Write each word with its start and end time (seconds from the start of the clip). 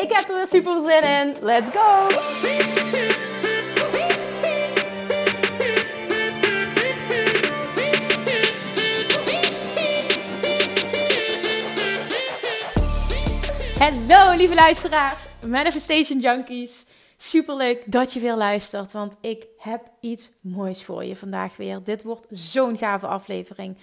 Ik 0.00 0.12
heb 0.12 0.28
er 0.28 0.36
weer 0.36 0.46
super 0.46 0.80
zin 0.80 1.02
in. 1.02 1.36
Let's 1.40 1.70
go! 1.70 2.08
Hallo 13.78 14.36
lieve 14.36 14.54
luisteraars, 14.54 15.26
Manifestation 15.46 16.20
Junkies. 16.20 16.86
Super 17.16 17.56
leuk 17.56 17.92
dat 17.92 18.12
je 18.12 18.20
weer 18.20 18.36
luistert, 18.36 18.92
want 18.92 19.16
ik 19.20 19.46
heb 19.58 19.82
iets 20.00 20.30
moois 20.40 20.82
voor 20.82 21.04
je 21.04 21.16
vandaag 21.16 21.56
weer. 21.56 21.84
Dit 21.84 22.02
wordt 22.02 22.26
zo'n 22.30 22.78
gave 22.78 23.06
aflevering. 23.06 23.76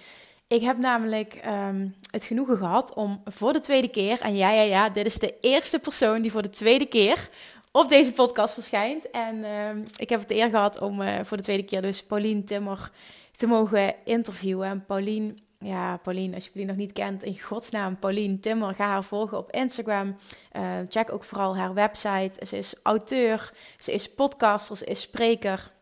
Ik 0.48 0.62
heb 0.62 0.78
namelijk 0.78 1.34
ehm, 1.34 1.88
het 2.10 2.24
genoegen 2.24 2.56
gehad 2.56 2.94
om 2.94 3.22
voor 3.24 3.52
de 3.52 3.60
tweede 3.60 3.88
keer, 3.88 4.20
en 4.20 4.36
ja, 4.36 4.50
ja, 4.50 4.62
ja, 4.62 4.88
dit 4.88 5.06
is 5.06 5.18
de 5.18 5.34
eerste 5.40 5.78
persoon 5.78 6.22
die 6.22 6.32
voor 6.32 6.42
de 6.42 6.50
tweede 6.50 6.86
keer 6.86 7.28
op 7.72 7.88
deze 7.88 8.12
podcast 8.12 8.54
verschijnt. 8.54 9.10
En 9.10 9.44
ehm, 9.44 9.84
ik 9.96 10.08
heb 10.08 10.20
het 10.20 10.30
eer 10.30 10.50
gehad 10.50 10.80
om 10.80 11.00
uh, 11.00 11.14
voor 11.22 11.36
de 11.36 11.42
tweede 11.42 11.62
keer 11.62 11.82
dus 11.82 12.04
Paulien 12.04 12.44
Timmer 12.44 12.90
te 13.36 13.46
mogen 13.46 13.94
interviewen. 14.04 14.84
En 14.88 15.38
ja, 15.58 15.96
Paulien, 15.96 16.34
als 16.34 16.44
je 16.44 16.50
Paulien 16.50 16.70
nog 16.70 16.80
niet 16.80 16.92
kent, 16.92 17.22
in 17.22 17.40
godsnaam, 17.40 17.98
Paulien 17.98 18.40
Timmer, 18.40 18.74
ga 18.74 18.86
haar 18.86 19.04
volgen 19.04 19.38
op 19.38 19.50
Instagram. 19.50 20.16
Uh, 20.56 20.62
check 20.88 21.12
ook 21.12 21.24
vooral 21.24 21.56
haar 21.56 21.74
website. 21.74 22.46
Ze 22.46 22.56
is 22.56 22.74
auteur, 22.82 23.52
ze 23.78 23.92
is 23.92 24.14
podcaster, 24.14 24.76
ze 24.76 24.84
is 24.84 25.00
spreker. 25.00 25.72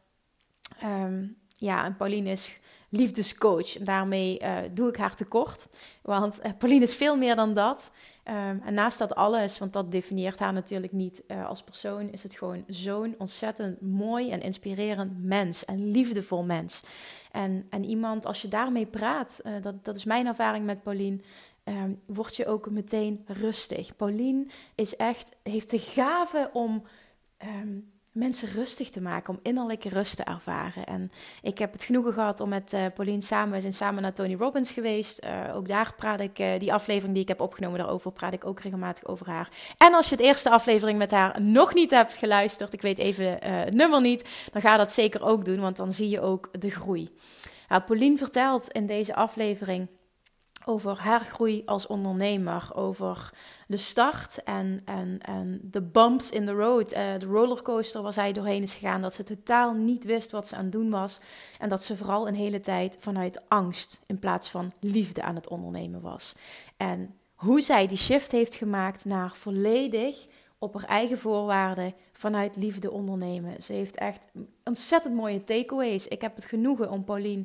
Ja, 1.59 1.85
en 1.85 1.97
Paulien 1.97 2.27
is 2.27 2.59
liefdescoach. 2.89 3.79
En 3.79 3.85
daarmee 3.85 4.41
uh, 4.43 4.59
doe 4.73 4.89
ik 4.89 4.97
haar 4.97 5.17
tekort. 5.17 5.69
Want 6.03 6.41
uh, 6.45 6.51
Pauline 6.59 6.83
is 6.83 6.95
veel 6.95 7.17
meer 7.17 7.37
dan 7.37 7.55
dat. 7.55 7.91
Um, 8.25 8.63
en 8.65 8.75
naast 8.75 8.99
dat 8.99 9.15
alles, 9.15 9.59
want 9.59 9.73
dat 9.73 9.93
definieert 9.93 10.39
haar 10.39 10.53
natuurlijk 10.53 10.93
niet 10.93 11.23
uh, 11.29 11.49
als 11.49 11.63
persoon, 11.63 12.13
is 12.13 12.23
het 12.23 12.35
gewoon 12.35 12.65
zo'n 12.67 13.15
ontzettend 13.19 13.81
mooi 13.81 14.31
en 14.31 14.41
inspirerend 14.41 15.25
mens. 15.25 15.65
En 15.65 15.91
liefdevol 15.91 16.45
mens. 16.45 16.83
En, 17.33 17.67
en 17.71 17.85
iemand, 17.85 18.27
als 18.27 18.43
je 18.43 18.49
daarmee 18.49 18.87
praat, 18.87 19.41
dat, 19.63 19.85
dat 19.85 19.97
is 19.97 20.05
mijn 20.05 20.27
ervaring 20.27 20.65
met 20.65 20.83
Pauline. 20.83 21.21
Um, 21.65 21.99
word 22.07 22.37
je 22.37 22.47
ook 22.47 22.71
meteen 22.71 23.25
rustig. 23.27 23.97
Pauline 23.97 24.47
is 24.75 24.97
echt, 24.97 25.37
heeft 25.43 25.71
de 25.71 25.79
gave 25.79 26.51
om 26.53 26.83
um, 27.45 27.91
mensen 28.17 28.49
rustig 28.49 28.91
te 28.91 29.01
maken, 29.01 29.35
om 29.35 29.41
innerlijke 29.43 29.89
rust 29.89 30.17
te 30.17 30.25
ervaren. 30.25 30.87
En 30.87 31.11
ik 31.43 31.59
heb 31.59 31.73
het 31.73 31.85
genoegen 31.85 32.13
gehad 32.13 32.41
om 32.41 32.49
met 32.49 32.73
uh, 32.73 32.85
Pauline 32.95 33.23
samen, 33.23 33.55
we 33.55 33.61
zijn 33.61 33.73
samen 33.73 34.03
naar 34.03 34.13
Tony 34.13 34.35
Robbins 34.35 34.73
geweest. 34.73 35.25
Uh, 35.25 35.57
ook 35.57 35.69
daar 35.69 35.95
praat 35.97 36.21
ik, 36.21 36.39
uh, 36.39 36.59
die 36.59 36.73
aflevering 36.73 37.13
die 37.13 37.23
ik 37.23 37.29
heb 37.29 37.41
opgenomen 37.41 37.79
daarover, 37.79 38.13
praat 38.13 38.33
ik 38.33 38.45
ook 38.45 38.61
regelmatig 38.61 39.07
over 39.07 39.27
haar. 39.27 39.49
En 39.79 39.95
als 39.95 40.09
je 40.09 40.15
het 40.15 40.25
eerste 40.25 40.51
aflevering 40.51 40.99
met 40.99 41.11
haar 41.11 41.43
nog 41.43 41.75
niet 41.75 41.91
hebt 41.91 42.13
geluisterd, 42.13 42.73
ik 42.73 42.83
weet 42.83 42.99
even 42.99 43.39
het 43.41 43.75
nummer 43.75 44.01
niet, 44.01 44.49
dan 44.53 44.63
ga 44.63 44.77
dat 44.77 44.93
zeker 44.93 45.23
ook 45.23 45.45
doen, 45.45 45.61
want 45.61 45.77
dan 45.77 45.93
zie 45.93 46.09
je 46.09 46.21
ook 46.21 46.49
de 46.61 46.71
groei. 46.71 47.11
Nou, 47.69 47.83
Pauline 47.83 48.17
vertelt 48.17 48.69
in 48.69 48.87
deze 48.87 49.15
aflevering 49.15 49.89
over 50.69 50.99
haar 50.99 51.25
groei 51.25 51.63
als 51.65 51.87
ondernemer, 51.87 52.71
over 52.75 53.31
de 53.67 53.77
start 53.77 54.43
en, 54.43 54.81
en, 54.85 55.19
en 55.23 55.61
de 55.63 55.83
bumps 55.83 56.31
in 56.31 56.45
the 56.45 56.53
road, 56.53 56.93
uh, 56.93 57.01
de 57.19 57.27
rollercoaster 57.27 58.03
waar 58.03 58.13
zij 58.13 58.33
doorheen 58.33 58.63
is 58.63 58.75
gegaan, 58.75 59.01
dat 59.01 59.15
ze 59.15 59.25
totaal 59.25 59.73
niet 59.73 60.05
wist 60.05 60.31
wat 60.31 60.49
ze 60.49 60.57
aan 60.57 60.63
het 60.63 60.73
doen 60.73 60.91
was 60.91 61.21
en 61.59 61.69
dat 61.69 61.85
ze 61.85 61.97
vooral 61.97 62.29
een 62.29 62.35
hele 62.35 62.61
tijd 62.61 62.97
vanuit 62.99 63.49
angst 63.49 64.01
in 64.07 64.19
plaats 64.19 64.49
van 64.49 64.73
liefde 64.81 65.23
aan 65.23 65.35
het 65.35 65.49
ondernemen 65.49 66.01
was. 66.01 66.35
En 66.77 67.15
hoe 67.35 67.61
zij 67.61 67.87
die 67.87 67.99
shift 67.99 68.31
heeft 68.31 68.55
gemaakt 68.55 69.05
naar 69.05 69.35
volledig 69.35 70.27
op 70.59 70.75
haar 70.75 70.89
eigen 70.89 71.19
voorwaarden 71.19 71.95
vanuit 72.13 72.57
liefde 72.57 72.91
ondernemen. 72.91 73.63
Ze 73.63 73.73
heeft 73.73 73.97
echt 73.97 74.27
ontzettend 74.65 75.15
mooie 75.15 75.45
takeaways. 75.45 76.09
Ik 76.09 76.21
heb 76.21 76.35
het 76.35 76.45
genoegen 76.45 76.91
om 76.91 77.05
Pauline 77.05 77.45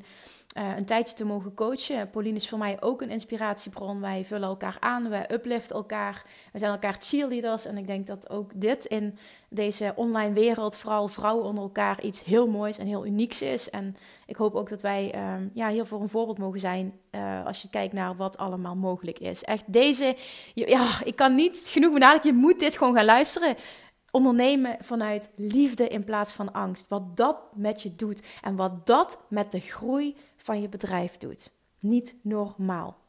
uh, 0.57 0.78
een 0.78 0.85
tijdje 0.85 1.16
te 1.16 1.25
mogen 1.25 1.53
coachen. 1.53 2.09
Pauline 2.09 2.35
is 2.35 2.50
voor 2.50 2.57
mij 2.57 2.78
ook 2.81 3.01
een 3.01 3.09
inspiratiebron. 3.09 4.01
Wij 4.01 4.25
vullen 4.25 4.47
elkaar 4.47 4.78
aan, 4.79 5.09
wij 5.09 5.31
upliften 5.31 5.75
elkaar. 5.75 6.23
We 6.53 6.59
zijn 6.59 6.72
elkaar 6.72 6.95
cheerleaders. 7.00 7.66
En 7.66 7.78
ik 7.78 7.88
denk 7.88 8.07
dat 8.07 8.29
ook 8.29 8.51
dit 8.56 8.85
in 8.85 9.17
deze 9.50 9.94
online 9.95 10.34
wereld, 10.34 10.78
vooral 10.78 11.07
vrouwen 11.07 11.45
onder 11.45 11.63
elkaar, 11.63 12.03
iets 12.03 12.23
heel 12.23 12.47
moois 12.47 12.78
en 12.78 12.88
heel 12.88 13.06
unieks 13.06 13.41
is. 13.41 13.69
En 13.69 13.95
ik 14.25 14.35
hoop 14.35 14.56
ook 14.56 14.69
dat 14.69 14.81
wij 14.81 15.16
uh, 15.16 15.34
ja, 15.53 15.69
hiervoor 15.69 16.01
een 16.01 16.09
voorbeeld 16.09 16.38
mogen 16.38 16.59
zijn 16.59 16.94
uh, 17.11 17.45
als 17.45 17.61
je 17.61 17.69
kijkt 17.69 17.94
naar 17.94 18.16
wat 18.16 18.38
allemaal 18.38 18.75
mogelijk 18.75 19.19
is. 19.19 19.44
Echt 19.44 19.63
deze, 19.67 20.16
ja, 20.53 20.88
ik 21.03 21.16
kan 21.16 21.35
niet 21.35 21.61
genoeg 21.66 21.94
benadrukken, 21.94 22.31
je 22.31 22.38
moet 22.38 22.59
dit 22.59 22.78
gewoon 22.78 22.95
gaan 22.95 23.06
luisteren 23.06 23.56
ondernemen 24.11 24.78
vanuit 24.81 25.29
liefde 25.35 25.88
in 25.88 26.03
plaats 26.03 26.34
van 26.34 26.53
angst. 26.53 26.90
Wat 26.90 27.17
dat 27.17 27.38
met 27.56 27.81
je 27.81 27.95
doet 27.95 28.22
en 28.41 28.56
wat 28.56 28.85
dat 28.85 29.19
met 29.29 29.51
de 29.51 29.59
groei 29.59 30.17
van 30.44 30.62
je 30.62 30.69
bedrijf 30.69 31.18
doet. 31.18 31.52
Niet 31.79 32.16
normaal. 32.24 33.00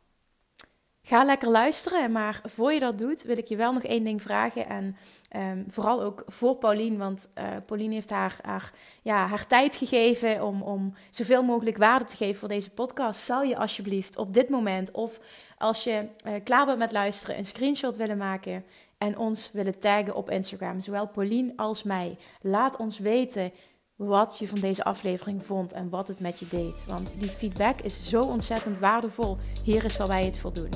Ga 1.05 1.25
lekker 1.25 1.49
luisteren, 1.49 2.13
maar 2.13 2.41
voor 2.45 2.73
je 2.73 2.81
dat 2.81 2.99
doet, 2.99 3.23
wil 3.23 3.39
ik 3.39 3.47
je 3.47 3.57
wel 3.57 3.73
nog 3.73 3.83
één 3.83 4.05
ding 4.05 4.23
vragen. 4.23 4.69
En 4.69 4.97
um, 5.37 5.65
vooral 5.69 6.03
ook 6.03 6.23
voor 6.27 6.57
Pauline, 6.57 6.97
want 6.97 7.31
uh, 7.39 7.45
Pauline 7.67 7.95
heeft 7.95 8.11
haar, 8.11 8.39
haar, 8.43 8.73
ja, 9.03 9.27
haar 9.27 9.47
tijd 9.47 9.77
gegeven 9.77 10.45
om, 10.45 10.63
om 10.63 10.95
zoveel 11.11 11.43
mogelijk 11.43 11.77
waarde 11.77 12.05
te 12.05 12.17
geven 12.17 12.39
voor 12.39 12.49
deze 12.49 12.71
podcast. 12.71 13.21
Zou 13.21 13.47
je 13.47 13.57
alsjeblieft 13.57 14.17
op 14.17 14.35
dit 14.35 14.49
moment, 14.49 14.91
of 14.91 15.21
als 15.59 15.85
je 15.85 16.09
uh, 16.27 16.33
klaar 16.45 16.67
bent 16.67 16.79
met 16.79 16.93
luisteren, 16.93 17.39
een 17.39 17.45
screenshot 17.45 17.97
willen 17.97 18.19
maken 18.19 18.65
en 18.99 19.19
ons 19.19 19.53
willen 19.53 19.79
taggen 19.79 20.15
op 20.15 20.31
Instagram, 20.31 20.81
zowel 20.81 21.07
Pauline 21.07 21.53
als 21.57 21.83
mij. 21.83 22.17
Laat 22.41 22.77
ons 22.77 22.99
weten 22.99 23.53
wat 24.07 24.39
je 24.39 24.49
van 24.49 24.61
deze 24.61 24.85
aflevering 24.85 25.45
vond 25.45 25.73
en 25.73 25.89
wat 25.89 26.09
het 26.09 26.21
met 26.21 26.39
je 26.39 26.47
deed. 26.49 26.85
Want 26.87 27.15
die 27.19 27.29
feedback 27.29 27.81
is 27.81 28.09
zo 28.09 28.21
ontzettend 28.21 28.79
waardevol. 28.79 29.39
Hier 29.65 29.85
is 29.85 29.97
waar 29.97 30.09
wij 30.09 30.25
het 30.25 30.39
voor 30.39 30.53
doen. 30.53 30.69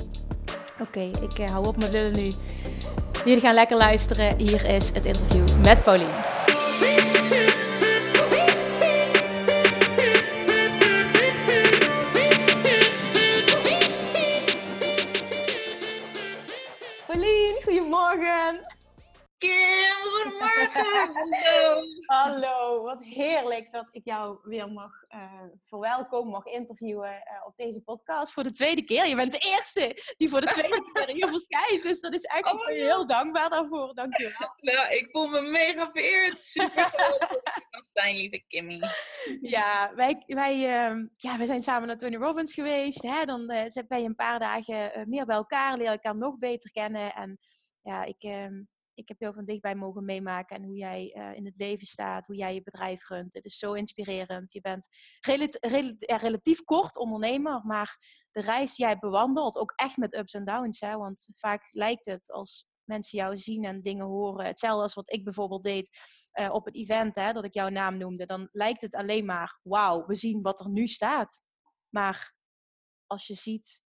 Oké, 0.79 0.81
okay, 0.81 1.11
ik 1.21 1.39
uh, 1.39 1.49
hou 1.49 1.67
op 1.67 1.77
met 1.77 1.91
lullen 1.91 2.15
nu. 2.15 2.31
Jullie 3.25 3.41
gaan 3.41 3.53
lekker 3.53 3.77
luisteren. 3.77 4.37
Hier 4.37 4.65
is 4.65 4.89
het 4.89 5.05
interview 5.05 5.63
met 5.63 5.83
Pauline. 5.83 6.11
Pauline, 17.07 17.61
goedemorgen. 17.63 18.75
Kim, 19.37 19.66
goedemorgen. 20.29 20.85
Hallo. 21.13 21.83
Hallo, 22.05 22.83
wat 22.83 23.03
heerlijk 23.03 23.71
dat 23.71 23.87
ik 23.91 24.05
jou 24.05 24.37
weer 24.43 24.71
mag 24.71 24.91
uh, 25.15 25.43
verwelkomen, 25.65 26.31
mag 26.31 26.45
interviewen 26.45 27.09
uh, 27.09 27.45
op 27.45 27.53
deze 27.55 27.81
podcast 27.81 28.33
voor 28.33 28.43
de 28.43 28.51
tweede 28.51 28.83
keer. 28.83 29.07
Je 29.07 29.15
bent 29.15 29.31
de 29.31 29.53
eerste 29.55 30.13
die 30.17 30.29
voor 30.29 30.41
de 30.41 30.47
tweede 30.47 30.89
keer 30.93 31.15
hier 31.15 31.29
verschijnt, 31.29 31.83
dus 31.83 32.01
dat 32.01 32.13
is 32.13 32.23
echt 32.23 32.53
oh, 32.53 32.65
heel 32.65 33.07
dankbaar 33.07 33.49
daarvoor. 33.49 33.93
Dankjewel. 33.93 34.53
Ja, 34.55 34.89
ik 34.89 35.07
voel 35.11 35.27
me 35.27 35.41
mega 35.41 35.91
vereerd. 35.91 36.41
Super 36.41 36.91
dat 37.69 37.89
zijn, 37.93 38.15
lieve 38.15 38.43
Kimmy. 38.47 38.81
Ja, 39.41 39.91
wij, 39.95 40.23
wij, 40.27 40.55
uh, 40.55 41.07
ja, 41.15 41.37
wij 41.37 41.45
zijn 41.45 41.61
samen 41.61 41.87
naar 41.87 41.97
Tony 41.97 42.15
Robbins 42.15 42.53
geweest. 42.53 43.01
Hè? 43.01 43.25
Dan 43.25 43.45
ben 43.45 44.01
je 44.01 44.05
een 44.05 44.15
paar 44.15 44.39
dagen 44.39 45.09
meer 45.09 45.25
bij 45.25 45.35
elkaar, 45.35 45.77
leer 45.77 45.87
elkaar 45.87 46.15
nog 46.15 46.37
beter 46.37 46.71
kennen. 46.71 47.13
En 47.13 47.39
ja, 47.81 48.03
ik 48.03 48.23
ehm, 48.23 48.61
ik 48.97 49.07
heb 49.07 49.19
jou 49.19 49.33
van 49.33 49.45
dichtbij 49.45 49.75
mogen 49.75 50.05
meemaken 50.05 50.55
en 50.55 50.63
hoe 50.63 50.75
jij 50.75 51.15
uh, 51.17 51.35
in 51.35 51.45
het 51.45 51.57
leven 51.57 51.87
staat, 51.87 52.27
hoe 52.27 52.35
jij 52.35 52.53
je 52.53 52.63
bedrijf 52.63 53.09
runt. 53.09 53.33
Het 53.33 53.45
is 53.45 53.57
zo 53.57 53.73
inspirerend. 53.73 54.53
Je 54.53 54.61
bent 54.61 54.87
relatief, 55.99 56.63
kort 56.63 56.97
ondernemer, 56.97 57.65
maar 57.65 57.97
de 58.31 58.41
reis 58.41 58.75
die 58.75 58.85
jij 58.85 58.97
bewandelt, 58.97 59.57
ook 59.57 59.73
echt 59.75 59.97
met 59.97 60.15
ups 60.15 60.33
en 60.33 60.45
downs. 60.45 60.79
Hè? 60.79 60.97
Want 60.97 61.29
vaak 61.35 61.69
lijkt 61.71 62.05
het 62.05 62.31
als 62.31 62.65
mensen 62.83 63.17
jou 63.17 63.37
zien 63.37 63.63
en 63.63 63.81
dingen 63.81 64.05
horen. 64.05 64.45
Hetzelfde 64.45 64.81
als 64.81 64.93
wat 64.93 65.11
ik 65.11 65.23
bijvoorbeeld 65.23 65.63
deed 65.63 65.97
uh, 66.39 66.53
op 66.53 66.65
het 66.65 66.75
event, 66.75 67.15
hè, 67.15 67.33
dat 67.33 67.43
ik 67.43 67.53
jouw 67.53 67.69
naam 67.69 67.97
noemde. 67.97 68.25
Dan 68.25 68.49
lijkt 68.51 68.81
het 68.81 68.95
alleen 68.95 69.25
maar, 69.25 69.59
wauw, 69.63 70.05
we 70.05 70.15
zien 70.15 70.41
wat 70.41 70.59
er 70.59 70.69
nu 70.69 70.87
staat. 70.87 71.41
Maar 71.89 72.35
als 73.05 73.27
je 73.27 73.33
ziet 73.33 73.85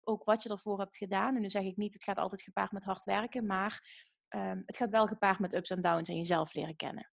ook 0.00 0.24
wat 0.24 0.42
je 0.42 0.48
ervoor 0.48 0.78
hebt 0.78 0.96
gedaan, 0.96 1.34
en 1.34 1.40
nu 1.40 1.50
zeg 1.50 1.62
ik 1.62 1.76
niet, 1.76 1.92
het 1.92 2.04
gaat 2.04 2.18
altijd 2.18 2.42
gepaard 2.42 2.72
met 2.72 2.84
hard 2.84 3.04
werken, 3.04 3.46
maar 3.46 4.04
ehm, 4.34 4.62
het 4.66 4.76
gaat 4.76 4.90
wel 4.90 5.06
gepaard 5.06 5.38
met 5.38 5.54
ups 5.54 5.70
en 5.70 5.82
downs 5.82 6.08
en 6.08 6.16
jezelf 6.16 6.54
leren 6.54 6.76
kennen. 6.76 7.10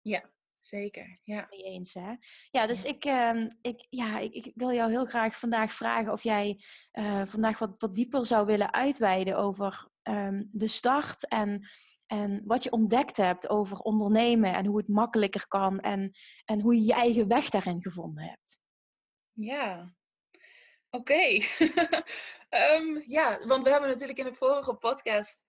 Ja, 0.00 0.30
zeker. 0.58 1.18
Ja. 1.24 1.46
Mee 1.50 1.62
eens, 1.62 1.94
hè? 1.94 2.14
Ja, 2.50 2.66
dus 2.66 2.84
Ik, 2.84 3.04
ehm, 3.04 3.50
ik, 3.60 3.86
ja, 3.90 4.18
ik, 4.18 4.34
ik, 4.34 4.52
wil 4.54 4.72
jou 4.72 4.90
heel 4.90 5.06
graag 5.06 5.38
vandaag 5.38 5.72
vragen 5.72 6.12
of 6.12 6.22
jij 6.22 6.60
uh, 6.92 7.22
vandaag 7.26 7.58
wat, 7.58 7.74
wat 7.78 7.94
dieper 7.94 8.26
zou 8.26 8.46
willen 8.46 8.72
uitweiden 8.72 9.36
over 9.36 9.88
um, 10.02 10.48
de 10.52 10.66
start 10.66 11.28
en, 11.28 11.68
en 12.06 12.42
wat 12.44 12.62
je 12.62 12.72
ontdekt 12.72 13.16
hebt 13.16 13.48
over 13.48 13.78
ondernemen 13.78 14.54
en 14.54 14.66
hoe 14.66 14.76
het 14.76 14.88
makkelijker 14.88 15.48
kan 15.48 15.80
en, 15.80 16.12
en 16.44 16.60
hoe 16.60 16.74
je 16.74 16.84
je 16.84 16.94
eigen 16.94 17.28
weg 17.28 17.50
daarin 17.50 17.82
gevonden 17.82 18.24
hebt. 18.24 18.60
Ja, 19.32 19.94
oké. 20.90 21.40
um, 22.76 23.04
ja, 23.18 23.46
want 23.46 23.64
we 23.64 23.70
hebben 23.70 23.88
natuurlijk 23.88 24.18
in 24.18 24.24
de 24.24 24.34
vorige 24.34 24.74
podcast 24.74 25.40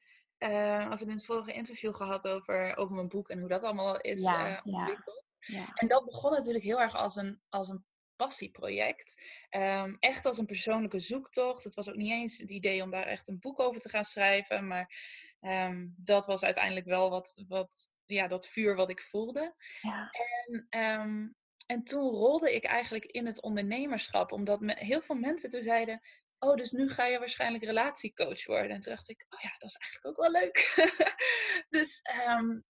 uh, 0.43 0.89
of 0.91 1.01
in 1.01 1.09
het 1.09 1.25
vorige 1.25 1.53
interview 1.53 1.93
gehad 1.93 2.27
over, 2.27 2.77
over 2.77 2.95
mijn 2.95 3.07
boek 3.07 3.29
en 3.29 3.39
hoe 3.39 3.49
dat 3.49 3.63
allemaal 3.63 4.01
is 4.01 4.21
ja, 4.21 4.49
uh, 4.49 4.59
ontwikkeld. 4.63 5.25
Ja, 5.39 5.57
ja. 5.57 5.71
En 5.73 5.87
dat 5.87 6.05
begon 6.05 6.31
natuurlijk 6.31 6.63
heel 6.63 6.81
erg 6.81 6.95
als 6.95 7.15
een, 7.15 7.41
als 7.49 7.69
een 7.69 7.85
passieproject. 8.15 9.21
Um, 9.49 9.97
echt 9.99 10.25
als 10.25 10.37
een 10.37 10.45
persoonlijke 10.45 10.99
zoektocht. 10.99 11.63
Het 11.63 11.73
was 11.73 11.89
ook 11.89 11.95
niet 11.95 12.11
eens 12.11 12.37
het 12.37 12.49
idee 12.49 12.83
om 12.83 12.91
daar 12.91 13.05
echt 13.05 13.27
een 13.27 13.39
boek 13.39 13.59
over 13.59 13.81
te 13.81 13.89
gaan 13.89 14.03
schrijven. 14.03 14.67
Maar 14.67 14.93
um, 15.41 15.93
dat 15.97 16.25
was 16.25 16.43
uiteindelijk 16.43 16.85
wel 16.85 17.09
wat, 17.09 17.33
wat, 17.47 17.69
ja, 18.05 18.27
dat 18.27 18.47
vuur 18.47 18.75
wat 18.75 18.89
ik 18.89 19.01
voelde. 19.01 19.55
Ja. 19.81 20.09
En, 20.11 20.81
um, 20.81 21.35
en 21.65 21.83
toen 21.83 22.09
rolde 22.09 22.55
ik 22.55 22.63
eigenlijk 22.63 23.05
in 23.05 23.25
het 23.25 23.41
ondernemerschap. 23.41 24.31
Omdat 24.31 24.59
me, 24.59 24.73
heel 24.79 25.01
veel 25.01 25.15
mensen 25.15 25.49
toen 25.49 25.63
zeiden... 25.63 26.01
Oh, 26.43 26.55
dus 26.55 26.71
nu 26.71 26.89
ga 26.89 27.05
je 27.05 27.19
waarschijnlijk 27.19 27.63
relatiecoach 27.63 28.45
worden. 28.45 28.71
En 28.71 28.79
toen 28.79 28.93
dacht 28.93 29.09
ik, 29.09 29.25
oh 29.29 29.39
ja, 29.39 29.55
dat 29.57 29.69
is 29.69 29.75
eigenlijk 29.75 30.05
ook 30.05 30.25
wel 30.25 30.41
leuk. 30.41 30.73
dus 31.77 32.01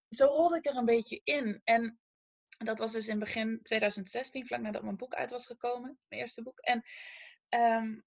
zo 0.10 0.25
rolde 0.25 0.58
ik 0.58 0.66
er 0.66 0.75
een 0.75 0.86
beetje 0.86 1.22
in. 1.24 1.62
En 1.64 2.00
dat 2.58 2.80
was 2.80 2.92
dus 2.92 3.08
in 3.08 3.20
begin 3.20 3.62
2016, 3.62 4.48
vlak 4.48 4.62
nadat 4.62 4.84
mijn 4.84 4.98
boek 4.98 5.14
uit 5.14 5.31
was 5.31 5.46
gekomen, 5.46 6.00
mijn 6.08 6.22
eerste 6.22 6.42
boek. 6.42 6.60
En 6.60 6.84
um, 7.50 8.04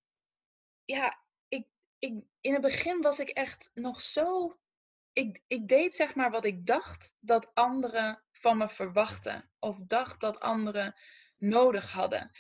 ja, 0.85 1.19
ik, 1.49 1.67
ik, 1.99 2.13
in 2.41 2.53
het 2.53 2.63
begin 2.63 3.01
was 3.01 3.19
ik 3.19 3.29
echt 3.29 3.71
nog 3.75 4.01
zo. 4.01 4.59
Ik, 5.13 5.43
ik 5.47 5.69
deed 5.69 5.95
zeg 5.95 6.15
maar 6.15 6.31
wat 6.31 6.45
ik 6.45 6.67
dacht 6.67 7.15
dat 7.21 7.55
anderen 7.55 8.23
van 8.31 8.59
me 8.59 8.69
verwachten. 8.69 9.51
Of 9.59 9.79
dacht 9.79 10.21
dat 10.21 10.41
anderen 10.41 10.95
nodig 11.37 11.93
hadden. 11.93 12.31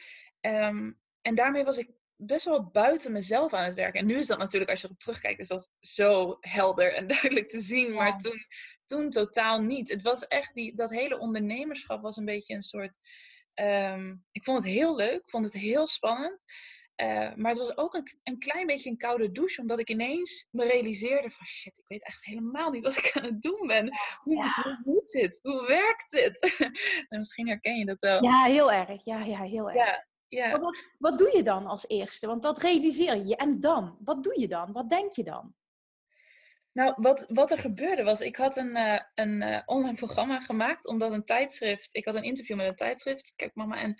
Um, 0.40 1.00
en 1.22 1.34
daarmee 1.34 1.64
was 1.64 1.78
ik 1.78 1.90
best 2.16 2.44
wel 2.44 2.70
buiten 2.70 3.12
mezelf 3.12 3.52
aan 3.52 3.64
het 3.64 3.74
werken. 3.74 4.00
En 4.00 4.06
nu 4.06 4.16
is 4.16 4.26
dat 4.26 4.38
natuurlijk, 4.38 4.70
als 4.70 4.80
je 4.80 4.86
erop 4.86 4.98
terugkijkt, 4.98 5.40
is 5.40 5.48
dat 5.48 5.70
zo 5.80 6.36
helder 6.40 6.94
en 6.94 7.06
duidelijk 7.16 7.48
te 7.48 7.60
zien. 7.60 7.92
Maar 7.92 8.18
toen, 8.18 8.46
toen 8.84 9.10
totaal 9.10 9.60
niet. 9.60 9.88
Het 9.88 10.02
was 10.02 10.26
echt, 10.26 10.54
die, 10.54 10.74
dat 10.74 10.90
hele 10.90 11.18
ondernemerschap 11.18 12.02
was 12.02 12.16
een 12.16 12.24
beetje 12.24 12.54
een 12.54 12.62
soort... 12.62 12.98
Um, 13.54 14.24
ik 14.32 14.44
vond 14.44 14.62
het 14.62 14.72
heel 14.72 14.96
leuk, 14.96 15.20
ik 15.20 15.30
vond 15.30 15.44
het 15.44 15.54
heel 15.54 15.86
spannend. 15.86 16.44
Uh, 16.96 17.34
maar 17.34 17.50
het 17.50 17.58
was 17.58 17.76
ook 17.76 17.94
een, 17.94 18.08
een, 18.22 18.38
klein 18.38 18.66
beetje 18.66 18.90
een 18.90 18.96
koude 18.96 19.32
douche, 19.32 19.60
omdat 19.60 19.78
ik 19.78 19.90
ineens 19.90 20.48
me 20.50 20.66
realiseerde 20.66 21.30
van 21.30 21.46
shit, 21.46 21.78
ik 21.78 21.84
weet 21.86 22.04
echt 22.04 22.24
helemaal 22.24 22.70
niet 22.70 22.82
wat 22.82 22.96
ik 22.96 23.10
aan 23.14 23.24
het 23.24 23.42
doen 23.42 23.66
ben. 23.66 23.88
Hoe, 24.22 24.36
ja. 24.36 24.62
hoe 24.62 24.80
moet 24.84 25.10
dit? 25.10 25.38
Hoe 25.42 25.66
werkt 25.66 26.10
dit? 26.10 26.56
en 27.08 27.18
misschien 27.18 27.48
herken 27.48 27.78
je 27.78 27.84
dat 27.84 28.00
wel. 28.00 28.22
Ja, 28.22 28.44
heel 28.44 28.72
erg. 28.72 29.04
Ja, 29.04 29.24
ja 29.24 29.42
heel 29.42 29.66
erg. 29.66 29.76
Ja, 29.76 30.06
ja. 30.28 30.58
Wat, 30.58 30.84
wat 30.98 31.18
doe 31.18 31.36
je 31.36 31.42
dan 31.42 31.66
als 31.66 31.88
eerste? 31.88 32.26
Want 32.26 32.42
dat 32.42 32.62
realiseer 32.62 33.16
je. 33.16 33.36
En 33.36 33.60
dan? 33.60 33.96
Wat 34.00 34.22
doe 34.22 34.40
je 34.40 34.48
dan? 34.48 34.72
Wat 34.72 34.88
denk 34.88 35.12
je 35.12 35.24
dan? 35.24 35.54
Nou, 36.76 36.94
wat, 36.96 37.24
wat 37.28 37.50
er 37.50 37.58
gebeurde 37.58 38.02
was, 38.02 38.20
ik 38.20 38.36
had 38.36 38.56
een, 38.56 38.76
uh, 38.76 39.00
een 39.14 39.42
uh, 39.42 39.62
online 39.66 39.96
programma 39.96 40.40
gemaakt, 40.40 40.86
omdat 40.86 41.12
een 41.12 41.24
tijdschrift, 41.24 41.94
ik 41.94 42.04
had 42.04 42.14
een 42.14 42.22
interview 42.22 42.56
met 42.56 42.68
een 42.68 42.76
tijdschrift, 42.76 43.32
kijk 43.36 43.54
mama, 43.54 43.76
en, 43.80 43.94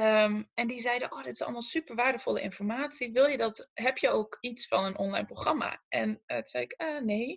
um, 0.00 0.50
en 0.54 0.66
die 0.66 0.80
zeiden, 0.80 1.12
oh, 1.12 1.22
dit 1.22 1.32
is 1.32 1.42
allemaal 1.42 1.62
super 1.62 1.94
waardevolle 1.94 2.40
informatie, 2.40 3.12
wil 3.12 3.26
je 3.26 3.36
dat, 3.36 3.68
heb 3.74 3.98
je 3.98 4.08
ook 4.08 4.38
iets 4.40 4.66
van 4.68 4.84
een 4.84 4.98
online 4.98 5.26
programma? 5.26 5.82
En 5.88 6.08
uh, 6.08 6.36
toen 6.36 6.46
zei 6.46 6.64
ik, 6.64 7.02
nee. 7.02 7.36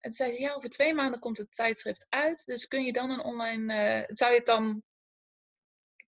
En 0.00 0.10
toen 0.10 0.12
zei 0.12 0.32
ze, 0.32 0.40
ja, 0.40 0.52
over 0.52 0.68
twee 0.68 0.94
maanden 0.94 1.20
komt 1.20 1.38
het 1.38 1.54
tijdschrift 1.54 2.06
uit, 2.08 2.46
dus 2.46 2.66
kun 2.68 2.84
je 2.84 2.92
dan 2.92 3.10
een 3.10 3.24
online, 3.24 4.04
zou 4.08 4.30
je 4.30 4.36
het 4.36 4.46
dan 4.46 4.82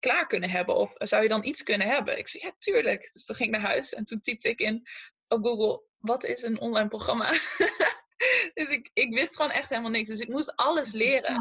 klaar 0.02 0.26
kunnen 0.26 0.50
hebben? 0.50 0.76
Of 0.76 0.92
zou 0.94 1.22
je 1.22 1.28
dan 1.28 1.44
iets 1.44 1.62
kunnen 1.62 1.86
hebben? 1.86 2.18
Ik 2.18 2.28
zei, 2.28 2.44
ja, 2.44 2.52
tuurlijk. 2.58 3.10
Dus 3.12 3.24
toen 3.24 3.36
ging 3.36 3.54
ik 3.54 3.60
naar 3.60 3.70
huis 3.70 3.94
en 3.94 4.04
toen 4.04 4.20
typte 4.20 4.48
ik 4.48 4.60
in 4.60 4.86
op 5.28 5.44
Google, 5.44 5.82
wat 5.98 6.24
is 6.24 6.42
een 6.42 6.60
online 6.60 6.88
programma? 6.88 7.30
dus 8.54 8.68
ik, 8.68 8.90
ik 8.92 9.14
wist 9.14 9.36
gewoon 9.36 9.50
echt 9.50 9.68
helemaal 9.68 9.90
niks. 9.90 10.08
Dus 10.08 10.20
ik 10.20 10.28
moest 10.28 10.56
alles 10.56 10.92
leren. 10.92 11.34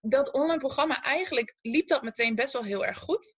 En 0.00 0.10
dat 0.10 0.32
online 0.32 0.58
programma, 0.58 1.02
eigenlijk 1.02 1.56
liep 1.60 1.88
dat 1.88 2.02
meteen 2.02 2.34
best 2.34 2.52
wel 2.52 2.64
heel 2.64 2.84
erg 2.84 2.98
goed. 2.98 3.36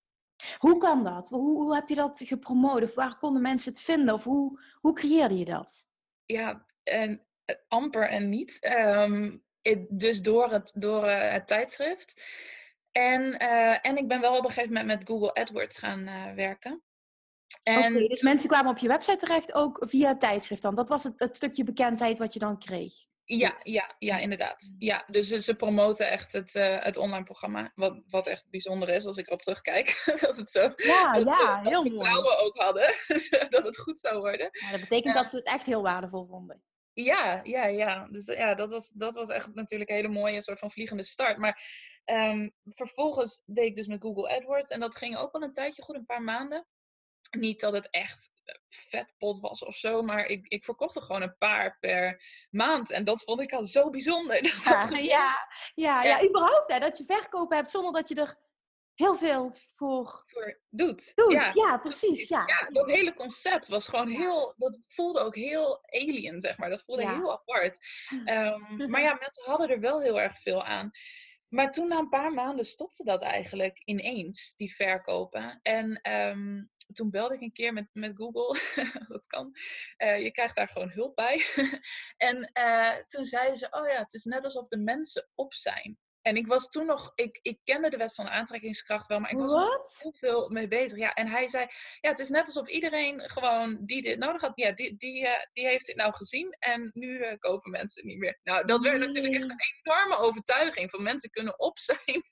Hoe 0.58 0.78
kan 0.78 1.04
dat? 1.04 1.28
Hoe, 1.28 1.62
hoe 1.62 1.74
heb 1.74 1.88
je 1.88 1.94
dat 1.94 2.22
gepromoot? 2.24 2.82
Of 2.82 2.94
waar 2.94 3.16
konden 3.16 3.42
mensen 3.42 3.72
het 3.72 3.80
vinden? 3.80 4.14
Of 4.14 4.24
hoe, 4.24 4.60
hoe 4.80 4.94
creëerde 4.94 5.38
je 5.38 5.44
dat? 5.44 5.86
Ja, 6.24 6.66
en, 6.82 7.26
eh, 7.44 7.56
amper 7.68 8.08
en 8.08 8.28
niet. 8.28 8.58
Um, 8.60 9.44
dus 9.88 10.22
door 10.22 10.50
het, 10.50 10.72
door 10.74 11.04
uh, 11.04 11.30
het 11.30 11.46
tijdschrift. 11.46 12.22
En, 12.96 13.42
uh, 13.42 13.86
en 13.86 13.96
ik 13.96 14.08
ben 14.08 14.20
wel 14.20 14.36
op 14.36 14.44
een 14.44 14.50
gegeven 14.50 14.72
moment 14.72 14.98
met 14.98 15.08
Google 15.08 15.34
AdWords 15.34 15.78
gaan 15.78 16.00
uh, 16.00 16.34
werken. 16.34 16.82
En... 17.62 17.94
Oké, 17.94 18.06
dus 18.06 18.22
mensen 18.22 18.48
kwamen 18.48 18.70
op 18.70 18.78
je 18.78 18.88
website 18.88 19.16
terecht 19.16 19.54
ook 19.54 19.84
via 19.88 20.08
het 20.08 20.20
tijdschrift 20.20 20.62
dan. 20.62 20.74
Dat 20.74 20.88
was 20.88 21.04
het, 21.04 21.20
het 21.20 21.36
stukje 21.36 21.64
bekendheid 21.64 22.18
wat 22.18 22.32
je 22.32 22.38
dan 22.38 22.58
kreeg. 22.58 22.92
Ja, 23.24 23.56
ja, 23.62 23.94
ja, 23.98 24.18
inderdaad. 24.18 24.72
Ja, 24.78 25.04
dus 25.06 25.28
ze 25.28 25.54
promoten 25.54 26.10
echt 26.10 26.32
het, 26.32 26.54
uh, 26.54 26.82
het 26.82 26.96
online 26.96 27.24
programma. 27.24 27.72
Wat, 27.74 28.02
wat 28.06 28.26
echt 28.26 28.50
bijzonder 28.50 28.88
is 28.88 29.06
als 29.06 29.16
ik 29.16 29.26
erop 29.26 29.42
terugkijk. 29.42 30.02
dat 30.20 30.36
het 30.36 30.50
zo. 30.50 30.60
Ja, 30.76 31.12
dat 31.12 31.26
ja, 31.26 31.62
ze, 31.62 31.68
heel 31.68 31.84
mooi. 31.84 31.98
vrouwen 31.98 32.38
ook 32.38 32.56
hadden. 32.56 32.94
dat 33.50 33.64
het 33.64 33.78
goed 33.78 34.00
zou 34.00 34.18
worden. 34.18 34.48
Ja, 34.52 34.70
dat 34.70 34.80
betekent 34.80 35.14
dat 35.14 35.30
ze 35.30 35.36
het 35.36 35.46
echt 35.46 35.66
heel 35.66 35.82
waardevol 35.82 36.26
vonden. 36.26 36.62
Ja, 37.04 37.40
ja, 37.42 37.66
ja. 37.66 38.06
Dus 38.10 38.24
ja, 38.24 38.54
dat 38.54 38.70
was, 38.70 38.90
dat 38.90 39.14
was 39.14 39.28
echt 39.28 39.54
natuurlijk 39.54 39.90
een 39.90 39.96
hele 39.96 40.08
mooie 40.08 40.42
soort 40.42 40.58
van 40.58 40.70
vliegende 40.70 41.02
start. 41.02 41.38
Maar 41.38 41.62
um, 42.04 42.54
vervolgens 42.64 43.42
deed 43.44 43.66
ik 43.66 43.74
dus 43.74 43.86
met 43.86 44.02
Google 44.02 44.36
AdWords. 44.36 44.70
En 44.70 44.80
dat 44.80 44.96
ging 44.96 45.16
ook 45.16 45.32
wel 45.32 45.42
een 45.42 45.52
tijdje 45.52 45.82
goed, 45.82 45.94
een 45.94 46.06
paar 46.06 46.22
maanden. 46.22 46.66
Niet 47.30 47.60
dat 47.60 47.72
het 47.72 47.90
echt 47.90 48.30
vetpot 48.68 49.40
was 49.40 49.64
of 49.64 49.76
zo, 49.76 50.02
maar 50.02 50.26
ik, 50.26 50.46
ik 50.46 50.64
verkocht 50.64 50.96
er 50.96 51.02
gewoon 51.02 51.22
een 51.22 51.36
paar 51.38 51.76
per 51.80 52.22
maand. 52.50 52.90
En 52.90 53.04
dat 53.04 53.22
vond 53.24 53.40
ik 53.40 53.52
al 53.52 53.64
zo 53.64 53.90
bijzonder. 53.90 54.40
Ja, 54.64 54.88
ja, 54.90 55.48
ja, 55.74 56.02
ja, 56.02 56.24
überhaupt 56.24 56.72
hè, 56.72 56.78
dat 56.78 56.98
je 56.98 57.04
verkopen 57.04 57.56
hebt 57.56 57.70
zonder 57.70 57.92
dat 57.92 58.08
je 58.08 58.14
er 58.14 58.38
heel 58.96 59.16
veel 59.16 59.52
voor, 59.74 60.22
voor 60.26 60.60
doet. 60.68 61.12
doet. 61.14 61.32
Ja, 61.32 61.50
ja 61.54 61.78
precies. 61.78 62.28
Ja. 62.28 62.42
ja, 62.46 62.70
dat 62.70 62.90
hele 62.90 63.14
concept 63.14 63.68
was 63.68 63.88
gewoon 63.88 64.08
heel, 64.08 64.54
dat 64.56 64.78
voelde 64.86 65.20
ook 65.20 65.34
heel 65.34 65.78
alien, 65.84 66.40
zeg 66.40 66.58
maar. 66.58 66.68
Dat 66.68 66.82
voelde 66.84 67.08
heel 67.08 67.32
apart. 67.32 67.78
Um, 68.24 68.76
maar 68.90 69.02
ja, 69.02 69.16
mensen 69.20 69.44
hadden 69.44 69.68
er 69.68 69.80
wel 69.80 70.00
heel 70.00 70.20
erg 70.20 70.40
veel 70.40 70.64
aan. 70.64 70.90
Maar 71.48 71.70
toen 71.70 71.88
na 71.88 71.98
een 71.98 72.08
paar 72.08 72.32
maanden 72.32 72.64
stopte 72.64 73.04
dat 73.04 73.22
eigenlijk 73.22 73.82
ineens, 73.84 74.54
die 74.56 74.74
verkopen. 74.74 75.60
En 75.62 76.10
um, 76.12 76.70
toen 76.92 77.10
belde 77.10 77.34
ik 77.34 77.40
een 77.40 77.52
keer 77.52 77.72
met, 77.72 77.88
met 77.92 78.16
Google, 78.16 78.60
dat 79.08 79.26
kan. 79.26 79.56
Uh, 79.98 80.22
je 80.22 80.30
krijgt 80.30 80.54
daar 80.54 80.68
gewoon 80.68 80.90
hulp 80.90 81.14
bij. 81.14 81.44
en 82.16 82.50
uh, 82.58 82.96
toen 83.06 83.24
zeiden 83.24 83.56
ze, 83.56 83.66
oh 83.70 83.88
ja, 83.88 83.98
het 83.98 84.14
is 84.14 84.24
net 84.24 84.44
alsof 84.44 84.68
de 84.68 84.78
mensen 84.78 85.28
op 85.34 85.54
zijn. 85.54 85.98
En 86.26 86.36
ik 86.36 86.46
was 86.46 86.68
toen 86.68 86.86
nog, 86.86 87.12
ik, 87.14 87.38
ik 87.42 87.58
kende 87.64 87.88
de 87.88 87.96
wet 87.96 88.14
van 88.14 88.24
de 88.24 88.30
aantrekkingskracht 88.30 89.06
wel, 89.06 89.20
maar 89.20 89.30
ik 89.30 89.36
was 89.36 89.52
er 89.52 89.60
heel 89.98 90.12
veel 90.12 90.48
mee 90.48 90.68
bezig. 90.68 90.98
Ja, 90.98 91.14
en 91.14 91.28
hij 91.28 91.48
zei, 91.48 91.66
ja, 92.00 92.10
het 92.10 92.18
is 92.18 92.28
net 92.28 92.46
alsof 92.46 92.68
iedereen 92.68 93.20
gewoon 93.20 93.78
die 93.80 94.02
dit 94.02 94.18
nodig 94.18 94.40
had, 94.40 94.52
ja, 94.54 94.72
die, 94.72 94.96
die, 94.96 95.22
uh, 95.22 95.30
die 95.52 95.66
heeft 95.66 95.86
dit 95.86 95.96
nou 95.96 96.12
gezien 96.12 96.56
en 96.58 96.90
nu 96.94 97.18
uh, 97.18 97.38
kopen 97.38 97.70
mensen 97.70 98.02
het 98.02 98.10
niet 98.10 98.18
meer. 98.18 98.40
Nou, 98.42 98.66
dat 98.66 98.82
werd 98.82 98.98
natuurlijk 98.98 99.34
echt 99.34 99.50
een 99.50 99.60
enorme 99.82 100.16
overtuiging 100.16 100.90
van 100.90 101.02
mensen 101.02 101.30
kunnen 101.30 101.58
op 101.58 101.78
zijn. 101.78 102.22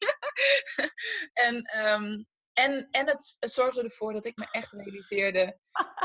en, 1.46 1.86
um, 1.86 2.26
en, 2.52 2.88
en 2.90 3.06
het, 3.06 3.36
het, 3.40 3.52
zorgde 3.52 3.82
ervoor 3.82 4.12
dat 4.12 4.24
ik 4.24 4.36
me 4.36 4.48
echt 4.50 4.72
realiseerde, 4.72 5.58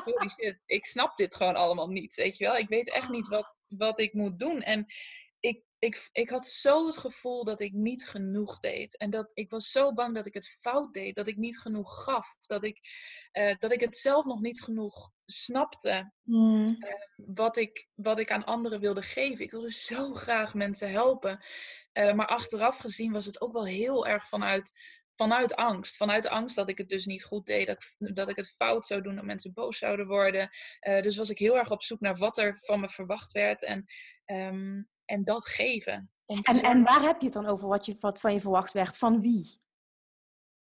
holy 0.06 0.30
shit, 0.30 0.64
ik 0.66 0.86
snap 0.86 1.18
dit 1.18 1.36
gewoon 1.36 1.56
allemaal 1.56 1.90
niet, 1.90 2.16
weet 2.16 2.38
je 2.38 2.46
wel. 2.46 2.58
Ik 2.58 2.70
weet 2.70 2.92
echt 2.92 3.10
niet 3.10 3.28
wat, 3.28 3.58
wat 3.68 4.00
ik 4.00 4.14
moet 4.14 4.40
doen. 4.40 4.62
En 4.62 4.86
ik, 5.80 6.10
ik, 6.12 6.30
had 6.30 6.48
zo 6.48 6.86
het 6.86 6.98
gevoel 6.98 7.44
dat 7.44 7.60
ik 7.60 7.74
niet 7.74 8.08
genoeg 8.08 8.60
deed. 8.60 8.98
En 8.98 9.10
dat 9.10 9.32
ik 9.34 9.50
was 9.50 9.72
zo 9.72 9.94
bang 9.94 10.16
dat 10.16 10.26
ik 10.26 10.34
het 10.34 10.48
fout 10.48 10.94
deed. 10.94 11.16
Dat 11.16 11.28
ik 11.28 11.38
niet 11.38 11.60
genoeg 11.60 12.04
gaf. 12.04 12.36
Dat 12.42 12.64
ik, 12.64 12.80
uh, 13.34 13.56
dat 13.58 13.72
ik 13.72 13.80
het 13.80 13.98
zelf 13.98 14.26
nog 14.26 14.42
niet 14.42 14.62
genoeg 14.62 15.12
snapte. 15.26 16.14
Mm. 16.24 16.68
Uh, 16.68 16.94
wat, 17.16 17.58
ik, 17.58 17.88
wat 17.96 18.20
ik 18.20 18.32
aan 18.32 18.46
anderen 18.46 18.80
wilde 18.80 19.02
geven. 19.02 19.44
Ik 19.44 19.52
wilde 19.52 19.72
zo 19.72 20.12
graag 20.12 20.54
mensen 20.54 20.92
helpen. 20.92 21.44
Uh, 21.94 22.14
maar 22.14 22.28
achteraf 22.28 22.78
gezien 22.78 23.12
was 23.12 23.26
het 23.26 23.42
ook 23.42 23.54
wel 23.54 23.66
heel 23.66 24.08
erg 24.08 24.28
vanuit, 24.28 24.72
vanuit 25.16 25.56
angst. 25.56 25.98
Vanuit 25.98 26.28
angst 26.28 26.56
dat 26.56 26.70
ik 26.70 26.78
het 26.78 26.90
dus 26.90 27.06
niet 27.06 27.24
goed 27.24 27.46
deed. 27.46 27.68
Dat 27.68 27.84
ik, 27.98 28.16
dat 28.16 28.30
ik 28.30 28.36
het 28.36 28.54
fout 28.56 28.86
zou 28.86 29.02
doen. 29.02 29.16
Dat 29.16 29.26
mensen 29.26 29.54
boos 29.54 29.78
zouden 29.78 30.08
worden. 30.08 30.50
dus 30.80 31.18
was 31.18 31.30
ik 31.30 31.40
heel 31.40 31.58
erg 31.58 31.72
op 31.72 31.84
zoek 31.84 32.00
naar 32.00 32.18
wat 32.18 32.38
er 32.38 32.60
van 32.60 32.80
me 32.80 32.90
verwacht 32.90 33.32
werd. 33.32 33.64
En 33.64 33.86
um, 34.26 34.90
en 35.10 35.24
dat 35.24 35.48
geven. 35.48 36.12
En, 36.26 36.62
en 36.62 36.84
waar 36.84 37.02
heb 37.02 37.20
je 37.20 37.26
het 37.26 37.34
dan 37.34 37.48
over 37.48 37.68
wat, 37.68 37.86
je, 37.86 37.96
wat 38.00 38.20
van 38.20 38.34
je 38.34 38.40
verwacht 38.40 38.74
werd? 38.74 38.98
Van 38.98 39.22
wie? 39.22 39.58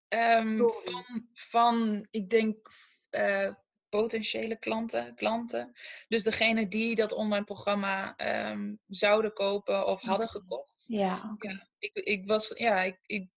Um, 0.10 0.58
van, 0.58 1.28
van, 1.34 2.08
ik 2.10 2.30
denk, 2.30 2.70
uh, 3.12 3.54
potentiële 3.90 4.60
klanten, 4.60 5.16
klanten. 5.16 5.72
Dus 6.08 6.24
degene 6.24 6.68
die 6.68 6.96
dat 6.96 7.12
online 7.12 7.44
programma 7.44 8.16
um, 8.52 8.80
zouden 8.88 9.34
kopen 9.34 9.88
of 9.88 10.02
hadden 10.02 10.30
gekocht. 10.30 10.84
Ja, 10.88 11.32
okay. 11.34 11.52
ja 11.52 11.68
ik, 11.78 11.94
ik 11.94 12.26
was, 12.26 12.52
ja, 12.56 12.82
ik, 12.82 13.00
ik, 13.06 13.30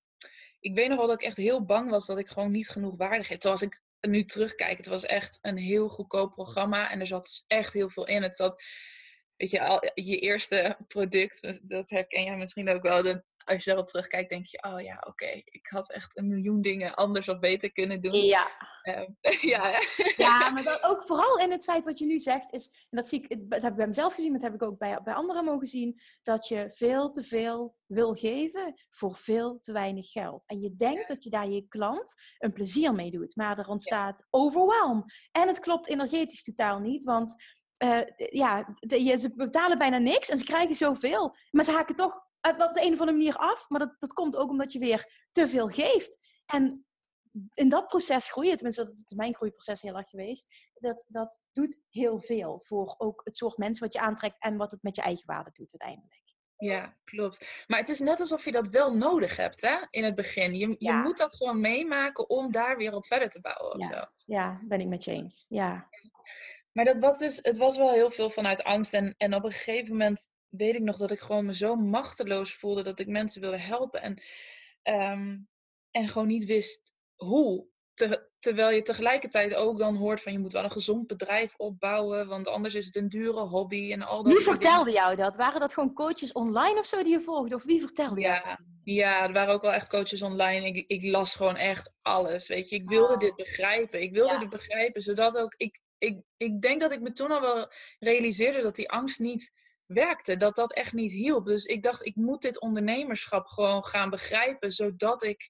ik 0.60 0.74
weet 0.74 0.88
nog 0.88 0.98
wel 0.98 1.06
dat 1.06 1.20
ik 1.20 1.26
echt 1.26 1.36
heel 1.36 1.64
bang 1.64 1.90
was 1.90 2.06
dat 2.06 2.18
ik 2.18 2.28
gewoon 2.28 2.50
niet 2.50 2.68
genoeg 2.68 2.96
waarde 2.96 3.24
geef. 3.24 3.42
Zoals 3.42 3.62
ik 3.62 3.82
nu 4.00 4.24
terugkijk, 4.24 4.76
het 4.76 4.86
was 4.86 5.04
echt 5.04 5.38
een 5.42 5.56
heel 5.56 5.88
goedkoop 5.88 6.32
programma 6.32 6.90
en 6.90 7.00
er 7.00 7.06
zat 7.06 7.44
echt 7.46 7.72
heel 7.72 7.88
veel 7.88 8.06
in. 8.06 8.22
Het 8.22 8.34
zat, 8.34 8.62
weet 9.38 9.50
je, 9.50 9.60
al, 9.60 9.90
je 9.94 10.18
eerste 10.18 10.76
product, 10.88 11.60
dat 11.68 11.90
herken 11.90 12.24
jij 12.24 12.36
misschien 12.36 12.68
ook 12.70 12.82
wel, 12.82 13.02
de 13.02 13.24
als 13.48 13.64
je 13.64 13.70
daarop 13.70 13.86
terugkijkt, 13.86 14.30
denk 14.30 14.46
je, 14.46 14.62
oh 14.62 14.80
ja, 14.80 15.04
oké, 15.06 15.26
ik 15.44 15.66
had 15.66 15.92
echt 15.92 16.18
een 16.18 16.28
miljoen 16.28 16.60
dingen 16.60 16.94
anders 16.94 17.28
of 17.28 17.38
beter 17.38 17.72
kunnen 17.72 18.00
doen. 18.00 18.14
Ja. 18.14 18.46
Um, 18.82 19.16
ja, 19.52 19.82
ja, 20.16 20.50
maar 20.50 20.62
dat 20.62 20.82
ook 20.82 21.02
vooral 21.02 21.38
in 21.38 21.50
het 21.50 21.64
feit 21.64 21.84
wat 21.84 21.98
je 21.98 22.06
nu 22.06 22.18
zegt, 22.18 22.52
is, 22.52 22.66
en 22.66 22.96
dat, 22.96 23.08
zie 23.08 23.26
ik, 23.28 23.50
dat 23.50 23.62
heb 23.62 23.70
ik 23.70 23.76
bij 23.76 23.86
mezelf 23.86 24.14
gezien, 24.14 24.30
maar 24.30 24.40
dat 24.40 24.50
heb 24.50 24.60
ik 24.60 24.68
ook 24.68 24.78
bij, 24.78 25.00
bij 25.04 25.14
anderen 25.14 25.44
mogen 25.44 25.66
zien, 25.66 26.00
dat 26.22 26.48
je 26.48 26.70
veel 26.74 27.10
te 27.10 27.22
veel 27.22 27.76
wil 27.86 28.14
geven 28.14 28.74
voor 28.90 29.16
veel 29.16 29.58
te 29.58 29.72
weinig 29.72 30.10
geld. 30.10 30.46
En 30.46 30.60
je 30.60 30.76
denkt 30.76 31.08
dat 31.08 31.24
je 31.24 31.30
daar 31.30 31.48
je 31.48 31.68
klant 31.68 32.14
een 32.38 32.52
plezier 32.52 32.94
mee 32.94 33.10
doet, 33.10 33.36
maar 33.36 33.58
er 33.58 33.68
ontstaat 33.68 34.18
ja. 34.18 34.26
overwhelm. 34.30 35.04
En 35.32 35.48
het 35.48 35.58
klopt 35.58 35.88
energetisch 35.88 36.42
totaal 36.42 36.80
niet, 36.80 37.04
want 37.04 37.57
uh, 37.78 38.00
ja, 38.16 38.74
de, 38.78 39.16
ze 39.18 39.34
betalen 39.34 39.78
bijna 39.78 39.98
niks 39.98 40.28
en 40.28 40.38
ze 40.38 40.44
krijgen 40.44 40.74
zoveel. 40.74 41.36
Maar 41.50 41.64
ze 41.64 41.72
haken 41.72 41.94
toch 41.94 42.26
op 42.40 42.74
de 42.74 42.82
een 42.82 42.92
of 42.92 43.00
andere 43.00 43.12
manier 43.12 43.36
af. 43.36 43.68
Maar 43.68 43.80
dat, 43.80 43.94
dat 43.98 44.12
komt 44.12 44.36
ook 44.36 44.50
omdat 44.50 44.72
je 44.72 44.78
weer 44.78 45.26
te 45.32 45.48
veel 45.48 45.68
geeft. 45.68 46.18
En 46.46 46.86
in 47.54 47.68
dat 47.68 47.86
proces 47.86 48.30
groeien, 48.30 48.54
tenminste 48.54 48.84
dat 48.84 48.92
is 48.92 49.16
mijn 49.16 49.34
groeiproces 49.34 49.82
heel 49.82 49.96
erg 49.96 50.08
geweest, 50.08 50.46
dat, 50.74 51.04
dat 51.08 51.42
doet 51.52 51.78
heel 51.88 52.20
veel 52.20 52.60
voor 52.60 52.94
ook 52.98 53.20
het 53.24 53.36
soort 53.36 53.56
mensen 53.56 53.84
wat 53.84 53.92
je 53.92 54.00
aantrekt 54.00 54.36
en 54.38 54.56
wat 54.56 54.70
het 54.70 54.82
met 54.82 54.96
je 54.96 55.02
eigen 55.02 55.26
waarde 55.26 55.50
doet 55.52 55.76
uiteindelijk. 55.78 56.36
Ja, 56.56 56.96
klopt. 57.04 57.64
Maar 57.66 57.78
het 57.78 57.88
is 57.88 58.00
net 58.00 58.20
alsof 58.20 58.44
je 58.44 58.52
dat 58.52 58.68
wel 58.68 58.94
nodig 58.94 59.36
hebt 59.36 59.60
hè, 59.60 59.86
in 59.90 60.04
het 60.04 60.14
begin. 60.14 60.54
Je, 60.54 60.68
je 60.68 60.76
ja. 60.78 61.02
moet 61.02 61.18
dat 61.18 61.36
gewoon 61.36 61.60
meemaken 61.60 62.28
om 62.28 62.52
daar 62.52 62.76
weer 62.76 62.94
op 62.94 63.06
verder 63.06 63.30
te 63.30 63.40
bouwen. 63.40 63.74
Of 63.74 63.80
ja. 63.80 63.98
Zo. 63.98 64.04
ja, 64.24 64.60
ben 64.64 64.80
ik 64.80 64.86
met 64.86 65.04
je 65.04 65.10
eens. 65.10 65.44
Ja. 65.48 65.88
Maar 66.78 66.86
dat 66.86 66.98
was 66.98 67.18
dus, 67.18 67.38
het 67.42 67.56
was 67.56 67.76
wel 67.76 67.92
heel 67.92 68.10
veel 68.10 68.30
vanuit 68.30 68.64
angst. 68.64 68.92
En, 68.92 69.14
en 69.16 69.34
op 69.34 69.44
een 69.44 69.52
gegeven 69.52 69.90
moment 69.90 70.28
weet 70.48 70.74
ik 70.74 70.82
nog 70.82 70.96
dat 70.96 71.10
ik 71.10 71.18
gewoon 71.18 71.46
me 71.46 71.54
zo 71.54 71.74
machteloos 71.74 72.54
voelde 72.54 72.82
dat 72.82 72.98
ik 72.98 73.06
mensen 73.06 73.40
wilde 73.40 73.58
helpen. 73.58 74.02
En, 74.02 74.22
um, 74.94 75.48
en 75.90 76.08
gewoon 76.08 76.26
niet 76.26 76.44
wist 76.44 76.92
hoe. 77.16 77.66
Te, 77.94 78.30
terwijl 78.38 78.70
je 78.70 78.82
tegelijkertijd 78.82 79.54
ook 79.54 79.78
dan 79.78 79.96
hoort 79.96 80.20
van 80.20 80.32
je 80.32 80.38
moet 80.38 80.52
wel 80.52 80.64
een 80.64 80.70
gezond 80.70 81.06
bedrijf 81.06 81.56
opbouwen, 81.56 82.26
want 82.26 82.48
anders 82.48 82.74
is 82.74 82.86
het 82.86 82.96
een 82.96 83.08
dure 83.08 83.40
hobby 83.40 83.92
en 83.92 84.02
al 84.02 84.22
dat. 84.22 84.32
Wie 84.32 84.42
vertelde 84.42 84.90
jou 84.90 85.16
dat? 85.16 85.36
Waren 85.36 85.60
dat 85.60 85.72
gewoon 85.72 85.92
coaches 85.92 86.32
online 86.32 86.78
of 86.78 86.86
zo 86.86 87.02
die 87.02 87.12
je 87.12 87.20
volgde? 87.20 87.54
Of 87.54 87.64
wie 87.64 87.80
vertelde 87.80 88.20
ja, 88.20 88.42
jou 88.44 88.58
Ja, 88.82 89.22
er 89.22 89.32
waren 89.32 89.54
ook 89.54 89.62
wel 89.62 89.72
echt 89.72 89.88
coaches 89.88 90.22
online. 90.22 90.66
Ik, 90.66 90.84
ik 90.86 91.10
las 91.10 91.34
gewoon 91.34 91.56
echt 91.56 91.92
alles, 92.02 92.48
weet 92.48 92.68
je. 92.68 92.76
Ik 92.76 92.88
wilde 92.88 93.14
oh. 93.14 93.20
dit 93.20 93.36
begrijpen. 93.36 94.00
Ik 94.00 94.12
wilde 94.12 94.32
ja. 94.32 94.38
dit 94.38 94.50
begrijpen, 94.50 95.02
zodat 95.02 95.38
ook... 95.38 95.54
Ik, 95.56 95.80
ik, 95.98 96.22
ik 96.36 96.60
denk 96.60 96.80
dat 96.80 96.92
ik 96.92 97.00
me 97.00 97.12
toen 97.12 97.30
al 97.30 97.40
wel 97.40 97.72
realiseerde 97.98 98.62
dat 98.62 98.76
die 98.76 98.90
angst 98.90 99.18
niet 99.18 99.52
werkte, 99.86 100.36
dat 100.36 100.54
dat 100.54 100.74
echt 100.74 100.92
niet 100.92 101.12
hielp. 101.12 101.46
Dus 101.46 101.64
ik 101.64 101.82
dacht, 101.82 102.06
ik 102.06 102.16
moet 102.16 102.42
dit 102.42 102.60
ondernemerschap 102.60 103.46
gewoon 103.46 103.84
gaan 103.84 104.10
begrijpen, 104.10 104.72
zodat 104.72 105.22
ik 105.22 105.48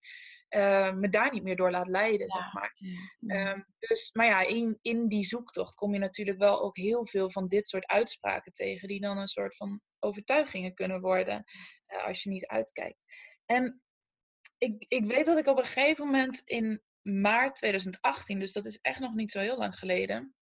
uh, 0.51 0.93
me 0.93 1.09
daar 1.09 1.33
niet 1.33 1.43
meer 1.43 1.57
door 1.57 1.71
laat 1.71 1.89
leiden, 1.89 2.27
ja. 2.27 2.35
zeg 2.35 2.53
maar. 2.53 2.77
Ja. 3.19 3.51
Um, 3.51 3.67
dus, 3.79 4.11
maar 4.13 4.27
ja, 4.27 4.41
in, 4.41 4.79
in 4.83 5.09
die 5.09 5.25
zoektocht 5.25 5.75
kom 5.75 5.93
je 5.93 5.99
natuurlijk 5.99 6.39
wel 6.39 6.63
ook 6.63 6.77
heel 6.77 7.07
veel 7.07 7.31
van 7.31 7.49
dit 7.49 7.69
soort 7.69 7.87
uitspraken 7.87 8.53
tegen, 8.53 8.89
die 8.89 9.01
dan 9.01 9.19
een 9.19 9.29
soort 9.29 9.57
van 9.57 9.81
overtuigingen 9.99 10.75
kunnen 10.75 11.01
worden, 11.01 11.45
uh, 11.89 12.07
als 12.07 12.23
je 12.23 12.31
niet 12.31 12.47
uitkijkt. 12.47 12.99
En 13.47 13.83
ik, 14.59 14.85
ik 14.89 15.05
weet 15.05 15.27
dat 15.27 15.39
ik 15.39 15.47
op 15.47 15.59
een 15.59 15.65
gegeven 15.65 16.07
moment 16.07 16.43
in 16.45 16.83
maart 17.03 17.55
2018, 17.55 18.39
dus 18.39 18.53
dat 18.53 18.65
is 18.65 18.79
echt 18.79 19.01
nog 19.01 19.15
niet 19.15 19.31
zo 19.31 19.41
heel 19.41 19.59
lang 19.59 19.79
geleden, 19.79 20.35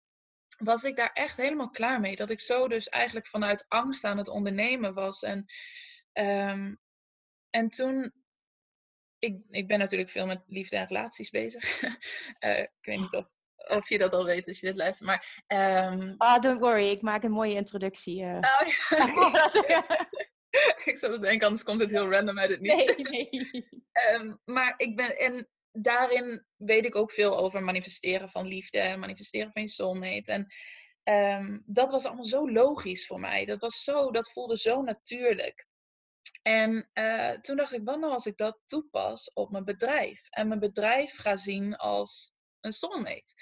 was 0.59 0.85
ik 0.85 0.97
daar 0.97 1.13
echt 1.13 1.37
helemaal 1.37 1.71
klaar 1.71 2.01
mee. 2.01 2.17
Dat 2.17 2.31
ik 2.31 2.41
zo 2.41 2.69
dus 2.69 2.89
eigenlijk 2.89 3.27
vanuit 3.27 3.65
angst 3.69 4.05
aan 4.05 4.19
het 4.19 4.29
ondernemen 4.29 4.95
was. 4.95 5.23
En, 5.23 5.45
um, 6.13 6.79
en 7.51 7.69
toen, 7.69 8.13
ik, 9.19 9.39
ik 9.51 9.67
ben 9.67 9.79
natuurlijk 9.79 10.11
veel 10.11 10.27
met 10.27 10.43
liefde 10.47 10.77
en 10.77 10.87
relaties 10.87 11.31
bezig. 11.31 11.83
uh, 12.41 12.59
ik 12.81 12.81
weet 12.81 13.01
niet 13.01 13.15
of, 13.15 13.27
of 13.57 13.89
je 13.89 13.99
dat 13.99 14.13
al 14.13 14.25
weet 14.25 14.49
als 14.49 14.61
je 14.61 14.67
dit 14.67 14.77
luistert. 14.77 15.09
Maar, 15.09 15.43
um... 15.93 16.15
Ah, 16.17 16.43
don't 16.43 16.61
worry, 16.61 16.89
ik 16.89 17.03
maak 17.03 17.23
een 17.23 17.31
mooie 17.31 17.55
introductie. 17.55 18.23
Uh. 18.23 18.37
Oh, 18.37 18.69
ja. 19.69 19.87
ik 20.91 20.99
zat 20.99 21.13
te 21.13 21.19
denken, 21.19 21.47
anders 21.47 21.65
komt 21.65 21.81
het 21.81 21.91
heel 21.91 22.11
random 22.11 22.39
uit 22.39 22.51
het 22.51 22.61
niet. 22.61 22.97
Nee, 22.97 23.29
nee. 23.29 23.67
um, 24.15 24.41
maar 24.45 24.75
ik 24.77 24.97
ben, 24.97 25.19
en 25.19 25.49
daarin 25.75 26.47
weet 26.57 26.85
ik 26.85 26.97
ook 26.97 27.11
veel 27.11 27.39
over 27.39 27.63
manifesteren 27.63 28.31
van 28.31 28.47
liefde, 28.47 28.97
manifesteren 28.97 29.53
van 29.53 29.63
je 29.63 29.69
soulmate. 29.69 30.33
En 30.33 30.53
um, 31.43 31.63
dat 31.67 31.91
was 31.91 32.05
allemaal 32.05 32.25
zo 32.25 32.51
logisch 32.51 33.07
voor 33.07 33.21
mij. 33.21 33.45
Dat, 33.45 33.61
was 33.61 33.83
zo, 33.83 34.11
dat 34.11 34.33
voelde 34.33 34.59
zo 34.59 34.83
natuurlijk. 34.83 35.67
En 36.43 36.91
uh, 36.95 37.31
toen 37.31 37.57
dacht 37.57 37.73
ik, 37.73 37.85
wat 37.85 37.99
nou 37.99 38.13
als 38.13 38.27
ik 38.27 38.37
dat 38.37 38.59
toepas 38.67 39.33
op 39.33 39.51
mijn 39.51 39.65
bedrijf? 39.65 40.27
En 40.31 40.49
mijn 40.49 40.61
bedrijf 40.61 41.17
ga 41.17 41.37
zien 41.37 41.77
als 41.77 42.33
een 42.61 42.73
soulmate. 42.73 43.35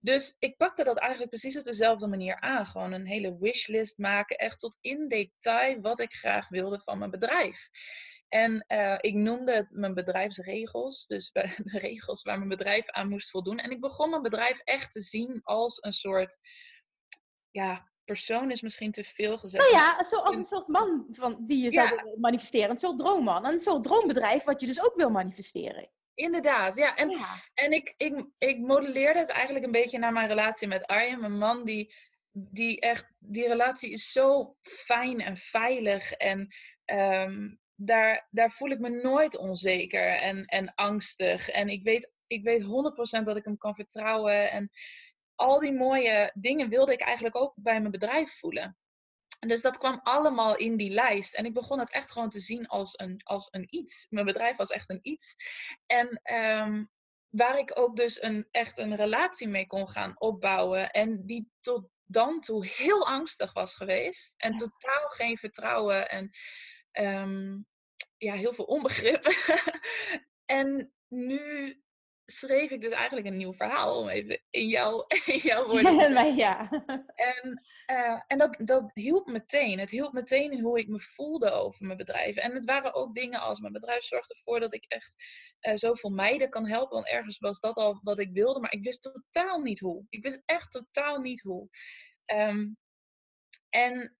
Dus 0.00 0.36
ik 0.38 0.56
pakte 0.56 0.84
dat 0.84 0.98
eigenlijk 0.98 1.30
precies 1.30 1.58
op 1.58 1.64
dezelfde 1.64 2.06
manier 2.06 2.40
aan. 2.40 2.66
Gewoon 2.66 2.92
een 2.92 3.06
hele 3.06 3.36
wishlist 3.38 3.98
maken, 3.98 4.36
echt 4.36 4.58
tot 4.58 4.78
in 4.80 5.08
detail 5.08 5.80
wat 5.80 6.00
ik 6.00 6.12
graag 6.12 6.48
wilde 6.48 6.80
van 6.80 6.98
mijn 6.98 7.10
bedrijf. 7.10 7.68
En 8.30 8.64
uh, 8.68 8.96
ik 9.00 9.14
noemde 9.14 9.52
het 9.52 9.66
mijn 9.70 9.94
bedrijfsregels, 9.94 11.06
dus 11.06 11.30
de 11.70 11.78
regels 11.78 12.22
waar 12.22 12.36
mijn 12.36 12.48
bedrijf 12.48 12.90
aan 12.90 13.08
moest 13.08 13.30
voldoen. 13.30 13.58
En 13.58 13.70
ik 13.70 13.80
begon 13.80 14.10
mijn 14.10 14.22
bedrijf 14.22 14.60
echt 14.64 14.92
te 14.92 15.00
zien 15.00 15.40
als 15.42 15.82
een 15.82 15.92
soort, 15.92 16.38
ja, 17.50 17.90
persoon 18.04 18.50
is 18.50 18.62
misschien 18.62 18.90
te 18.90 19.04
veel 19.04 19.38
gezegd. 19.38 19.70
Nou 19.70 19.82
ja, 19.82 20.02
zoals 20.02 20.36
een 20.36 20.44
soort 20.44 20.68
man 20.68 21.06
van, 21.10 21.46
die 21.46 21.62
je 21.62 21.72
ja. 21.72 21.88
zou 21.88 22.18
manifesteren. 22.18 22.70
Een 22.70 22.76
soort 22.76 22.98
droomman. 22.98 23.46
Een 23.46 23.58
soort 23.58 23.82
droombedrijf 23.82 24.44
wat 24.44 24.60
je 24.60 24.66
dus 24.66 24.82
ook 24.82 24.94
wil 24.96 25.10
manifesteren. 25.10 25.90
Inderdaad, 26.14 26.76
ja. 26.76 26.96
En, 26.96 27.10
ja. 27.10 27.42
en 27.54 27.72
ik, 27.72 27.94
ik, 27.96 28.24
ik 28.38 28.58
modelleerde 28.58 29.18
het 29.18 29.30
eigenlijk 29.30 29.64
een 29.64 29.70
beetje 29.70 29.98
naar 29.98 30.12
mijn 30.12 30.28
relatie 30.28 30.68
met 30.68 30.86
Arjen. 30.86 31.20
Mijn 31.20 31.38
man 31.38 31.64
die, 31.64 31.94
die 32.32 32.80
echt... 32.80 33.12
Die 33.18 33.48
relatie 33.48 33.90
is 33.90 34.12
zo 34.12 34.56
fijn 34.62 35.20
en 35.20 35.36
veilig. 35.36 36.12
En 36.12 36.48
um, 36.84 37.59
daar, 37.82 38.26
daar 38.30 38.50
voel 38.50 38.70
ik 38.70 38.78
me 38.78 38.88
nooit 38.88 39.36
onzeker 39.36 40.18
en, 40.18 40.44
en 40.44 40.74
angstig. 40.74 41.48
En 41.48 41.68
ik 41.68 41.82
weet, 41.82 42.10
ik 42.26 42.42
weet 42.42 42.62
100% 42.62 42.66
dat 43.22 43.36
ik 43.36 43.44
hem 43.44 43.58
kan 43.58 43.74
vertrouwen. 43.74 44.50
En 44.50 44.70
al 45.34 45.58
die 45.58 45.72
mooie 45.72 46.32
dingen 46.34 46.68
wilde 46.68 46.92
ik 46.92 47.00
eigenlijk 47.00 47.36
ook 47.36 47.52
bij 47.56 47.80
mijn 47.80 47.90
bedrijf 47.90 48.38
voelen. 48.38 48.76
En 49.38 49.48
dus 49.48 49.62
dat 49.62 49.78
kwam 49.78 50.00
allemaal 50.02 50.56
in 50.56 50.76
die 50.76 50.90
lijst. 50.90 51.34
En 51.34 51.44
ik 51.44 51.54
begon 51.54 51.78
het 51.78 51.90
echt 51.90 52.12
gewoon 52.12 52.28
te 52.28 52.40
zien 52.40 52.66
als 52.66 52.98
een, 52.98 53.20
als 53.24 53.48
een 53.50 53.66
iets. 53.68 54.06
Mijn 54.08 54.26
bedrijf 54.26 54.56
was 54.56 54.70
echt 54.70 54.90
een 54.90 55.00
iets. 55.02 55.36
En 55.86 56.20
um, 56.34 56.90
waar 57.28 57.58
ik 57.58 57.78
ook 57.78 57.96
dus 57.96 58.22
een, 58.22 58.48
echt 58.50 58.78
een 58.78 58.96
relatie 58.96 59.48
mee 59.48 59.66
kon 59.66 59.88
gaan 59.88 60.20
opbouwen. 60.20 60.90
En 60.90 61.26
die 61.26 61.50
tot 61.60 61.88
dan 62.04 62.40
toe 62.40 62.66
heel 62.66 63.06
angstig 63.06 63.52
was 63.52 63.74
geweest. 63.74 64.34
En 64.36 64.54
totaal 64.54 65.08
geen 65.08 65.38
vertrouwen. 65.38 66.08
En 66.08 66.30
um, 66.92 67.66
ja, 68.20 68.34
heel 68.34 68.52
veel 68.52 68.64
onbegrip. 68.64 69.24
en 70.58 70.92
nu 71.08 71.74
schreef 72.24 72.70
ik 72.70 72.80
dus 72.80 72.92
eigenlijk 72.92 73.26
een 73.26 73.36
nieuw 73.36 73.52
verhaal, 73.52 73.98
om 73.98 74.08
even 74.08 74.42
in, 74.50 74.66
jou, 74.66 75.04
in 75.34 75.38
jouw 75.38 75.66
woorden 75.70 75.96
te 75.96 76.32
ja. 76.36 76.68
En, 77.14 77.62
uh, 77.86 78.22
en 78.26 78.38
dat, 78.38 78.56
dat 78.58 78.90
hielp 78.94 79.26
meteen. 79.26 79.78
Het 79.78 79.90
hielp 79.90 80.12
meteen 80.12 80.52
in 80.52 80.62
hoe 80.62 80.78
ik 80.78 80.88
me 80.88 81.00
voelde 81.00 81.50
over 81.50 81.86
mijn 81.86 81.98
bedrijf. 81.98 82.36
En 82.36 82.54
het 82.54 82.64
waren 82.64 82.94
ook 82.94 83.14
dingen 83.14 83.40
als 83.40 83.60
mijn 83.60 83.72
bedrijf 83.72 84.02
zorgde 84.02 84.34
ervoor 84.34 84.60
dat 84.60 84.74
ik 84.74 84.84
echt 84.88 85.14
uh, 85.60 85.74
zoveel 85.74 86.10
meiden 86.10 86.50
kan 86.50 86.66
helpen. 86.68 86.94
Want 86.94 87.08
ergens 87.08 87.38
was 87.38 87.60
dat 87.60 87.76
al 87.76 88.00
wat 88.02 88.18
ik 88.18 88.32
wilde, 88.32 88.60
maar 88.60 88.72
ik 88.72 88.84
wist 88.84 89.02
totaal 89.02 89.60
niet 89.60 89.80
hoe. 89.80 90.06
Ik 90.08 90.22
wist 90.22 90.42
echt 90.44 90.70
totaal 90.70 91.20
niet 91.20 91.40
hoe. 91.40 91.68
Um, 92.26 92.76
en 93.70 94.16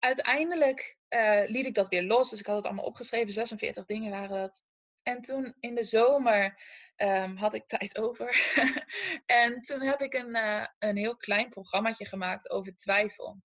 uiteindelijk 0.00 0.96
uh, 1.08 1.42
liet 1.46 1.66
ik 1.66 1.74
dat 1.74 1.88
weer 1.88 2.02
los. 2.02 2.30
Dus 2.30 2.40
ik 2.40 2.46
had 2.46 2.56
het 2.56 2.66
allemaal 2.66 2.84
opgeschreven. 2.84 3.32
46 3.32 3.84
dingen 3.84 4.10
waren 4.10 4.38
dat. 4.38 4.62
En 5.02 5.22
toen 5.22 5.56
in 5.60 5.74
de 5.74 5.84
zomer 5.84 6.62
um, 6.96 7.36
had 7.36 7.54
ik 7.54 7.66
tijd 7.78 7.98
over. 7.98 8.52
en 9.26 9.60
toen 9.60 9.82
heb 9.82 10.00
ik 10.00 10.14
een, 10.14 10.36
uh, 10.36 10.66
een 10.78 10.96
heel 10.96 11.16
klein 11.16 11.48
programmaatje 11.48 12.06
gemaakt 12.06 12.50
over 12.50 12.76
twijfel. 12.76 13.42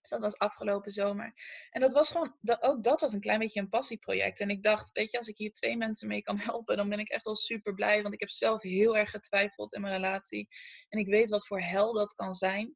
Dus 0.00 0.10
dat 0.10 0.20
was 0.20 0.38
afgelopen 0.38 0.90
zomer. 0.90 1.32
En 1.70 1.80
dat 1.80 1.92
was 1.92 2.10
gewoon, 2.10 2.36
dat, 2.40 2.62
ook 2.62 2.82
dat 2.82 3.00
was 3.00 3.12
een 3.12 3.20
klein 3.20 3.38
beetje 3.38 3.60
een 3.60 3.68
passieproject. 3.68 4.40
En 4.40 4.50
ik 4.50 4.62
dacht, 4.62 4.92
weet 4.92 5.10
je, 5.10 5.18
als 5.18 5.28
ik 5.28 5.38
hier 5.38 5.52
twee 5.52 5.76
mensen 5.76 6.08
mee 6.08 6.22
kan 6.22 6.38
helpen, 6.50 6.76
dan 6.76 6.88
ben 6.88 6.98
ik 6.98 7.08
echt 7.08 7.24
wel 7.24 7.34
super 7.34 7.74
blij. 7.74 8.02
Want 8.02 8.14
ik 8.14 8.20
heb 8.20 8.30
zelf 8.30 8.62
heel 8.62 8.96
erg 8.96 9.10
getwijfeld 9.10 9.74
in 9.74 9.80
mijn 9.80 9.94
relatie. 9.94 10.48
En 10.88 10.98
ik 10.98 11.06
weet 11.06 11.28
wat 11.28 11.46
voor 11.46 11.60
hel 11.60 11.92
dat 11.92 12.14
kan 12.14 12.34
zijn. 12.34 12.74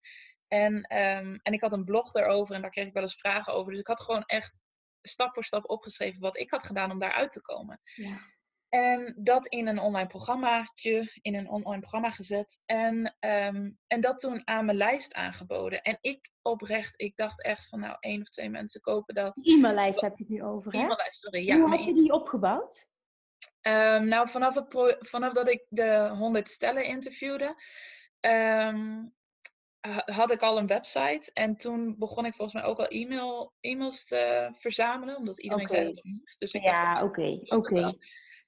En, 0.54 0.82
ehm, 0.82 1.38
en 1.42 1.52
ik 1.52 1.60
had 1.60 1.72
een 1.72 1.84
blog 1.84 2.12
daarover 2.12 2.54
en 2.54 2.60
daar 2.60 2.70
kreeg 2.70 2.86
ik 2.86 2.92
wel 2.92 3.02
eens 3.02 3.16
vragen 3.16 3.52
over. 3.52 3.70
Dus 3.70 3.80
ik 3.80 3.86
had 3.86 4.00
gewoon 4.00 4.24
echt 4.26 4.60
stap 5.02 5.34
voor 5.34 5.44
stap 5.44 5.70
opgeschreven 5.70 6.20
wat 6.20 6.38
ik 6.38 6.50
had 6.50 6.64
gedaan 6.64 6.90
om 6.90 6.98
daaruit 6.98 7.30
te 7.30 7.40
komen. 7.40 7.80
Ja. 7.84 8.18
En 8.68 9.14
dat 9.18 9.46
in 9.46 9.66
een 9.66 9.78
online 9.78 10.06
programmaatje, 10.06 11.08
in 11.20 11.34
een 11.34 11.48
online 11.48 11.80
programma 11.80 12.10
gezet. 12.10 12.60
En, 12.64 13.16
ehm, 13.18 13.70
en 13.86 14.00
dat 14.00 14.18
toen 14.18 14.42
aan 14.44 14.64
mijn 14.64 14.76
lijst 14.76 15.14
aangeboden. 15.14 15.82
En 15.82 15.98
ik 16.00 16.30
oprecht, 16.42 17.00
ik 17.00 17.16
dacht 17.16 17.42
echt 17.42 17.68
van 17.68 17.80
nou, 17.80 17.96
één 18.00 18.20
of 18.20 18.28
twee 18.28 18.50
mensen 18.50 18.80
kopen 18.80 19.14
dat. 19.14 19.46
E-maillijst 19.46 20.00
heb 20.00 20.16
je 20.16 20.24
het 20.24 20.32
nu 20.32 20.42
over, 20.42 20.72
hè? 20.72 20.78
E-maillijst, 20.78 21.20
sorry. 21.20 21.46
Ja, 21.46 21.56
Hoe 21.56 21.68
had 21.68 21.84
je 21.84 21.94
die 21.94 22.12
opgebouwd? 22.12 22.86
Um, 23.62 24.08
nou, 24.08 24.28
vanaf, 24.28 24.54
het 24.54 24.98
vanaf 24.98 25.32
dat 25.32 25.48
ik 25.48 25.66
de 25.68 26.08
100 26.18 26.48
stellen 26.48 26.84
interviewde, 26.84 27.54
um, 28.20 29.14
had 30.04 30.30
ik 30.30 30.42
al 30.42 30.58
een 30.58 30.66
website. 30.66 31.30
En 31.32 31.56
toen 31.56 31.98
begon 31.98 32.26
ik 32.26 32.34
volgens 32.34 32.62
mij 32.62 32.70
ook 32.70 32.78
al 32.78 32.86
e-mail, 32.86 33.52
e-mails 33.60 34.04
te 34.04 34.48
verzamelen, 34.52 35.16
omdat 35.16 35.40
iedereen 35.40 35.68
zei 35.68 35.84
dat 35.84 35.94
het 35.94 36.04
moest. 36.04 36.38
Dus 36.38 36.52
ik 36.52 36.62
ja, 36.62 37.02
oké, 37.02 37.40
oké. 37.44 37.96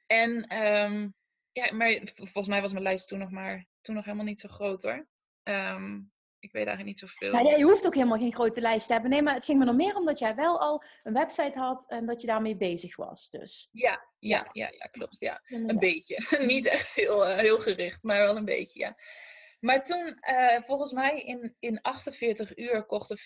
En 0.06 0.62
um, 0.62 1.14
ja, 1.52 1.72
maar 1.72 2.00
volgens 2.14 2.48
mij 2.48 2.60
was 2.60 2.72
mijn 2.72 2.84
lijst 2.84 3.08
toen 3.08 3.18
nog 3.18 3.30
maar 3.30 3.66
toen 3.80 3.94
nog 3.94 4.04
helemaal 4.04 4.26
niet 4.26 4.40
zo 4.40 4.48
groot 4.48 4.82
hoor. 4.82 5.06
Um, 5.42 6.12
ik 6.38 6.52
weet 6.52 6.66
eigenlijk 6.66 6.84
niet 6.84 7.10
zoveel. 7.10 7.32
Nou, 7.32 7.44
ja, 7.46 7.56
je 7.56 7.64
hoeft 7.64 7.86
ook 7.86 7.94
helemaal 7.94 8.18
geen 8.18 8.34
grote 8.34 8.60
lijst 8.60 8.86
te 8.86 8.92
hebben. 8.92 9.10
Nee, 9.10 9.22
maar 9.22 9.34
het 9.34 9.44
ging 9.44 9.58
me 9.58 9.64
nog 9.64 9.76
meer 9.76 9.96
omdat 9.96 10.18
jij 10.18 10.34
wel 10.34 10.60
al 10.60 10.82
een 11.02 11.12
website 11.12 11.58
had 11.58 11.88
en 11.88 12.06
dat 12.06 12.20
je 12.20 12.26
daarmee 12.26 12.56
bezig 12.56 12.96
was. 12.96 13.30
Dus. 13.30 13.68
Ja, 13.72 14.06
ja, 14.18 14.48
ja, 14.52 14.70
ja, 14.70 14.86
klopt. 14.86 15.18
Ja. 15.18 15.40
Een 15.44 15.78
beetje. 15.78 16.36
niet 16.46 16.66
echt 16.66 16.94
heel, 16.94 17.28
uh, 17.28 17.36
heel 17.36 17.58
gericht, 17.58 18.02
maar 18.02 18.18
wel 18.18 18.36
een 18.36 18.44
beetje, 18.44 18.80
ja. 18.80 18.96
Maar 19.66 19.82
toen, 19.82 20.18
uh, 20.30 20.62
volgens 20.62 20.92
mij 20.92 21.20
in, 21.20 21.56
in 21.58 21.80
48 21.82 22.56
uur 22.56 22.84
kochten 22.84 23.18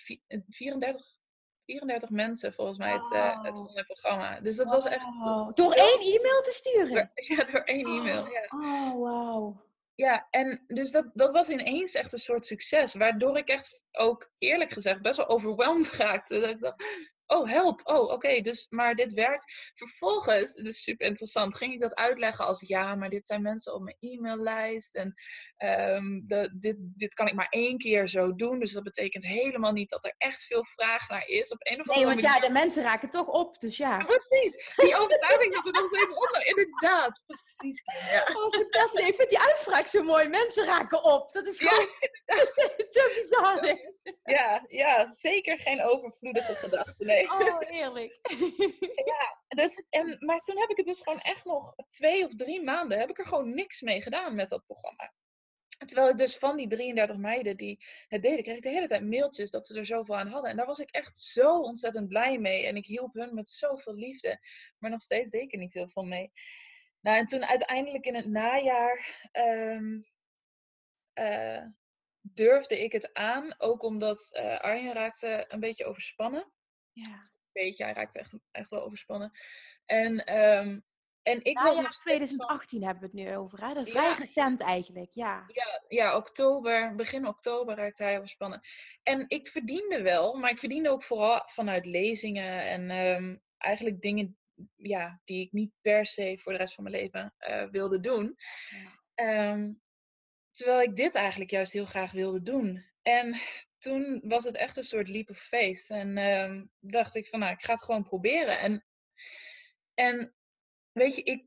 34 0.49 1.19
34 1.65 2.11
mensen 2.11 2.53
volgens 2.53 2.79
mij 2.79 2.93
het, 2.93 3.13
uh, 3.13 3.43
het 3.43 3.59
online 3.59 3.85
programma. 3.85 4.41
Dus 4.41 4.57
dat 4.57 4.71
was 4.71 4.87
echt... 4.87 5.05
Door 5.53 5.73
één 5.73 6.01
e-mail 6.01 6.43
te 6.43 6.53
sturen? 6.53 7.11
ja, 7.37 7.45
door 7.45 7.61
één 7.61 7.87
e-mail, 7.87 8.27
ja. 8.27 8.47
Oh, 8.49 8.93
wow. 8.93 9.61
Ja, 9.95 10.27
en 10.31 10.65
dus 10.67 10.91
dat, 10.91 11.11
dat 11.15 11.33
was 11.33 11.49
ineens 11.49 11.95
echt 11.95 12.13
een 12.13 12.19
soort 12.19 12.47
succes. 12.47 12.95
Waardoor 12.95 13.39
ik 13.39 13.49
echt 13.49 13.83
ook 13.93 14.31
eerlijk 14.39 14.71
gezegd 14.71 15.03
best 15.03 15.17
wel 15.17 15.29
overweldigd 15.29 15.97
raakte. 15.97 16.41
Dat 16.41 16.51
ik 16.51 16.61
dacht, 16.61 16.85
oh 17.31 17.49
help, 17.49 17.81
oh 17.85 18.11
oké, 18.11 18.41
dus 18.41 18.67
maar 18.69 18.95
dit 18.95 19.13
werkt. 19.13 19.71
Vervolgens, 19.75 20.53
dit 20.53 20.67
is 20.67 20.83
super 20.83 21.07
interessant, 21.07 21.57
ging 21.57 21.73
ik 21.73 21.81
dat 21.81 21.95
uitleggen 21.95 22.47
als 22.47 22.61
ja, 22.67 22.95
maar 22.95 23.11
dit 23.11 23.27
zijn 23.27 23.43
mensen 23.43 23.75
op 23.75 23.83
mijn 23.83 23.97
e-maillijst 23.99 24.95
en 24.95 25.15
um, 25.95 26.23
de, 26.27 26.51
dit, 26.59 26.77
dit 26.79 27.15
kan 27.15 27.27
ik 27.27 27.35
maar 27.35 27.49
één 27.51 27.79
keer 27.79 28.09
zo 28.09 28.35
doen. 28.35 28.59
Dus 28.59 28.73
dat 28.73 28.83
betekent 28.83 29.27
helemaal 29.27 29.73
niet 29.73 29.91
dat 29.91 30.05
er 30.05 30.15
echt 30.19 30.45
veel 30.45 30.65
vraag 30.65 31.09
naar 31.09 31.27
is. 31.27 31.51
Op 31.51 31.59
een 31.61 31.81
of 31.81 31.89
andere 31.89 31.99
nee, 31.99 32.07
want 32.07 32.21
ja, 32.21 32.41
de 32.47 32.53
mensen 32.53 32.83
raken 32.83 33.11
toch 33.11 33.27
op, 33.27 33.61
dus 33.61 33.77
ja. 33.77 33.97
Precies, 33.97 34.75
die 34.77 34.97
overtuiging 34.97 35.55
zit 35.55 35.67
er 35.67 35.73
nog 35.73 35.89
steeds 35.89 36.15
onder, 36.15 36.47
inderdaad. 36.47 37.23
Precies, 37.27 37.83
ja. 38.11 38.23
Oh, 38.35 38.53
fantastisch. 38.53 39.07
Ik 39.07 39.17
vind 39.17 39.29
die 39.29 39.41
uitspraak 39.41 39.87
zo 39.87 40.03
mooi, 40.03 40.29
mensen 40.29 40.65
raken 40.65 41.05
op. 41.05 41.33
Dat 41.33 41.47
is 41.47 41.59
gewoon 41.59 41.89
ja, 42.27 42.37
te 42.95 43.13
bizar. 43.15 43.67
Ja, 43.67 43.77
ja, 44.69 45.07
zeker 45.07 45.59
geen 45.59 45.83
overvloedige 45.83 46.55
gedachte, 46.55 47.05
nee. 47.05 47.31
Oh, 47.31 47.71
eerlijk. 47.71 48.19
ja, 49.13 49.43
dus, 49.49 49.85
en, 49.91 50.17
maar 50.21 50.41
toen 50.41 50.59
heb 50.59 50.71
ik 50.71 50.77
het 50.77 50.87
dus 50.87 51.01
gewoon 51.01 51.21
echt 51.21 51.45
nog 51.45 51.75
twee 51.89 52.25
of 52.25 52.35
drie 52.35 52.63
maanden, 52.63 52.99
heb 52.99 53.11
ik 53.11 53.19
er 53.19 53.27
gewoon 53.27 53.55
niks 53.55 53.81
mee 53.81 54.03
gedaan 54.03 54.35
met 54.35 54.49
dat 54.49 54.67
programma. 54.67 55.13
Terwijl 55.87 56.09
ik 56.09 56.17
dus 56.17 56.37
van 56.37 56.57
die 56.57 56.69
33 56.69 57.17
meiden 57.17 57.57
die 57.57 57.85
het 58.09 58.23
deden, 58.23 58.43
kreeg 58.43 58.57
ik 58.57 58.63
de 58.63 58.69
hele 58.69 58.87
tijd 58.87 59.07
mailtjes 59.07 59.51
dat 59.51 59.67
ze 59.67 59.79
er 59.79 59.87
zoveel 59.87 60.17
aan 60.17 60.29
hadden. 60.29 60.51
En 60.51 60.57
daar 60.57 60.67
was 60.67 60.79
ik 60.79 60.91
echt 60.91 61.19
zo 61.19 61.61
ontzettend 61.61 62.09
blij 62.09 62.39
mee. 62.39 62.67
En 62.67 62.77
ik 62.77 62.87
hielp 62.87 63.15
hun 63.15 63.35
met 63.35 63.49
zoveel 63.49 63.95
liefde. 63.95 64.41
Maar 64.79 64.91
nog 64.91 65.01
steeds 65.01 65.31
deed 65.31 65.43
ik 65.43 65.53
er 65.53 65.59
niet 65.59 65.75
heel 65.75 65.89
veel 65.89 66.03
mee. 66.03 66.33
Nou, 67.01 67.19
en 67.19 67.25
toen 67.25 67.45
uiteindelijk 67.45 68.05
in 68.05 68.15
het 68.15 68.27
najaar 68.27 69.29
um, 69.33 70.05
uh, 71.15 71.65
durfde 72.21 72.83
ik 72.83 72.93
het 72.93 73.15
aan. 73.15 73.55
Ook 73.59 73.83
omdat 73.83 74.29
uh, 74.33 74.59
Arjen 74.59 74.93
raakte 74.93 75.45
een 75.49 75.61
beetje 75.61 75.85
overspannen. 75.85 76.53
Ja. 76.93 77.13
Een 77.13 77.63
beetje, 77.63 77.85
hij 77.85 77.93
raakte 77.93 78.19
echt, 78.19 78.35
echt 78.51 78.71
wel 78.71 78.83
overspannen. 78.83 79.33
En, 79.87 80.41
um, 80.41 80.85
en 81.23 81.45
ik 81.45 81.59
was 81.59 81.81
nog 81.81 81.95
2018 81.95 82.85
hebben 82.85 83.01
we 83.01 83.19
het 83.19 83.27
nu 83.27 83.37
over, 83.37 83.67
hè? 83.67 83.75
Dat 83.75 83.87
is 83.87 83.93
vrij 83.93 84.09
ja. 84.09 84.15
recent 84.15 84.61
eigenlijk, 84.61 85.13
ja. 85.13 85.45
ja. 85.47 85.83
Ja, 85.89 86.17
oktober, 86.17 86.95
begin 86.95 87.27
oktober 87.27 87.77
raakte 87.77 88.03
hij 88.03 88.17
overspannen. 88.17 88.61
En 89.03 89.25
ik 89.29 89.49
verdiende 89.49 90.03
wel, 90.03 90.35
maar 90.35 90.51
ik 90.51 90.59
verdiende 90.59 90.91
ook 90.91 91.03
vooral 91.03 91.43
vanuit 91.47 91.87
lezingen 91.87 92.63
en 92.63 92.91
um, 92.91 93.43
eigenlijk 93.59 94.01
dingen 94.01 94.39
ja, 94.77 95.21
die 95.25 95.45
ik 95.45 95.53
niet 95.53 95.73
per 95.81 96.07
se 96.07 96.39
voor 96.39 96.53
de 96.53 96.59
rest 96.59 96.75
van 96.75 96.85
mijn 96.85 96.97
leven 96.97 97.35
uh, 97.39 97.65
wilde 97.71 98.01
doen. 98.01 98.37
Ja. 99.15 99.53
Um, 99.53 99.81
terwijl 100.61 100.81
ik 100.81 100.97
dit 100.97 101.15
eigenlijk 101.15 101.51
juist 101.51 101.73
heel 101.73 101.85
graag 101.85 102.13
wilde 102.13 102.43
doen. 102.43 102.85
En 103.03 103.41
toen 103.79 104.23
was 104.25 104.45
het 104.45 104.57
echt 104.57 104.77
een 104.77 104.83
soort 104.83 105.09
leap 105.09 105.31
of 105.31 105.39
faith. 105.39 105.85
En 105.89 106.17
uh, 106.17 106.63
dacht 106.81 107.17
ik 107.17 107.27
van, 107.27 107.39
nou, 107.39 107.53
ik 107.53 107.63
ga 107.63 107.73
het 107.73 107.85
gewoon 107.85 108.03
proberen. 108.05 108.59
En, 108.59 108.85
en 109.95 110.35
weet 110.93 111.17
je, 111.17 111.23
ik, 111.23 111.47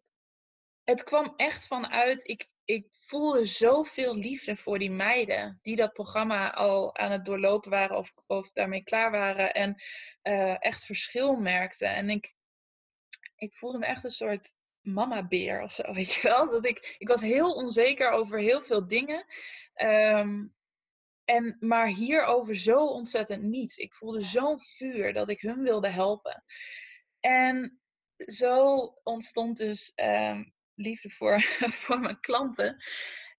het 0.84 1.04
kwam 1.04 1.34
echt 1.36 1.68
vanuit, 1.68 2.28
ik, 2.28 2.50
ik 2.66 2.88
voelde 2.90 3.46
zoveel 3.46 4.16
liefde 4.16 4.56
voor 4.56 4.80
die 4.80 4.92
meiden 4.92 5.60
die 5.62 5.76
dat 5.76 5.94
programma 5.94 6.52
al 6.54 6.98
aan 6.98 7.12
het 7.12 7.26
doorlopen 7.26 7.70
waren 7.70 7.98
of, 7.98 8.14
of 8.28 8.52
daarmee 8.52 8.84
klaar 8.84 9.12
waren 9.12 9.54
en 9.54 9.82
uh, 10.24 10.64
echt 10.64 10.86
verschil 10.86 11.36
merkten. 11.36 11.96
En 11.96 12.10
ik, 12.10 12.36
ik 13.36 13.54
voelde 13.54 13.78
me 13.78 13.86
echt 13.86 14.04
een 14.04 14.12
soort 14.12 14.56
mama-beer 14.84 15.62
of 15.62 15.74
zo, 15.74 15.94
weet 15.94 16.14
je 16.14 16.22
wel. 16.28 16.50
Dat 16.50 16.66
ik, 16.66 16.96
ik 16.98 17.08
was 17.08 17.22
heel 17.22 17.54
onzeker 17.54 18.10
over 18.10 18.40
heel 18.40 18.62
veel 18.62 18.88
dingen. 18.88 19.26
Um, 19.76 20.54
en, 21.26 21.58
maar 21.60 21.88
hierover 21.88 22.56
zo 22.56 22.86
ontzettend 22.86 23.44
niet. 23.44 23.78
Ik 23.78 23.94
voelde 23.94 24.22
zo'n 24.22 24.60
vuur 24.60 25.14
dat 25.14 25.30
ik 25.30 25.42
hun 25.42 25.62
wilde 25.62 25.90
helpen. 25.90 26.44
En 27.20 27.80
zo 28.18 28.76
ontstond 29.04 29.58
dus 29.58 29.92
um, 29.96 30.54
liefde 30.76 31.10
voor, 31.10 31.42
voor 31.84 32.00
mijn 32.00 32.20
klanten. 32.20 32.84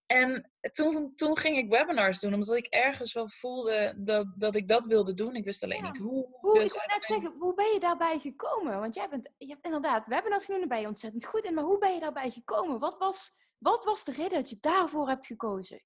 En 0.07 0.51
toen, 0.73 1.15
toen 1.15 1.39
ging 1.39 1.57
ik 1.57 1.69
webinars 1.69 2.21
doen, 2.21 2.35
omdat 2.35 2.57
ik 2.57 2.67
ergens 2.67 3.13
wel 3.13 3.29
voelde 3.29 3.95
dat, 3.97 4.27
dat 4.37 4.57
ik 4.57 4.69
dat 4.69 4.85
wilde 4.85 5.15
doen. 5.15 5.35
Ik 5.35 5.45
wist 5.45 5.63
alleen 5.63 5.83
ja. 5.83 5.87
niet 5.87 5.97
hoe. 5.97 6.29
hoe 6.41 6.55
dus 6.55 6.65
ik 6.65 6.73
wil 6.73 6.97
net 6.97 7.05
zeggen, 7.05 7.35
hoe 7.39 7.55
ben 7.55 7.73
je 7.73 7.81
daarbij 7.81 8.19
gekomen? 8.19 8.81
Want 8.81 8.95
jij 8.95 9.09
bent, 9.09 9.31
je 9.39 9.47
hebt 9.47 9.65
inderdaad 9.65 10.07
webinars 10.07 10.45
gedaan, 10.45 10.61
daar 10.61 10.69
ben 10.69 10.81
je 10.81 10.87
ontzettend 10.87 11.25
goed 11.25 11.45
in. 11.45 11.55
Maar 11.55 11.65
hoe 11.65 11.79
ben 11.79 11.95
je 11.95 12.01
daarbij 12.01 12.31
gekomen? 12.31 12.79
Wat 12.79 12.99
was, 12.99 13.31
wat 13.59 13.85
was 13.85 14.05
de 14.05 14.13
reden 14.13 14.39
dat 14.39 14.51
je 14.51 14.59
daarvoor 14.61 15.09
hebt 15.09 15.27
gekozen? 15.27 15.83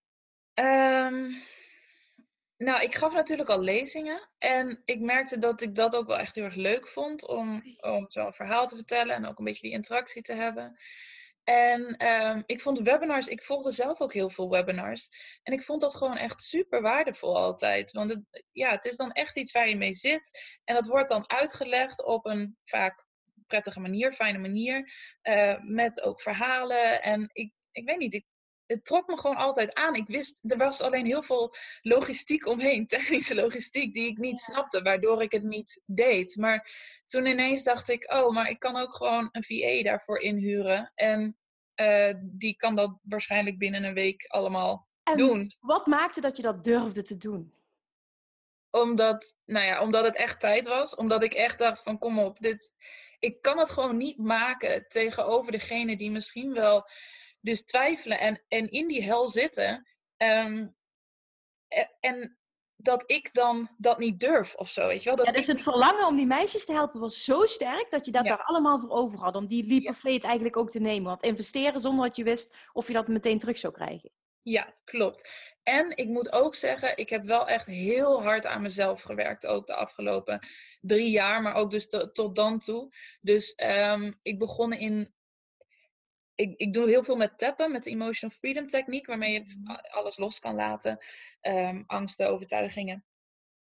Um, 0.54 1.42
nou, 2.57 2.83
ik 2.83 2.94
gaf 2.94 3.12
natuurlijk 3.12 3.48
al 3.48 3.61
lezingen. 3.61 4.28
En 4.38 4.83
ik 4.85 5.00
merkte 5.00 5.38
dat 5.38 5.61
ik 5.61 5.74
dat 5.74 5.96
ook 5.96 6.07
wel 6.07 6.18
echt 6.18 6.35
heel 6.35 6.44
erg 6.44 6.54
leuk 6.54 6.88
vond. 6.88 7.26
Om, 7.26 7.62
om 7.81 8.04
zo'n 8.09 8.33
verhaal 8.33 8.66
te 8.66 8.76
vertellen 8.76 9.14
en 9.14 9.26
ook 9.26 9.38
een 9.38 9.44
beetje 9.44 9.62
die 9.62 9.72
interactie 9.72 10.22
te 10.22 10.35
hebben. 10.35 10.76
En 11.48 12.06
um, 12.08 12.42
ik 12.46 12.61
vond 12.61 12.80
webinars, 12.80 13.26
ik 13.26 13.42
volgde 13.42 13.70
zelf 13.70 14.00
ook 14.00 14.12
heel 14.12 14.30
veel 14.30 14.50
webinars. 14.50 15.08
En 15.42 15.52
ik 15.52 15.62
vond 15.62 15.80
dat 15.80 15.96
gewoon 15.96 16.16
echt 16.16 16.42
super 16.42 16.82
waardevol 16.82 17.37
altijd. 17.37 17.92
Want 17.92 18.11
het, 18.11 18.44
ja, 18.52 18.70
het 18.70 18.84
is 18.84 18.96
dan 18.96 19.12
echt 19.12 19.37
iets 19.37 19.52
waar 19.52 19.68
je 19.68 19.76
mee 19.76 19.92
zit. 19.92 20.58
En 20.64 20.74
dat 20.74 20.87
wordt 20.87 21.08
dan 21.08 21.30
uitgelegd 21.30 22.04
op 22.04 22.26
een 22.26 22.56
vaak 22.64 23.06
prettige 23.46 23.80
manier, 23.80 24.12
fijne 24.12 24.38
manier. 24.38 24.92
Uh, 25.22 25.61
met 25.61 26.02
ook 26.02 26.20
verhalen. 26.20 27.02
En 27.02 27.30
ik, 27.32 27.52
ik 27.72 27.84
weet 27.84 27.98
niet, 27.98 28.14
ik, 28.14 28.24
het 28.66 28.84
trok 28.84 29.06
me 29.06 29.18
gewoon 29.18 29.37
altijd 29.37 29.74
aan. 29.74 29.94
Ik 29.94 30.06
wist, 30.06 30.40
er 30.42 30.58
was 30.58 30.80
alleen 30.80 31.06
heel 31.06 31.22
veel 31.22 31.54
logistiek 31.82 32.46
omheen, 32.46 32.87
technische 32.96 33.34
logistiek, 33.34 33.94
die 33.94 34.11
ik 34.11 34.18
niet 34.18 34.40
snapte, 34.40 34.82
waardoor 34.82 35.22
ik 35.22 35.32
het 35.32 35.42
niet 35.42 35.80
deed. 35.87 36.37
Maar 36.37 36.70
toen 37.04 37.26
ineens 37.26 37.64
dacht 37.64 37.88
ik, 37.88 38.12
oh, 38.12 38.34
maar 38.34 38.48
ik 38.48 38.58
kan 38.58 38.76
ook 38.76 38.94
gewoon 38.94 39.28
een 39.32 39.44
VA 39.44 39.82
daarvoor 39.82 40.20
inhuren. 40.20 40.92
En 40.94 41.38
uh, 41.80 42.14
die 42.20 42.56
kan 42.56 42.76
dat 42.76 42.98
waarschijnlijk 43.02 43.58
binnen 43.58 43.84
een 43.84 43.94
week 43.94 44.26
allemaal 44.26 44.88
en 45.02 45.16
doen. 45.16 45.52
Wat 45.60 45.86
maakte 45.86 46.20
dat 46.20 46.36
je 46.36 46.42
dat 46.42 46.64
durfde 46.64 47.02
te 47.02 47.16
doen? 47.16 47.54
Omdat, 48.70 49.36
nou 49.44 49.66
ja, 49.66 49.82
omdat 49.82 50.04
het 50.04 50.16
echt 50.16 50.40
tijd 50.40 50.66
was. 50.66 50.94
Omdat 50.94 51.22
ik 51.22 51.34
echt 51.34 51.58
dacht 51.58 51.82
van, 51.82 51.98
kom 51.98 52.18
op, 52.18 52.40
dit, 52.40 52.72
ik 53.18 53.42
kan 53.42 53.58
het 53.58 53.70
gewoon 53.70 53.96
niet 53.96 54.18
maken 54.18 54.88
tegenover 54.88 55.52
degene 55.52 55.96
die 55.96 56.10
misschien 56.10 56.52
wel 56.52 56.88
dus 57.40 57.64
twijfelen 57.64 58.20
en, 58.20 58.44
en 58.48 58.70
in 58.70 58.88
die 58.88 59.02
hel 59.02 59.28
zitten. 59.28 59.88
Um, 60.16 60.76
en 62.00 62.38
dat 62.80 63.02
ik 63.06 63.34
dan 63.34 63.68
dat 63.76 63.98
niet 63.98 64.20
durf 64.20 64.54
of 64.54 64.70
zo, 64.70 64.86
weet 64.86 65.02
je 65.02 65.08
wel? 65.08 65.16
Dat 65.16 65.26
ja, 65.26 65.32
dus 65.32 65.46
het 65.46 65.62
verlangen 65.62 66.06
om 66.06 66.16
die 66.16 66.26
meisjes 66.26 66.64
te 66.64 66.72
helpen 66.72 67.00
was 67.00 67.24
zo 67.24 67.46
sterk 67.46 67.90
dat 67.90 68.04
je 68.04 68.12
dat 68.12 68.24
daar 68.24 68.42
allemaal 68.42 68.80
voor 68.80 68.90
over 68.90 69.18
had. 69.18 69.36
Om 69.36 69.46
die 69.46 69.66
leap 69.66 69.88
of 69.88 69.98
faith 69.98 70.24
eigenlijk 70.24 70.56
ook 70.56 70.70
te 70.70 70.78
nemen. 70.78 71.08
Want 71.08 71.22
investeren 71.22 71.80
zonder 71.80 72.06
dat 72.06 72.16
je 72.16 72.24
wist 72.24 72.54
of 72.72 72.86
je 72.86 72.92
dat 72.92 73.08
meteen 73.08 73.38
terug 73.38 73.58
zou 73.58 73.72
krijgen. 73.72 74.10
Ja, 74.42 74.74
klopt. 74.84 75.28
En 75.62 75.96
ik 75.96 76.08
moet 76.08 76.32
ook 76.32 76.54
zeggen, 76.54 76.96
ik 76.96 77.08
heb 77.08 77.24
wel 77.24 77.48
echt 77.48 77.66
heel 77.66 78.22
hard 78.22 78.46
aan 78.46 78.62
mezelf 78.62 79.02
gewerkt. 79.02 79.46
Ook 79.46 79.66
de 79.66 79.74
afgelopen 79.74 80.46
drie 80.80 81.10
jaar, 81.10 81.42
maar 81.42 81.54
ook 81.54 81.70
dus 81.70 81.88
tot 82.12 82.36
dan 82.36 82.58
toe. 82.58 82.92
Dus 83.20 83.54
um, 83.56 84.18
ik 84.22 84.38
begon 84.38 84.72
in 84.72 85.14
ik, 86.38 86.55
ik 86.57 86.72
doe 86.72 86.88
heel 86.88 87.05
veel 87.05 87.16
met 87.16 87.38
tappen, 87.38 87.72
met 87.72 87.85
de 87.85 87.90
Emotional 87.90 88.37
Freedom 88.37 88.66
Techniek, 88.66 89.07
waarmee 89.07 89.33
je 89.33 89.40
mhm. 89.40 89.72
alles 89.72 90.16
los 90.16 90.38
kan 90.38 90.55
laten. 90.55 90.98
Um, 91.40 91.85
angsten, 91.87 92.31
overtuigingen, 92.31 93.05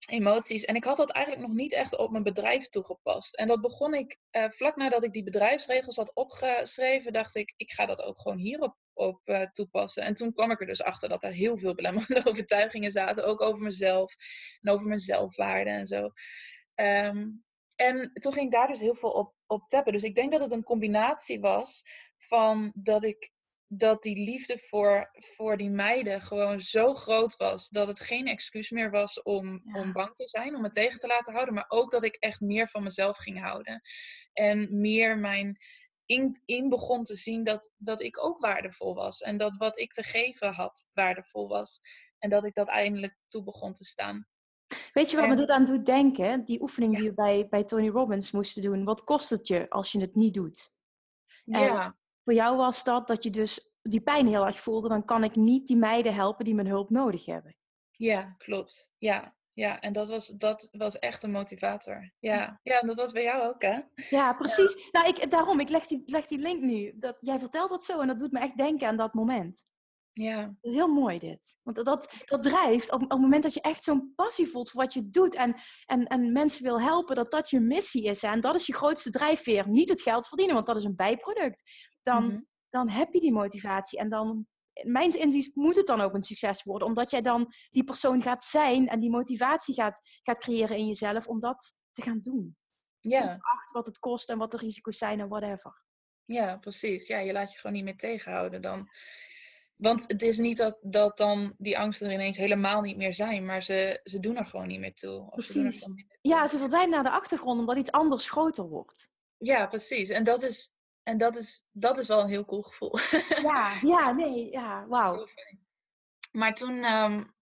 emoties. 0.06 0.64
En 0.64 0.74
ik 0.74 0.84
had 0.84 0.96
dat 0.96 1.10
eigenlijk 1.10 1.46
nog 1.46 1.56
niet 1.56 1.72
echt 1.72 1.96
op 1.96 2.10
mijn 2.10 2.22
bedrijf 2.22 2.68
toegepast. 2.68 3.36
En 3.36 3.48
dat 3.48 3.60
begon 3.60 3.94
ik 3.94 4.18
uh, 4.30 4.50
vlak 4.50 4.76
nadat 4.76 5.04
ik 5.04 5.12
die 5.12 5.22
bedrijfsregels 5.22 5.96
had 5.96 6.14
opgeschreven, 6.14 7.12
dacht 7.12 7.34
ik, 7.34 7.54
ik 7.56 7.70
ga 7.70 7.86
dat 7.86 8.02
ook 8.02 8.20
gewoon 8.20 8.38
hierop 8.38 8.76
op, 8.92 9.20
uh, 9.24 9.42
toepassen. 9.42 10.02
En 10.02 10.14
toen 10.14 10.32
kwam 10.32 10.50
ik 10.50 10.60
er 10.60 10.66
dus 10.66 10.82
achter 10.82 11.08
dat 11.08 11.24
er 11.24 11.32
heel 11.32 11.58
veel 11.58 11.74
belemmerende 11.74 12.26
overtuigingen 12.30 12.90
zaten, 12.90 13.24
ook 13.24 13.40
over 13.40 13.62
mezelf 13.62 14.14
en 14.60 14.72
over 14.72 14.86
mijn 14.86 14.98
zelfwaarde 14.98 15.70
en 15.70 15.86
zo. 15.86 16.10
Um, 16.74 17.44
en 17.76 18.12
toen 18.12 18.32
ging 18.32 18.46
ik 18.46 18.52
daar 18.52 18.68
dus 18.68 18.80
heel 18.80 18.94
veel 18.94 19.10
op, 19.10 19.34
op 19.46 19.68
tappen. 19.68 19.92
Dus 19.92 20.02
ik 20.02 20.14
denk 20.14 20.32
dat 20.32 20.40
het 20.40 20.52
een 20.52 20.62
combinatie 20.62 21.40
was 21.40 21.84
van 22.26 22.72
dat 22.74 23.04
ik 23.04 23.34
dat 23.68 24.02
die 24.02 24.24
liefde 24.24 24.58
voor, 24.58 25.10
voor 25.12 25.56
die 25.56 25.70
meiden 25.70 26.20
gewoon 26.20 26.60
zo 26.60 26.94
groot 26.94 27.36
was 27.36 27.68
dat 27.68 27.88
het 27.88 28.00
geen 28.00 28.26
excuus 28.26 28.70
meer 28.70 28.90
was 28.90 29.22
om, 29.22 29.62
om 29.72 29.92
bang 29.92 30.14
te 30.14 30.28
zijn, 30.28 30.54
om 30.54 30.64
het 30.64 30.72
tegen 30.74 30.98
te 30.98 31.06
laten 31.06 31.32
houden, 31.32 31.54
maar 31.54 31.64
ook 31.68 31.90
dat 31.90 32.04
ik 32.04 32.14
echt 32.14 32.40
meer 32.40 32.68
van 32.68 32.82
mezelf 32.82 33.16
ging 33.16 33.40
houden. 33.40 33.82
En 34.32 34.80
meer 34.80 35.18
mijn 35.18 35.56
in, 36.06 36.42
in 36.44 36.68
begon 36.68 37.02
te 37.02 37.16
zien 37.16 37.44
dat, 37.44 37.70
dat 37.76 38.02
ik 38.02 38.24
ook 38.24 38.40
waardevol 38.40 38.94
was 38.94 39.20
en 39.20 39.36
dat 39.36 39.56
wat 39.56 39.78
ik 39.78 39.92
te 39.92 40.02
geven 40.02 40.52
had 40.52 40.88
waardevol 40.92 41.48
was. 41.48 41.80
En 42.18 42.30
dat 42.30 42.44
ik 42.44 42.54
dat 42.54 42.68
eindelijk 42.68 43.16
toe 43.26 43.42
begon 43.42 43.72
te 43.72 43.84
staan. 43.84 44.26
Weet 44.92 45.10
je 45.10 45.16
wat 45.16 45.28
me 45.28 45.48
aan 45.48 45.64
doet 45.64 45.86
denken? 45.86 46.44
Die 46.44 46.60
oefening 46.62 46.96
die 46.96 47.08
we 47.08 47.14
bij, 47.14 47.48
bij 47.48 47.64
Tony 47.64 47.88
Robbins 47.88 48.30
moesten 48.30 48.62
doen. 48.62 48.84
Wat 48.84 49.04
kost 49.04 49.30
het 49.30 49.46
je 49.48 49.70
als 49.70 49.92
je 49.92 50.00
het 50.00 50.14
niet 50.14 50.34
doet? 50.34 50.74
ja. 51.44 51.96
Voor 52.26 52.34
jou 52.34 52.56
was 52.56 52.84
dat 52.84 53.06
dat 53.06 53.22
je 53.22 53.30
dus 53.30 53.70
die 53.82 54.00
pijn 54.00 54.26
heel 54.26 54.46
erg 54.46 54.60
voelde. 54.60 54.88
Dan 54.88 55.04
kan 55.04 55.24
ik 55.24 55.36
niet 55.36 55.66
die 55.66 55.76
meiden 55.76 56.14
helpen 56.14 56.44
die 56.44 56.54
mijn 56.54 56.66
hulp 56.66 56.90
nodig 56.90 57.26
hebben. 57.26 57.56
Ja, 57.90 58.34
klopt. 58.38 58.90
Ja, 58.98 59.36
ja, 59.52 59.80
en 59.80 59.92
dat 59.92 60.08
was, 60.08 60.28
dat 60.28 60.68
was 60.72 60.98
echt 60.98 61.22
een 61.22 61.30
motivator. 61.30 62.12
Ja, 62.18 62.60
ja 62.62 62.80
en 62.80 62.86
dat 62.86 62.96
was 62.96 63.12
bij 63.12 63.22
jou 63.22 63.48
ook, 63.48 63.62
hè? 63.62 63.80
Ja, 63.94 64.32
precies. 64.32 64.88
Nou, 64.90 65.08
ik, 65.08 65.30
daarom, 65.30 65.60
ik 65.60 65.68
leg 65.68 65.86
die, 65.86 66.02
leg 66.06 66.26
die 66.26 66.38
link 66.38 66.62
nu. 66.62 66.92
Dat, 66.98 67.16
jij 67.20 67.38
vertelt 67.38 67.70
dat 67.70 67.84
zo 67.84 68.00
en 68.00 68.06
dat 68.06 68.18
doet 68.18 68.32
me 68.32 68.38
echt 68.38 68.56
denken 68.56 68.88
aan 68.88 68.96
dat 68.96 69.14
moment. 69.14 69.64
Ja. 70.12 70.56
Heel 70.60 70.88
mooi 70.88 71.18
dit. 71.18 71.56
Want 71.62 71.84
dat, 71.84 72.08
dat 72.24 72.42
drijft 72.42 72.92
op, 72.92 73.02
op 73.02 73.10
het 73.10 73.20
moment 73.20 73.42
dat 73.42 73.54
je 73.54 73.60
echt 73.60 73.84
zo'n 73.84 74.12
passie 74.16 74.46
voelt 74.46 74.70
voor 74.70 74.82
wat 74.82 74.94
je 74.94 75.10
doet 75.10 75.34
en, 75.34 75.56
en, 75.84 76.06
en 76.06 76.32
mensen 76.32 76.62
wil 76.62 76.80
helpen, 76.80 77.16
dat 77.16 77.30
dat 77.30 77.50
je 77.50 77.60
missie 77.60 78.04
is. 78.04 78.22
En 78.22 78.40
dat 78.40 78.54
is 78.54 78.66
je 78.66 78.74
grootste 78.74 79.10
drijfveer. 79.10 79.68
Niet 79.68 79.88
het 79.88 80.02
geld 80.02 80.28
verdienen, 80.28 80.54
want 80.54 80.66
dat 80.66 80.76
is 80.76 80.84
een 80.84 80.96
bijproduct. 80.96 81.62
Dan, 82.06 82.26
mhm. 82.26 82.40
dan 82.70 82.88
heb 82.88 83.12
je 83.12 83.20
die 83.20 83.32
motivatie. 83.32 83.98
En 83.98 84.08
dan, 84.08 84.46
mijns 84.82 85.16
inziens, 85.16 85.50
moet 85.54 85.76
het 85.76 85.86
dan 85.86 86.00
ook 86.00 86.14
een 86.14 86.22
succes 86.22 86.62
worden. 86.62 86.88
Omdat 86.88 87.10
jij 87.10 87.22
dan 87.22 87.52
die 87.70 87.84
persoon 87.84 88.22
gaat 88.22 88.44
zijn 88.44 88.88
en 88.88 89.00
die 89.00 89.10
motivatie 89.10 89.74
gaat, 89.74 90.00
gaat 90.22 90.38
creëren 90.38 90.76
in 90.76 90.86
jezelf 90.86 91.26
om 91.26 91.40
dat 91.40 91.74
te 91.90 92.02
gaan 92.02 92.20
doen. 92.20 92.56
Ja. 93.00 93.38
Acht 93.40 93.70
wat 93.70 93.86
het 93.86 93.98
kost 93.98 94.30
en 94.30 94.38
wat 94.38 94.50
de 94.50 94.56
risico's 94.56 94.98
zijn 94.98 95.20
en 95.20 95.28
whatever. 95.28 95.84
Ja, 96.24 96.56
precies. 96.56 97.06
Ja, 97.06 97.18
je 97.18 97.32
laat 97.32 97.52
je 97.52 97.58
gewoon 97.58 97.76
niet 97.76 97.84
meer 97.84 97.96
tegenhouden. 97.96 98.62
Dan 98.62 98.88
want 99.76 100.04
het 100.06 100.22
is 100.22 100.38
niet 100.38 100.56
dat, 100.56 100.78
dat 100.80 101.16
dan 101.16 101.54
die 101.58 101.78
angsten 101.78 102.06
er 102.06 102.14
ineens 102.14 102.36
helemaal 102.36 102.80
niet 102.80 102.96
meer 102.96 103.12
zijn, 103.12 103.44
maar 103.44 103.62
ze, 103.62 104.00
ze 104.02 104.20
doen 104.20 104.36
er 104.36 104.46
gewoon 104.46 104.66
niet 104.66 104.80
meer 104.80 104.94
toe. 104.94 105.28
Precies. 105.30 105.78
Ze 105.78 106.04
Ja, 106.20 106.46
ze 106.46 106.58
verdwijnen 106.58 106.90
naar 106.90 107.02
de 107.02 107.10
achtergrond 107.10 107.60
omdat 107.60 107.76
iets 107.76 107.90
anders 107.90 108.30
groter 108.30 108.68
wordt. 108.68 109.10
Ja, 109.36 109.66
precies. 109.66 110.08
En 110.08 110.24
dat 110.24 110.42
is, 110.42 110.70
en 111.06 111.18
dat 111.18 111.36
is, 111.36 111.64
dat 111.72 111.98
is 111.98 112.08
wel 112.08 112.20
een 112.20 112.28
heel 112.28 112.44
cool 112.44 112.62
gevoel. 112.62 112.98
Ja, 113.42 113.78
ja 113.94 114.12
nee, 114.12 114.50
ja, 114.50 114.86
wauw. 114.86 115.26
Maar 116.32 116.54
toen, 116.54 116.84
um, 116.84 117.34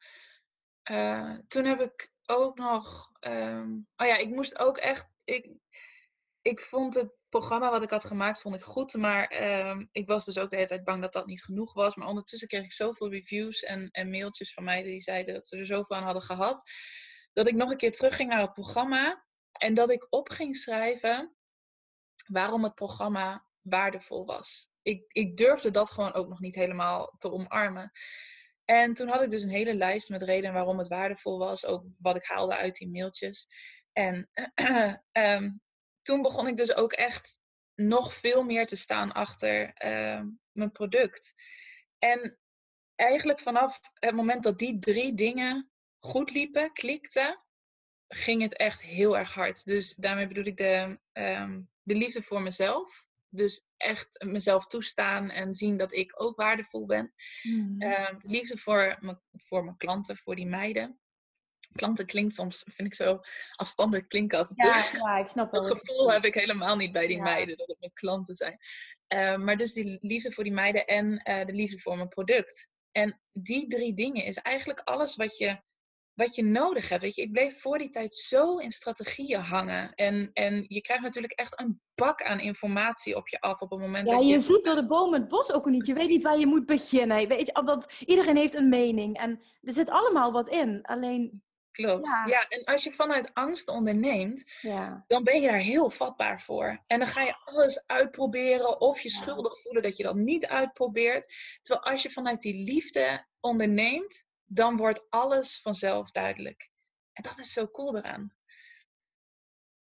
uh, 0.90 1.38
toen 1.48 1.64
heb 1.64 1.80
ik 1.80 2.12
ook 2.26 2.58
nog. 2.58 3.10
Um, 3.20 3.88
oh 3.96 4.06
ja, 4.06 4.16
ik 4.16 4.28
moest 4.28 4.58
ook 4.58 4.76
echt. 4.76 5.08
Ik, 5.24 5.50
ik 6.42 6.60
vond 6.60 6.94
het 6.94 7.12
programma 7.28 7.70
wat 7.70 7.82
ik 7.82 7.90
had 7.90 8.04
gemaakt 8.04 8.40
vond 8.40 8.56
ik 8.56 8.62
goed. 8.62 8.94
Maar 8.94 9.26
ehm, 9.26 9.86
ik 9.92 10.06
was 10.06 10.24
dus 10.24 10.38
ook 10.38 10.50
de 10.50 10.56
hele 10.56 10.68
tijd 10.68 10.84
bang 10.84 11.02
dat 11.02 11.12
dat 11.12 11.26
niet 11.26 11.44
genoeg 11.44 11.72
was. 11.72 11.94
Maar 11.94 12.08
ondertussen 12.08 12.48
kreeg 12.48 12.64
ik 12.64 12.72
zoveel 12.72 13.10
reviews 13.10 13.62
en, 13.62 13.88
en 13.90 14.10
mailtjes 14.10 14.52
van 14.52 14.64
mij 14.64 14.82
die 14.82 15.00
zeiden 15.00 15.34
dat 15.34 15.46
ze 15.46 15.56
er 15.56 15.66
zoveel 15.66 15.96
aan 15.96 16.04
hadden 16.04 16.22
gehad. 16.22 16.70
Dat 17.32 17.48
ik 17.48 17.54
nog 17.54 17.70
een 17.70 17.76
keer 17.76 17.92
terugging 17.92 18.28
naar 18.30 18.40
het 18.40 18.52
programma. 18.52 19.24
En 19.58 19.74
dat 19.74 19.90
ik 19.90 20.06
op 20.10 20.28
ging 20.28 20.56
schrijven 20.56 21.34
waarom 22.26 22.64
het 22.64 22.74
programma 22.74 23.44
waardevol 23.64 24.24
was. 24.24 24.68
Ik, 24.82 25.04
ik 25.08 25.36
durfde 25.36 25.70
dat 25.70 25.90
gewoon 25.90 26.12
ook 26.12 26.28
nog 26.28 26.40
niet 26.40 26.54
helemaal 26.54 27.14
te 27.16 27.32
omarmen. 27.32 27.90
En 28.64 28.92
toen 28.94 29.08
had 29.08 29.22
ik 29.22 29.30
dus 29.30 29.42
een 29.42 29.50
hele 29.50 29.74
lijst 29.74 30.08
met 30.08 30.22
redenen 30.22 30.52
waarom 30.52 30.78
het 30.78 30.88
waardevol 30.88 31.38
was. 31.38 31.66
Ook 31.66 31.84
wat 31.98 32.16
ik 32.16 32.24
haalde 32.24 32.56
uit 32.56 32.74
die 32.74 32.90
mailtjes. 32.90 33.46
En 33.92 34.30
um, 35.12 35.60
toen 36.06 36.22
begon 36.22 36.46
ik 36.46 36.56
dus 36.56 36.74
ook 36.74 36.92
echt 36.92 37.38
nog 37.74 38.14
veel 38.14 38.42
meer 38.42 38.66
te 38.66 38.76
staan 38.76 39.12
achter 39.12 39.72
ehm, 39.74 40.26
mijn 40.52 40.70
product. 40.70 41.34
En 41.98 42.38
eigenlijk 42.94 43.40
vanaf 43.40 43.80
het 43.94 44.14
moment 44.14 44.42
dat 44.42 44.58
die 44.58 44.78
drie 44.78 45.14
dingen 45.14 45.70
goed 45.98 46.30
liepen, 46.30 46.72
klikten, 46.72 47.44
ging 48.08 48.42
het 48.42 48.56
echt 48.56 48.82
heel 48.82 49.18
erg 49.18 49.34
hard. 49.34 49.64
Dus 49.64 49.94
daarmee 49.94 50.26
bedoel 50.26 50.44
ik 50.44 50.56
de, 50.56 50.98
ehm, 51.12 51.62
de 51.82 51.94
liefde 51.94 52.22
voor 52.22 52.42
mezelf. 52.42 53.06
Dus 53.36 53.64
echt 53.76 54.24
mezelf 54.24 54.66
toestaan 54.66 55.30
en 55.30 55.54
zien 55.54 55.76
dat 55.76 55.92
ik 55.92 56.22
ook 56.22 56.36
waardevol 56.36 56.86
ben. 56.86 57.14
Mm. 57.42 57.76
liefde 58.20 58.58
voor, 58.58 58.98
voor 59.32 59.64
mijn 59.64 59.76
klanten, 59.76 60.16
voor 60.16 60.36
die 60.36 60.46
meiden 60.46 60.98
klanten 61.72 62.06
klinkt 62.06 62.34
soms, 62.34 62.64
vind 62.68 62.88
ik 62.88 62.94
zo 62.94 63.20
afstandelijk 63.56 64.08
klinken 64.08 64.38
af 64.38 64.48
Ja, 64.54 64.84
ja, 64.92 65.18
ik 65.18 65.26
snap 65.26 65.52
Dat 65.52 65.66
gevoel 65.66 66.12
heb 66.12 66.24
ik 66.24 66.34
helemaal 66.34 66.76
niet 66.76 66.92
bij 66.92 67.06
die 67.06 67.20
meiden, 67.22 67.56
dat 67.56 67.68
het 67.68 67.80
mijn 67.80 67.92
klanten 67.92 68.34
zijn. 68.34 68.58
Uh, 69.08 69.36
maar 69.36 69.56
dus 69.56 69.72
die 69.72 69.98
liefde 70.00 70.32
voor 70.32 70.44
die 70.44 70.52
meiden 70.52 70.86
en 70.86 71.06
uh, 71.12 71.44
de 71.44 71.52
liefde 71.52 71.78
voor 71.78 71.96
mijn 71.96 72.08
product. 72.08 72.68
En 72.92 73.20
die 73.32 73.66
drie 73.66 73.94
dingen 73.94 74.24
is 74.24 74.36
eigenlijk 74.36 74.80
alles 74.80 75.16
wat 75.16 75.38
je, 75.38 75.62
wat 76.14 76.34
je 76.34 76.44
nodig 76.44 76.88
hebt. 76.88 77.02
Weet 77.02 77.14
je, 77.14 77.22
ik 77.22 77.32
bleef 77.32 77.60
voor 77.60 77.78
die 77.78 77.88
tijd 77.88 78.14
zo 78.14 78.56
in 78.56 78.70
strategieën 78.70 79.40
hangen. 79.40 79.94
En, 79.94 80.30
en 80.32 80.64
je 80.68 80.80
krijgt 80.80 81.02
natuurlijk 81.02 81.32
echt 81.32 81.60
een 81.60 81.80
bak 81.94 82.22
aan 82.22 82.40
informatie 82.40 83.16
op 83.16 83.28
je 83.28 83.40
af 83.40 83.60
op 83.60 83.70
het 83.70 83.80
moment 83.80 84.08
ja, 84.08 84.14
dat 84.14 84.24
je... 84.24 84.30
je 84.30 84.38
ziet 84.38 84.64
door 84.64 84.74
de 84.74 84.86
bomen 84.86 85.20
het 85.20 85.28
bos 85.28 85.52
ook 85.52 85.66
niet. 85.66 85.86
Je 85.86 85.94
weet 85.94 86.08
niet 86.08 86.22
waar 86.22 86.38
je 86.38 86.46
moet 86.46 86.66
beginnen. 86.66 87.28
Weet 87.28 87.46
je, 87.46 87.54
omdat 87.54 87.92
iedereen 88.04 88.36
heeft 88.36 88.54
een 88.54 88.68
mening. 88.68 89.18
En 89.18 89.42
er 89.62 89.72
zit 89.72 89.90
allemaal 89.90 90.32
wat 90.32 90.48
in. 90.48 90.82
Alleen 90.82 91.42
Klopt. 91.74 92.06
Ja. 92.26 92.48
en 92.48 92.64
als 92.64 92.84
je 92.84 92.92
vanuit 92.92 93.30
angst 93.32 93.68
onderneemt, 93.68 94.44
ja. 94.60 95.04
dan 95.06 95.24
ben 95.24 95.40
je 95.40 95.48
daar 95.48 95.58
heel 95.58 95.90
vatbaar 95.90 96.40
voor. 96.40 96.82
En 96.86 96.98
dan 96.98 97.08
ga 97.08 97.22
je 97.22 97.36
alles 97.44 97.82
uitproberen 97.86 98.80
of 98.80 99.00
je 99.00 99.10
schuldig 99.10 99.60
voelen 99.60 99.82
dat 99.82 99.96
je 99.96 100.02
dat 100.02 100.14
niet 100.14 100.46
uitprobeert. 100.46 101.34
Terwijl 101.60 101.90
als 101.90 102.02
je 102.02 102.10
vanuit 102.10 102.40
die 102.40 102.64
liefde 102.64 103.26
onderneemt, 103.40 104.24
dan 104.54 104.76
wordt 104.76 105.06
alles 105.08 105.60
vanzelf 105.60 106.10
duidelijk. 106.10 106.70
En 107.12 107.22
dat 107.22 107.38
is 107.38 107.52
zo 107.52 107.68
cool 107.68 107.96
eraan. 107.96 108.34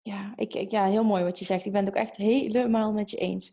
Ja, 0.03 0.33
ik, 0.37 0.55
ik, 0.55 0.71
ja, 0.71 0.87
heel 0.87 1.05
mooi 1.05 1.25
wat 1.25 1.39
je 1.39 1.45
zegt. 1.45 1.67
Ik 1.67 1.73
ben 1.73 1.85
het 1.85 1.97
ook 1.97 2.03
echt 2.03 2.17
helemaal 2.17 2.93
met 2.93 3.11
je 3.11 3.17
eens. 3.17 3.53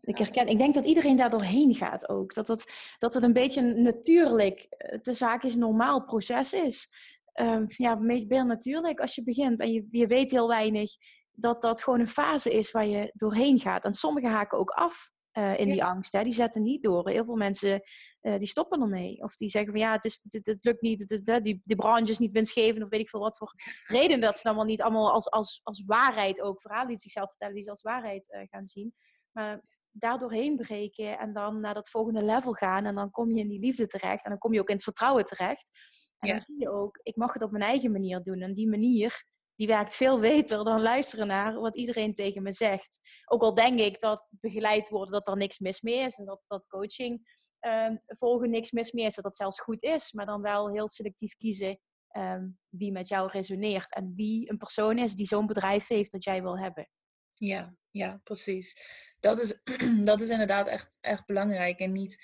Ik 0.00 0.18
herken, 0.18 0.48
ik 0.48 0.58
denk 0.58 0.74
dat 0.74 0.86
iedereen 0.86 1.16
daar 1.16 1.30
doorheen 1.30 1.74
gaat 1.74 2.08
ook. 2.08 2.34
Dat 2.34 2.48
het, 2.48 2.94
dat 2.98 3.14
het 3.14 3.22
een 3.22 3.32
beetje 3.32 3.60
een 3.60 3.82
natuurlijk, 3.82 4.66
eh, 4.68 4.98
de 5.02 5.14
zaak 5.14 5.42
is 5.42 5.52
een 5.52 5.60
normaal 5.60 6.04
proces 6.04 6.52
is 6.52 6.88
um, 7.34 7.64
ja, 7.66 7.94
meer 7.94 8.46
natuurlijk 8.46 9.00
als 9.00 9.14
je 9.14 9.22
begint 9.22 9.60
en 9.60 9.72
je, 9.72 9.86
je 9.90 10.06
weet 10.06 10.30
heel 10.30 10.48
weinig, 10.48 10.90
dat 11.32 11.62
dat 11.62 11.82
gewoon 11.82 12.00
een 12.00 12.08
fase 12.08 12.52
is 12.52 12.70
waar 12.70 12.86
je 12.86 13.12
doorheen 13.14 13.58
gaat. 13.58 13.84
En 13.84 13.92
sommigen 13.92 14.30
haken 14.30 14.58
ook 14.58 14.70
af 14.70 15.10
uh, 15.38 15.58
in 15.58 15.68
die 15.68 15.84
angst. 15.84 16.12
Hè? 16.12 16.22
Die 16.22 16.32
zetten 16.32 16.62
niet 16.62 16.82
door. 16.82 17.08
Heel 17.08 17.24
veel 17.24 17.36
mensen 17.36 17.82
uh, 18.22 18.36
die 18.36 18.48
stoppen 18.48 18.80
ermee. 18.80 19.22
Of 19.22 19.36
die 19.36 19.48
zeggen 19.48 19.72
van 19.72 19.80
ja, 19.80 19.92
het, 19.92 20.04
is, 20.04 20.20
het, 20.28 20.46
het 20.46 20.64
lukt 20.64 20.80
niet. 20.80 21.00
Het 21.00 21.10
is, 21.10 21.22
die, 21.42 21.62
die 21.64 21.76
branche 21.76 22.10
is 22.10 22.18
niet 22.18 22.32
winstgevend. 22.32 22.84
Of 22.84 22.90
weet 22.90 23.00
ik 23.00 23.08
veel 23.08 23.20
wat 23.20 23.36
voor 23.36 23.52
reden 23.86 24.20
dat 24.20 24.36
ze 24.36 24.42
dan 24.42 24.54
wel 24.54 24.64
niet 24.64 24.82
allemaal 24.82 25.12
als, 25.12 25.30
als, 25.30 25.60
als 25.62 25.82
waarheid 25.86 26.40
ook 26.40 26.60
verhalen 26.60 26.88
die 26.88 26.96
zichzelf 26.96 27.28
vertellen, 27.28 27.54
die 27.54 27.64
ze 27.64 27.70
als 27.70 27.82
waarheid 27.82 28.28
uh, 28.28 28.40
gaan 28.50 28.66
zien. 28.66 28.94
Maar 29.32 29.62
daar 29.90 30.18
doorheen 30.18 30.56
breken 30.56 31.18
en 31.18 31.32
dan 31.32 31.60
naar 31.60 31.74
dat 31.74 31.90
volgende 31.90 32.22
level 32.22 32.52
gaan. 32.52 32.84
En 32.84 32.94
dan 32.94 33.10
kom 33.10 33.32
je 33.32 33.40
in 33.40 33.48
die 33.48 33.60
liefde 33.60 33.86
terecht. 33.86 34.24
En 34.24 34.30
dan 34.30 34.38
kom 34.38 34.52
je 34.52 34.60
ook 34.60 34.68
in 34.68 34.74
het 34.74 34.84
vertrouwen 34.84 35.24
terecht. 35.24 35.70
En 36.18 36.28
dan 36.28 36.38
zie 36.38 36.58
je 36.58 36.70
ook, 36.70 37.00
ik 37.02 37.16
mag 37.16 37.32
het 37.32 37.42
op 37.42 37.50
mijn 37.50 37.64
eigen 37.64 37.92
manier 37.92 38.22
doen. 38.22 38.40
En 38.40 38.54
die 38.54 38.68
manier, 38.68 39.24
die 39.58 39.66
werkt 39.66 39.94
veel 39.94 40.20
beter 40.20 40.64
dan 40.64 40.80
luisteren 40.80 41.26
naar 41.26 41.60
wat 41.60 41.76
iedereen 41.76 42.14
tegen 42.14 42.42
me 42.42 42.52
zegt. 42.52 42.98
Ook 43.24 43.42
al 43.42 43.54
denk 43.54 43.78
ik 43.78 44.00
dat 44.00 44.28
begeleid 44.30 44.88
worden, 44.88 45.12
dat 45.12 45.28
er 45.28 45.36
niks 45.36 45.58
mis 45.58 45.80
mee 45.80 45.98
is. 45.98 46.18
En 46.18 46.24
dat, 46.24 46.42
dat 46.46 46.66
coaching 46.66 47.28
ehm, 47.58 47.96
volgen 48.06 48.50
niks 48.50 48.70
mis 48.70 48.92
mee 48.92 49.04
is. 49.04 49.14
Dat 49.14 49.24
dat 49.24 49.36
zelfs 49.36 49.60
goed 49.60 49.82
is. 49.82 50.12
Maar 50.12 50.26
dan 50.26 50.42
wel 50.42 50.70
heel 50.70 50.88
selectief 50.88 51.36
kiezen 51.36 51.80
ehm, 52.08 52.48
wie 52.68 52.92
met 52.92 53.08
jou 53.08 53.30
resoneert. 53.30 53.94
En 53.94 54.12
wie 54.16 54.50
een 54.50 54.58
persoon 54.58 54.98
is 54.98 55.14
die 55.14 55.26
zo'n 55.26 55.46
bedrijf 55.46 55.86
heeft 55.86 56.12
dat 56.12 56.24
jij 56.24 56.42
wil 56.42 56.58
hebben. 56.58 56.88
Ja, 57.28 57.74
ja, 57.90 58.20
precies. 58.24 58.74
Dat 59.20 59.40
is, 59.40 59.60
dat 60.10 60.20
is 60.20 60.28
inderdaad 60.28 60.66
echt, 60.66 60.96
echt 61.00 61.26
belangrijk. 61.26 61.78
En 61.78 61.92
niet 61.92 62.18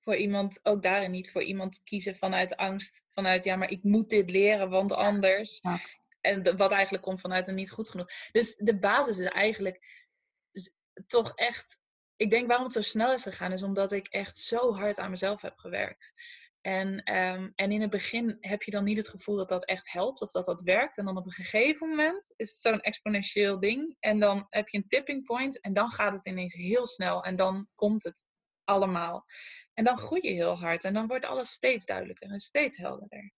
voor 0.00 0.16
iemand, 0.16 0.60
ook 0.62 0.82
daarin 0.82 1.10
niet 1.10 1.30
voor 1.30 1.42
iemand 1.42 1.82
kiezen 1.82 2.16
vanuit 2.16 2.56
angst. 2.56 3.04
Vanuit 3.10 3.44
ja, 3.44 3.56
maar 3.56 3.70
ik 3.70 3.82
moet 3.82 4.08
dit 4.08 4.30
leren, 4.30 4.70
want 4.70 4.92
anders. 4.92 5.60
En 6.26 6.56
wat 6.56 6.72
eigenlijk 6.72 7.04
komt 7.04 7.20
vanuit 7.20 7.48
een 7.48 7.54
niet 7.54 7.70
goed 7.70 7.88
genoeg. 7.88 8.08
Dus 8.32 8.56
de 8.56 8.78
basis 8.78 9.18
is 9.18 9.26
eigenlijk 9.26 9.80
toch 11.06 11.32
echt. 11.34 11.80
Ik 12.16 12.30
denk 12.30 12.46
waarom 12.46 12.64
het 12.64 12.74
zo 12.74 12.80
snel 12.80 13.12
is 13.12 13.22
gegaan, 13.22 13.52
is 13.52 13.62
omdat 13.62 13.92
ik 13.92 14.06
echt 14.06 14.36
zo 14.36 14.74
hard 14.74 14.98
aan 14.98 15.10
mezelf 15.10 15.42
heb 15.42 15.56
gewerkt. 15.56 16.12
En, 16.60 17.02
ehm, 17.02 17.50
en 17.54 17.72
in 17.72 17.80
het 17.80 17.90
begin 17.90 18.36
heb 18.40 18.62
je 18.62 18.70
dan 18.70 18.84
niet 18.84 18.96
het 18.96 19.08
gevoel 19.08 19.36
dat 19.36 19.48
dat 19.48 19.64
echt 19.64 19.90
helpt 19.90 20.20
of 20.20 20.30
dat 20.30 20.44
dat 20.44 20.62
werkt. 20.62 20.98
En 20.98 21.04
dan 21.04 21.16
op 21.16 21.26
een 21.26 21.32
gegeven 21.32 21.88
moment 21.88 22.32
is 22.36 22.50
het 22.50 22.58
zo'n 22.58 22.80
exponentieel 22.80 23.60
ding. 23.60 23.96
En 24.00 24.20
dan 24.20 24.46
heb 24.48 24.68
je 24.68 24.78
een 24.78 24.88
tipping 24.88 25.24
point 25.24 25.60
en 25.60 25.72
dan 25.72 25.90
gaat 25.90 26.12
het 26.12 26.26
ineens 26.26 26.54
heel 26.54 26.86
snel. 26.86 27.24
En 27.24 27.36
dan 27.36 27.68
komt 27.74 28.02
het 28.02 28.24
allemaal. 28.64 29.24
En 29.74 29.84
dan 29.84 29.98
groei 29.98 30.28
je 30.28 30.34
heel 30.34 30.58
hard 30.58 30.84
en 30.84 30.94
dan 30.94 31.06
wordt 31.06 31.24
alles 31.24 31.50
steeds 31.50 31.84
duidelijker 31.84 32.30
en 32.30 32.38
steeds 32.38 32.76
helderder. 32.76 33.32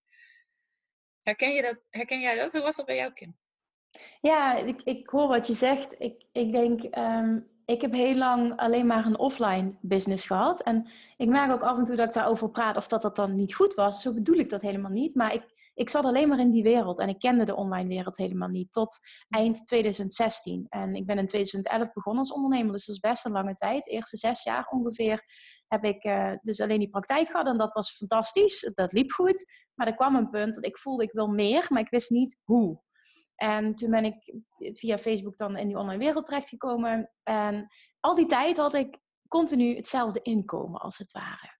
Herken, 1.28 1.54
je 1.54 1.62
dat, 1.62 1.80
herken 1.90 2.20
jij 2.20 2.36
dat? 2.36 2.52
Hoe 2.52 2.62
was 2.62 2.76
dat 2.76 2.86
bij 2.86 2.96
jou, 2.96 3.12
Kim? 3.12 3.36
Ja, 4.20 4.56
ik, 4.56 4.82
ik 4.82 5.08
hoor 5.08 5.28
wat 5.28 5.46
je 5.46 5.54
zegt. 5.54 5.94
Ik, 5.98 6.24
ik 6.32 6.52
denk, 6.52 6.82
ehm, 6.82 7.40
ik 7.64 7.80
heb 7.80 7.92
heel 7.92 8.14
lang 8.14 8.56
alleen 8.56 8.86
maar 8.86 9.06
een 9.06 9.18
offline 9.18 9.76
business 9.80 10.26
gehad. 10.26 10.62
En 10.62 10.86
ik 11.16 11.28
merk 11.28 11.52
ook 11.52 11.62
af 11.62 11.78
en 11.78 11.84
toe 11.84 11.96
dat 11.96 12.06
ik 12.08 12.14
daarover 12.14 12.50
praat 12.50 12.76
of 12.76 12.88
dat 12.88 13.02
dat 13.02 13.16
dan 13.16 13.34
niet 13.34 13.54
goed 13.54 13.74
was. 13.74 14.02
Zo 14.02 14.14
bedoel 14.14 14.36
ik 14.36 14.50
dat 14.50 14.60
helemaal 14.60 14.90
niet. 14.90 15.14
Maar 15.14 15.34
ik, 15.34 15.70
ik 15.74 15.90
zat 15.90 16.04
alleen 16.04 16.28
maar 16.28 16.38
in 16.38 16.50
die 16.50 16.62
wereld 16.62 16.98
en 16.98 17.08
ik 17.08 17.18
kende 17.18 17.44
de 17.44 17.56
online 17.56 17.88
wereld 17.88 18.16
helemaal 18.16 18.48
niet 18.48 18.72
tot 18.72 18.98
eind 19.28 19.66
2016. 19.66 20.66
En 20.68 20.94
ik 20.94 21.06
ben 21.06 21.18
in 21.18 21.26
2011 21.26 21.92
begonnen 21.92 22.22
als 22.22 22.32
ondernemer, 22.32 22.72
dus 22.72 22.86
dat 22.86 22.94
is 22.94 23.00
best 23.00 23.24
een 23.24 23.32
lange 23.32 23.54
tijd. 23.54 23.84
De 23.84 23.90
eerste 23.90 24.16
zes 24.16 24.42
jaar 24.42 24.66
ongeveer 24.70 25.24
heb 25.66 25.84
ik 25.84 26.04
uh, 26.04 26.32
dus 26.42 26.60
alleen 26.60 26.78
die 26.78 26.90
praktijk 26.90 27.28
gehad 27.30 27.46
en 27.46 27.58
dat 27.58 27.72
was 27.74 27.96
fantastisch. 27.96 28.70
Dat 28.74 28.92
liep 28.92 29.10
goed. 29.10 29.66
Maar 29.78 29.86
er 29.86 29.94
kwam 29.94 30.16
een 30.16 30.30
punt 30.30 30.54
dat 30.54 30.64
ik 30.64 30.78
voelde 30.78 31.02
ik 31.02 31.12
wil 31.12 31.28
meer, 31.28 31.66
maar 31.68 31.80
ik 31.80 31.90
wist 31.90 32.10
niet 32.10 32.38
hoe. 32.44 32.80
En 33.34 33.74
toen 33.74 33.90
ben 33.90 34.04
ik 34.04 34.34
via 34.56 34.98
Facebook 34.98 35.36
dan 35.36 35.56
in 35.56 35.66
die 35.66 35.78
online 35.78 36.04
wereld 36.04 36.24
terechtgekomen. 36.24 37.10
En 37.22 37.66
al 38.00 38.14
die 38.14 38.26
tijd 38.26 38.56
had 38.56 38.74
ik 38.74 38.98
continu 39.28 39.76
hetzelfde 39.76 40.22
inkomen, 40.22 40.80
als 40.80 40.98
het 40.98 41.10
ware. 41.10 41.56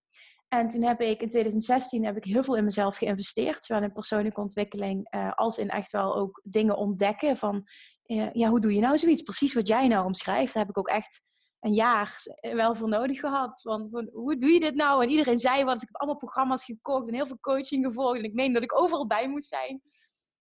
En 0.49 0.69
toen 0.69 0.83
heb 0.83 1.01
ik 1.01 1.21
in 1.21 1.29
2016 1.29 2.05
heb 2.05 2.17
ik 2.17 2.25
heel 2.25 2.43
veel 2.43 2.57
in 2.57 2.65
mezelf 2.65 2.97
geïnvesteerd, 2.97 3.65
zowel 3.65 3.83
in 3.83 3.93
persoonlijke 3.93 4.41
ontwikkeling 4.41 5.15
uh, 5.15 5.33
als 5.35 5.59
in 5.59 5.69
echt 5.69 5.91
wel 5.91 6.17
ook 6.17 6.41
dingen 6.45 6.77
ontdekken 6.77 7.37
van, 7.37 7.67
uh, 8.07 8.33
ja, 8.33 8.49
hoe 8.49 8.61
doe 8.61 8.75
je 8.75 8.81
nou 8.81 8.99
zoiets? 8.99 9.23
Precies 9.23 9.55
wat 9.55 9.69
jij 9.69 9.89
nou 9.89 10.07
omschrijft, 10.07 10.55
daar 10.55 10.63
heb 10.63 10.71
ik 10.71 10.79
ook 10.79 10.89
echt 10.89 11.23
een 11.61 11.75
jaar 11.75 12.23
wel 12.41 12.75
voor 12.75 12.89
nodig 12.89 13.21
gehad. 13.21 13.61
Van, 13.61 13.89
van, 13.89 14.09
hoe 14.13 14.37
doe 14.37 14.51
je 14.51 14.61
dit 14.61 14.75
nou? 14.75 15.03
En 15.03 15.11
iedereen 15.11 15.39
zei 15.39 15.65
wat. 15.65 15.83
Ik 15.83 15.89
heb 15.89 15.97
allemaal 15.97 16.19
programma's 16.19 16.65
gekocht 16.65 17.09
en 17.09 17.15
heel 17.15 17.27
veel 17.27 17.41
coaching 17.41 17.85
gevolgd. 17.85 18.19
En 18.19 18.25
ik 18.25 18.35
meen 18.35 18.53
dat 18.53 18.63
ik 18.63 18.81
overal 18.81 19.07
bij 19.07 19.29
moest 19.29 19.49
zijn. 19.49 19.83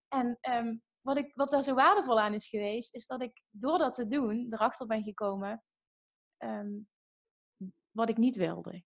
En 0.08 0.40
um, 0.52 0.82
wat, 1.02 1.18
ik, 1.18 1.32
wat 1.36 1.50
daar 1.50 1.64
zo 1.64 1.74
waardevol 1.74 2.20
aan 2.20 2.34
is 2.34 2.48
geweest, 2.48 2.96
is 2.96 3.08
dat 3.08 3.22
ik 3.22 3.42
door 3.50 3.78
dat 3.78 3.96
te 3.96 4.08
doen 4.08 4.48
erachter 4.50 4.88
ben 4.88 5.04
gekomen 5.04 5.64
um, 6.38 6.88
wat 7.92 8.10
ik 8.10 8.18
niet 8.18 8.36
wilde. 8.36 8.84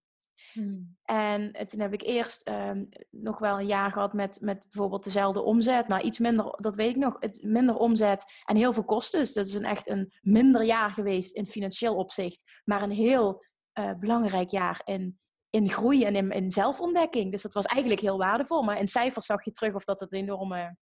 Hmm. 0.53 0.97
En 1.03 1.67
toen 1.67 1.79
heb 1.79 1.93
ik 1.93 2.01
eerst 2.01 2.49
um, 2.49 2.89
nog 3.09 3.39
wel 3.39 3.59
een 3.59 3.67
jaar 3.67 3.91
gehad 3.91 4.13
met, 4.13 4.41
met 4.41 4.67
bijvoorbeeld 4.71 5.03
dezelfde 5.03 5.41
omzet. 5.41 5.87
Nou, 5.87 6.01
iets 6.01 6.19
minder, 6.19 6.57
dat 6.61 6.75
weet 6.75 6.89
ik 6.89 6.95
nog, 6.95 7.15
het, 7.19 7.43
minder 7.43 7.75
omzet 7.75 8.25
en 8.45 8.55
heel 8.55 8.73
veel 8.73 8.83
kosten. 8.83 9.19
Dus 9.19 9.33
dat 9.33 9.45
is 9.45 9.53
een, 9.53 9.65
echt 9.65 9.89
een 9.89 10.13
minder 10.21 10.63
jaar 10.63 10.91
geweest 10.91 11.35
in 11.35 11.45
financieel 11.45 11.95
opzicht. 11.95 12.61
Maar 12.63 12.81
een 12.81 12.91
heel 12.91 13.45
uh, 13.79 13.91
belangrijk 13.99 14.49
jaar 14.49 14.81
in, 14.83 15.19
in 15.49 15.69
groei 15.69 16.03
en 16.03 16.15
in, 16.15 16.31
in 16.31 16.51
zelfontdekking. 16.51 17.31
Dus 17.31 17.41
dat 17.41 17.53
was 17.53 17.65
eigenlijk 17.65 18.01
heel 18.01 18.17
waardevol. 18.17 18.61
Maar 18.61 18.79
in 18.79 18.87
cijfers 18.87 19.25
zag 19.25 19.45
je 19.45 19.51
terug 19.51 19.73
of 19.73 19.83
dat 19.83 19.99
het 19.99 20.13
een 20.13 20.19
enorme 20.19 20.77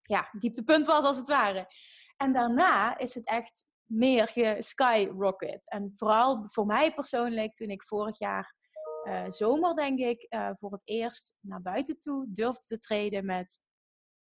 ja, 0.00 0.28
dieptepunt 0.38 0.86
was, 0.86 1.04
als 1.04 1.16
het 1.16 1.28
ware. 1.28 1.66
En 2.16 2.32
daarna 2.32 2.98
is 2.98 3.14
het 3.14 3.26
echt 3.26 3.64
meer 3.84 4.28
geskyrocket. 4.28 5.70
En 5.70 5.92
vooral 5.94 6.42
voor 6.46 6.66
mij 6.66 6.94
persoonlijk, 6.94 7.54
toen 7.54 7.68
ik 7.68 7.82
vorig 7.82 8.18
jaar 8.18 8.54
uh, 9.04 9.24
zomer, 9.28 9.74
denk 9.74 9.98
ik, 9.98 10.26
uh, 10.30 10.50
voor 10.54 10.72
het 10.72 10.82
eerst 10.84 11.34
naar 11.40 11.62
buiten 11.62 11.98
toe 11.98 12.26
durfde 12.28 12.64
te 12.66 12.78
treden 12.78 13.24
met... 13.24 13.60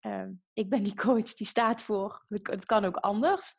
Uh, 0.02 0.28
ik 0.54 0.70
ben 0.70 0.84
die 0.84 0.96
coach 0.96 1.34
die 1.34 1.48
staat 1.48 1.82
voor, 1.82 2.26
het 2.28 2.66
kan 2.66 2.86
ook 2.86 2.98
anders. 2.98 3.54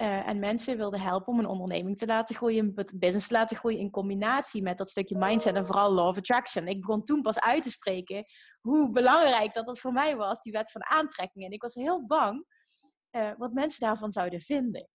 Uh, 0.00 0.28
en 0.28 0.38
mensen 0.38 0.76
wilden 0.76 1.00
helpen 1.00 1.32
om 1.32 1.38
een 1.38 1.46
onderneming 1.46 1.98
te 1.98 2.06
laten 2.06 2.34
groeien, 2.34 2.72
een 2.74 2.88
business 2.94 3.26
te 3.26 3.34
laten 3.34 3.56
groeien 3.56 3.78
in 3.78 3.90
combinatie 3.90 4.62
met 4.62 4.78
dat 4.78 4.90
stukje 4.90 5.18
mindset 5.18 5.54
en 5.54 5.66
vooral 5.66 5.92
law 5.92 6.08
of 6.08 6.16
attraction. 6.16 6.68
Ik 6.68 6.80
begon 6.80 7.02
toen 7.02 7.22
pas 7.22 7.40
uit 7.40 7.62
te 7.62 7.70
spreken 7.70 8.24
hoe 8.60 8.90
belangrijk 8.90 9.54
dat 9.54 9.66
dat 9.66 9.78
voor 9.78 9.92
mij 9.92 10.16
was, 10.16 10.40
die 10.40 10.52
wet 10.52 10.70
van 10.70 10.84
aantrekking. 10.84 11.44
En 11.44 11.50
ik 11.50 11.62
was 11.62 11.74
heel 11.74 12.06
bang 12.06 12.46
wat 13.36 13.52
mensen 13.52 13.80
daarvan 13.80 14.10
zouden 14.10 14.40
vinden. 14.40 14.88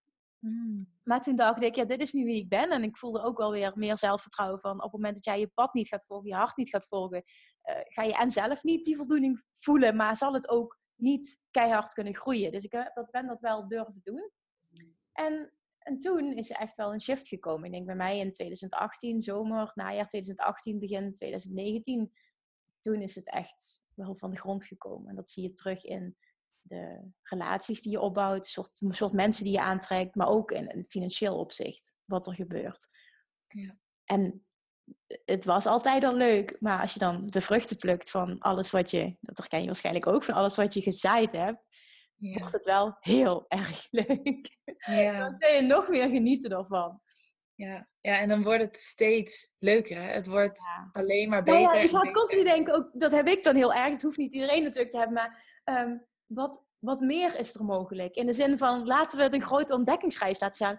Mm. 0.44 0.78
Maar 1.04 1.22
toen 1.22 1.36
dacht 1.36 1.64
ik, 1.64 1.76
ja, 1.76 1.86
dit 1.86 2.02
is 2.02 2.14
nu 2.14 2.24
wie 2.24 2.38
ik 2.38 2.50
ben. 2.50 2.70
En 2.70 2.84
ik 2.84 2.98
voelde 2.98 3.22
ook 3.22 3.38
wel 3.38 3.52
weer 3.52 3.72
meer 3.76 3.98
zelfvertrouwen 3.98 4.60
van 4.60 4.76
op 4.76 4.84
het 4.84 4.92
moment 4.92 5.16
dat 5.16 5.26
jij 5.26 5.40
je 5.40 5.48
pad 5.48 5.74
niet 5.74 5.88
gaat 5.88 6.06
volgen, 6.06 6.30
je 6.30 6.36
hart 6.36 6.58
niet 6.58 6.70
gaat 6.70 6.88
volgen, 6.88 7.24
uh, 7.64 7.76
ga 7.84 8.04
je 8.04 8.14
en 8.14 8.32
zelf 8.32 8.64
niet 8.64 8.86
die 8.86 8.96
voldoening 8.96 9.44
voelen, 9.54 9.96
maar 9.96 10.16
zal 10.16 10.34
het 10.34 10.50
ook 10.50 10.80
niet 10.96 11.44
keihard 11.52 11.94
kunnen 11.94 12.16
groeien. 12.16 12.52
Dus 12.52 12.64
ik 12.64 12.72
dat, 12.72 13.12
ben 13.12 13.28
dat 13.28 13.40
wel 13.40 13.68
durven 13.68 14.02
doen. 14.04 14.32
En, 15.12 15.54
en 15.78 16.00
toen 16.00 16.34
is 16.34 16.50
er 16.50 16.56
echt 16.56 16.76
wel 16.76 16.94
een 16.94 17.02
shift 17.02 17.28
gekomen. 17.28 17.66
Ik 17.66 17.72
denk 17.72 17.86
bij 17.86 17.96
mij 17.96 18.20
in 18.20 18.32
2018, 18.32 19.22
zomer, 19.22 19.72
najaar 19.76 20.08
2018, 20.08 20.80
begin 20.80 21.14
2019. 21.14 22.12
Toen 22.80 23.02
is 23.02 23.16
het 23.16 23.30
echt 23.30 23.84
wel 23.96 24.16
van 24.16 24.30
de 24.30 24.38
grond 24.38 24.66
gekomen. 24.66 25.10
En 25.10 25.16
dat 25.16 25.30
zie 25.30 25.44
je 25.44 25.54
terug 25.54 25.84
in 25.84 26.18
de 26.64 27.12
relaties 27.24 27.82
die 27.82 27.92
je 27.92 28.00
opbouwt, 28.00 28.46
soort, 28.46 28.82
soort 28.90 29.14
mensen 29.14 29.44
die 29.44 29.54
je 29.54 29.62
aantrekt, 29.62 30.16
maar 30.16 30.28
ook 30.28 30.52
in 30.52 30.70
een 30.70 30.86
financieel 30.86 31.40
opzicht, 31.40 31.96
wat 32.06 32.28
er 32.28 32.36
gebeurt. 32.36 32.88
Ja. 33.48 33.78
En 34.06 34.46
het 35.26 35.46
was 35.46 35.66
altijd 35.66 36.04
al 36.04 36.16
leuk, 36.16 36.56
maar 36.60 36.82
als 36.82 36.94
je 36.94 37.00
dan 37.00 37.28
de 37.28 37.42
vruchten 37.42 37.78
plukt 37.78 38.10
van 38.10 38.40
alles 38.40 38.72
wat 38.72 38.92
je, 38.92 39.18
dat 39.20 39.38
herken 39.38 39.60
je 39.60 39.66
waarschijnlijk 39.66 40.08
ook, 40.08 40.24
van 40.24 40.36
alles 40.36 40.56
wat 40.56 40.74
je 40.74 40.82
gezaaid 40.82 41.32
hebt, 41.32 41.64
ja. 42.16 42.40
wordt 42.40 42.54
het 42.54 42.66
wel 42.66 42.98
heel 43.00 43.46
erg 43.60 43.88
leuk. 43.92 44.58
Ja. 44.78 45.20
Dan 45.24 45.38
kun 45.38 45.54
je 45.54 45.62
nog 45.62 45.88
meer 45.88 46.10
genieten 46.10 46.52
ervan. 46.52 47.02
Ja. 47.56 47.88
ja, 48.02 48.20
en 48.20 48.28
dan 48.28 48.44
wordt 48.44 48.64
het 48.64 48.78
steeds 48.78 49.52
leuker. 49.60 50.02
Hè? 50.02 50.12
Het 50.12 50.28
wordt 50.28 50.60
alleen 50.92 51.30
maar 51.30 51.44
beter. 51.44 51.62
Nou 51.62 51.78
ja, 51.78 51.84
ik 51.84 51.90
had 51.90 52.12
continu 52.12 52.44
denken, 52.44 52.74
ook, 52.74 52.90
dat 52.94 53.12
heb 53.12 53.28
ik 53.28 53.44
dan 53.44 53.56
heel 53.56 53.74
erg. 53.74 53.92
Het 53.92 54.02
hoeft 54.02 54.18
niet 54.18 54.34
iedereen 54.34 54.64
natuurlijk 54.64 54.92
te 54.92 54.98
hebben, 54.98 55.16
maar 55.16 55.44
um, 55.64 56.06
wat, 56.26 56.64
wat 56.80 57.00
meer 57.00 57.40
is 57.40 57.56
er 57.56 57.66
mogelijk? 57.66 58.16
In 58.16 58.26
de 58.26 58.34
zin 58.34 58.58
van, 58.58 58.86
laten 58.86 59.18
we 59.18 59.24
het 59.24 59.34
een 59.34 59.42
grote 59.42 59.74
ontdekkingsreis 59.74 60.40
laten 60.40 60.56
staan. 60.56 60.78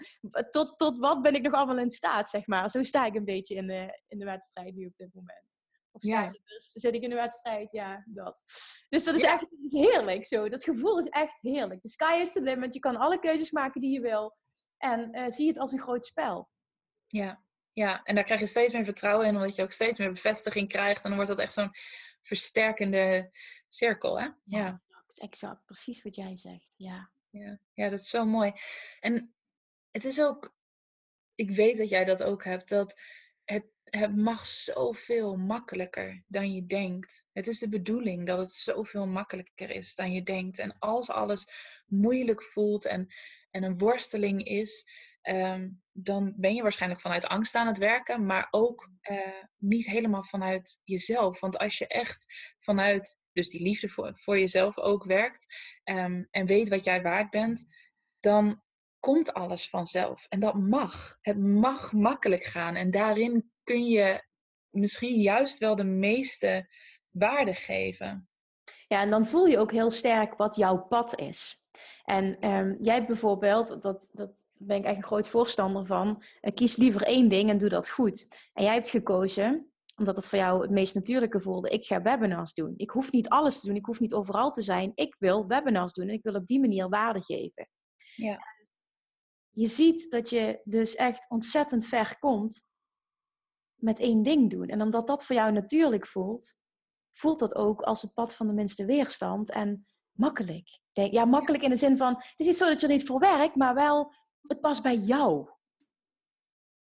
Tot, 0.51 0.79
tot 0.79 0.99
wat 0.99 1.23
ben 1.23 1.35
ik 1.35 1.43
nog 1.43 1.53
allemaal 1.53 1.79
in 1.79 1.91
staat, 1.91 2.29
zeg 2.29 2.47
maar. 2.47 2.71
Zo 2.71 2.83
sta 2.83 3.07
ik 3.07 3.15
een 3.15 3.25
beetje 3.25 3.55
in 3.55 3.67
de, 3.67 4.01
in 4.09 4.19
de 4.19 4.25
wedstrijd 4.25 4.75
nu 4.75 4.87
op 4.87 4.97
dit 4.97 5.15
moment. 5.15 5.63
Of 5.95 6.03
ja. 6.03 6.31
dus 6.31 6.71
zit 6.73 6.95
ik 6.95 7.03
in 7.03 7.09
de 7.09 7.15
wedstrijd, 7.15 7.73
ja, 7.73 8.05
dat. 8.07 8.43
Dus 8.89 9.05
dat 9.05 9.15
is 9.15 9.23
echt 9.23 9.47
is 9.63 9.73
heerlijk 9.73 10.25
zo. 10.25 10.49
Dat 10.49 10.65
gevoel 10.65 10.99
is 10.99 11.09
echt 11.09 11.39
heerlijk. 11.41 11.83
De 11.83 11.89
sky 11.89 12.19
is 12.21 12.33
the 12.33 12.43
limit. 12.43 12.75
Je 12.75 12.81
kan 12.81 12.97
alle 12.97 13.19
keuzes 13.19 13.51
maken 13.51 13.81
die 13.81 13.91
je 13.91 14.01
wil. 14.01 14.37
En 14.77 15.17
uh, 15.17 15.25
zie 15.29 15.49
het 15.49 15.59
als 15.59 15.73
een 15.73 15.81
groot 15.81 16.07
spel. 16.07 16.49
Ja. 17.07 17.45
ja, 17.73 18.03
en 18.03 18.15
daar 18.15 18.25
krijg 18.25 18.41
je 18.41 18.47
steeds 18.47 18.73
meer 18.73 18.85
vertrouwen 18.85 19.27
in, 19.27 19.35
omdat 19.35 19.55
je 19.55 19.63
ook 19.63 19.71
steeds 19.71 19.99
meer 19.99 20.11
bevestiging 20.11 20.69
krijgt. 20.69 21.03
En 21.03 21.09
dan 21.09 21.15
wordt 21.15 21.29
dat 21.29 21.41
echt 21.41 21.53
zo'n 21.53 21.71
versterkende 22.23 23.31
cirkel, 23.69 24.21
hè? 24.21 24.29
Ja, 24.45 24.83
exact. 25.19 25.65
Precies 25.65 26.03
wat 26.03 26.15
jij 26.15 26.37
zegt, 26.37 26.75
ja. 26.77 27.11
Ja, 27.31 27.59
ja, 27.73 27.89
dat 27.89 27.99
is 27.99 28.11
zo 28.11 28.25
mooi. 28.25 28.53
En 29.01 29.35
het 29.91 30.05
is 30.05 30.21
ook, 30.21 30.57
ik 31.35 31.51
weet 31.51 31.79
dat 31.79 31.89
jij 31.89 32.05
dat 32.05 32.23
ook 32.23 32.45
hebt, 32.45 32.69
dat 32.69 33.01
het 33.45 33.75
het 33.85 34.17
mag 34.17 34.47
zoveel 34.47 35.37
makkelijker 35.37 36.25
dan 36.27 36.53
je 36.53 36.67
denkt. 36.67 37.27
Het 37.33 37.47
is 37.47 37.59
de 37.59 37.69
bedoeling 37.69 38.27
dat 38.27 38.39
het 38.39 38.53
zoveel 38.53 39.07
makkelijker 39.07 39.71
is 39.71 39.95
dan 39.95 40.13
je 40.13 40.23
denkt. 40.23 40.59
En 40.59 40.79
als 40.79 41.11
alles 41.11 41.47
moeilijk 41.87 42.43
voelt 42.43 42.85
en, 42.85 43.15
en 43.51 43.63
een 43.63 43.79
worsteling 43.79 44.45
is, 44.45 44.87
ehm, 45.25 45.69
dan 45.93 46.35
ben 46.37 46.55
je 46.55 46.63
waarschijnlijk 46.63 47.01
vanuit 47.01 47.27
angst 47.27 47.55
aan 47.55 47.67
het 47.67 47.79
werken, 47.79 48.27
maar 48.27 48.49
ook 48.51 48.91
niet 49.59 49.87
helemaal 49.87 50.25
vanuit 50.25 50.81
jezelf. 50.85 51.41
Want 51.41 51.59
als 51.59 51.79
je 51.79 51.87
echt 51.87 52.27
vanuit 52.59 53.19
dus 53.33 53.49
die 53.49 53.63
liefde 53.63 53.89
voor, 53.89 54.17
voor 54.17 54.39
jezelf 54.39 54.79
ook 54.79 55.05
werkt 55.05 55.47
ehm, 55.85 56.25
en 56.31 56.47
weet 56.47 56.69
wat 56.69 56.85
jij 56.85 57.03
waard 57.03 57.31
bent, 57.31 57.67
dan 58.21 58.63
komt 59.01 59.33
alles 59.33 59.69
vanzelf. 59.69 60.27
En 60.29 60.41
dat 60.41 60.55
mag. 60.55 61.19
Het 61.21 61.39
mag 61.39 61.93
makkelijk 61.93 62.45
gaan. 62.45 62.75
En 62.75 62.91
daarin 62.91 63.53
kun 63.63 63.85
je 63.85 64.25
misschien 64.71 65.21
juist 65.21 65.59
wel 65.59 65.77
de 65.77 65.85
meeste 65.85 66.69
waarde 67.11 67.55
geven. 67.55 68.29
Ja, 68.87 69.01
en 69.01 69.11
dan 69.11 69.27
voel 69.27 69.47
je 69.47 69.59
ook 69.59 69.73
heel 69.73 69.91
sterk 69.91 70.37
wat 70.37 70.57
jouw 70.57 70.87
pad 70.87 71.19
is. 71.19 71.64
En 72.05 72.49
um, 72.51 72.77
jij 72.81 73.07
bijvoorbeeld, 73.07 73.83
dat, 73.83 74.11
dat 74.13 74.49
ben 74.53 74.77
ik 74.77 74.85
echt 74.85 74.97
een 74.97 75.03
groot 75.03 75.29
voorstander 75.29 75.87
van, 75.87 76.23
uh, 76.43 76.55
kies 76.55 76.77
liever 76.77 77.03
één 77.03 77.29
ding 77.29 77.51
en 77.51 77.59
doe 77.59 77.69
dat 77.69 77.89
goed. 77.89 78.49
En 78.53 78.65
jij 78.65 78.73
hebt 78.73 78.89
gekozen, 78.89 79.73
omdat 79.97 80.17
het 80.17 80.29
voor 80.29 80.39
jou 80.39 80.63
het 80.63 80.71
meest 80.71 80.95
natuurlijke 80.95 81.41
voelde, 81.41 81.69
ik 81.69 81.85
ga 81.85 82.03
webinars 82.03 82.55
doen. 82.55 82.75
Ik 82.77 82.91
hoef 82.91 83.13
niet 83.13 83.29
alles 83.29 83.61
te 83.61 83.67
doen, 83.67 83.77
ik 83.77 83.85
hoef 83.85 84.01
niet 84.01 84.15
overal 84.15 84.53
te 84.53 84.63
zijn. 84.63 84.93
Ik 84.95 85.17
wil 85.19 85.47
webinars 85.47 85.93
doen 85.93 86.09
en 86.09 86.15
ik 86.15 86.23
wil 86.23 86.35
op 86.35 86.47
die 86.47 86.61
manier 86.61 86.89
waarde 86.89 87.23
geven. 87.23 87.69
Ja. 88.17 88.39
Je 89.51 89.67
ziet 89.67 90.11
dat 90.11 90.31
je 90.31 90.61
dus 90.65 90.95
echt 90.95 91.31
ontzettend 91.31 91.87
ver 91.87 92.19
komt 92.19 92.67
met 93.75 93.99
één 93.99 94.23
ding 94.23 94.51
doen. 94.51 94.69
En 94.69 94.83
omdat 94.83 95.07
dat 95.07 95.25
voor 95.25 95.37
jou 95.37 95.53
natuurlijk 95.53 96.07
voelt, 96.07 96.59
voelt 97.11 97.39
dat 97.39 97.55
ook 97.55 97.83
als 97.83 98.03
het 98.03 98.15
pad 98.15 98.35
van 98.35 98.47
de 98.47 98.53
minste 98.53 98.85
weerstand 98.85 99.51
en 99.51 99.87
makkelijk. 100.15 100.79
Ja, 100.93 101.25
makkelijk 101.25 101.63
in 101.63 101.71
de 101.71 101.77
zin 101.77 101.97
van, 101.97 102.15
het 102.15 102.35
is 102.37 102.47
niet 102.47 102.57
zo 102.57 102.69
dat 102.69 102.81
je 102.81 102.87
er 102.87 102.93
niet 102.93 103.07
voor 103.07 103.19
werkt, 103.19 103.57
maar 103.57 103.75
wel, 103.75 104.15
het 104.43 104.61
past 104.61 104.83
bij 104.83 104.97
jou. 104.97 105.51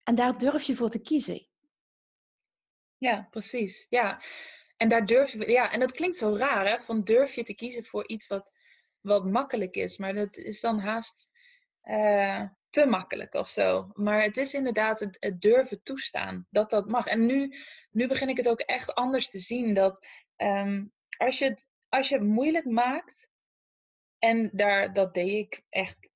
En 0.03 0.15
daar 0.15 0.37
durf 0.37 0.63
je 0.63 0.75
voor 0.75 0.89
te 0.89 1.01
kiezen. 1.01 1.47
Ja, 2.97 3.27
precies. 3.29 3.85
Ja. 3.89 4.21
En 4.77 4.87
daar 4.87 5.05
durf 5.05 5.31
je, 5.31 5.51
ja, 5.51 5.71
en 5.71 5.79
dat 5.79 5.91
klinkt 5.91 6.15
zo 6.15 6.35
raar, 6.35 6.67
hè? 6.67 6.79
Van 6.79 7.03
durf 7.03 7.35
je 7.35 7.43
te 7.43 7.55
kiezen 7.55 7.83
voor 7.83 8.07
iets 8.07 8.27
wat, 8.27 8.51
wat 9.01 9.25
makkelijk 9.25 9.75
is. 9.75 9.97
Maar 9.97 10.13
dat 10.13 10.37
is 10.37 10.61
dan 10.61 10.79
haast 10.79 11.29
uh, 11.83 12.43
te 12.69 12.85
makkelijk 12.85 13.33
of 13.33 13.49
zo. 13.49 13.89
Maar 13.93 14.23
het 14.23 14.37
is 14.37 14.53
inderdaad 14.53 14.99
het, 14.99 15.35
durven 15.41 15.83
toestaan 15.83 16.47
dat 16.49 16.69
dat 16.69 16.89
mag. 16.89 17.05
En 17.05 17.25
nu, 17.25 17.55
nu 17.91 18.07
begin 18.07 18.29
ik 18.29 18.37
het 18.37 18.49
ook 18.49 18.59
echt 18.59 18.93
anders 18.93 19.29
te 19.29 19.39
zien. 19.39 19.73
Dat 19.73 20.07
um, 20.37 20.91
als, 21.17 21.39
je 21.39 21.45
het, 21.45 21.67
als 21.95 22.09
je 22.09 22.15
het 22.15 22.23
moeilijk 22.23 22.65
maakt, 22.65 23.29
en 24.19 24.49
daar, 24.53 24.93
dat 24.93 25.13
deed 25.13 25.45
ik 25.45 25.63
echt 25.69 26.09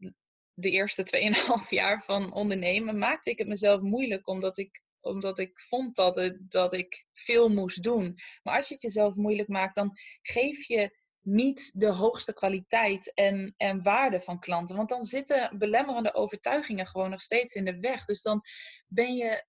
de 0.54 0.70
eerste 0.70 1.34
2,5 1.64 1.70
jaar 1.80 2.04
van 2.04 2.34
ondernemen, 2.34 2.98
maakte 2.98 3.30
ik 3.30 3.38
het 3.38 3.48
mezelf 3.48 3.82
moeilijk 3.82 4.28
omdat 4.28 4.58
ik 4.58 4.82
omdat 5.02 5.40
ik 5.40 5.60
vond 5.60 5.96
dat, 5.96 6.16
het, 6.16 6.52
dat 6.52 6.74
ik 6.74 7.06
veel 7.14 7.50
moest 7.50 7.84
doen. 7.84 8.16
Maar 8.44 8.58
als 8.58 8.68
je 8.68 8.74
het 8.74 8.84
jezelf 8.84 9.16
moeilijk 9.16 9.48
maakt, 9.48 9.76
dan 9.76 9.98
geef 10.22 10.68
je 10.68 10.98
niet 11.22 11.72
de 11.74 11.88
hoogste 11.88 12.34
kwaliteit 12.34 13.14
en, 13.14 13.54
en 13.58 13.84
waarde 13.84 14.22
van 14.22 14.40
klanten. 14.40 14.76
Want 14.76 14.90
dan 14.90 15.04
zitten 15.04 15.58
belemmerende 15.58 16.14
overtuigingen 16.14 16.88
gewoon 16.88 17.10
nog 17.10 17.22
steeds 17.22 17.56
in 17.56 17.66
de 17.66 17.80
weg. 17.80 18.06
Dus 18.06 18.22
dan 18.22 18.42
ben 18.88 19.16
je, 19.16 19.46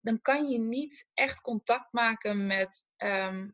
dan 0.00 0.20
kan 0.20 0.50
je 0.50 0.58
niet 0.58 1.08
echt 1.14 1.40
contact 1.40 1.92
maken 1.92 2.46
met 2.46 2.84
ehm, 2.96 3.48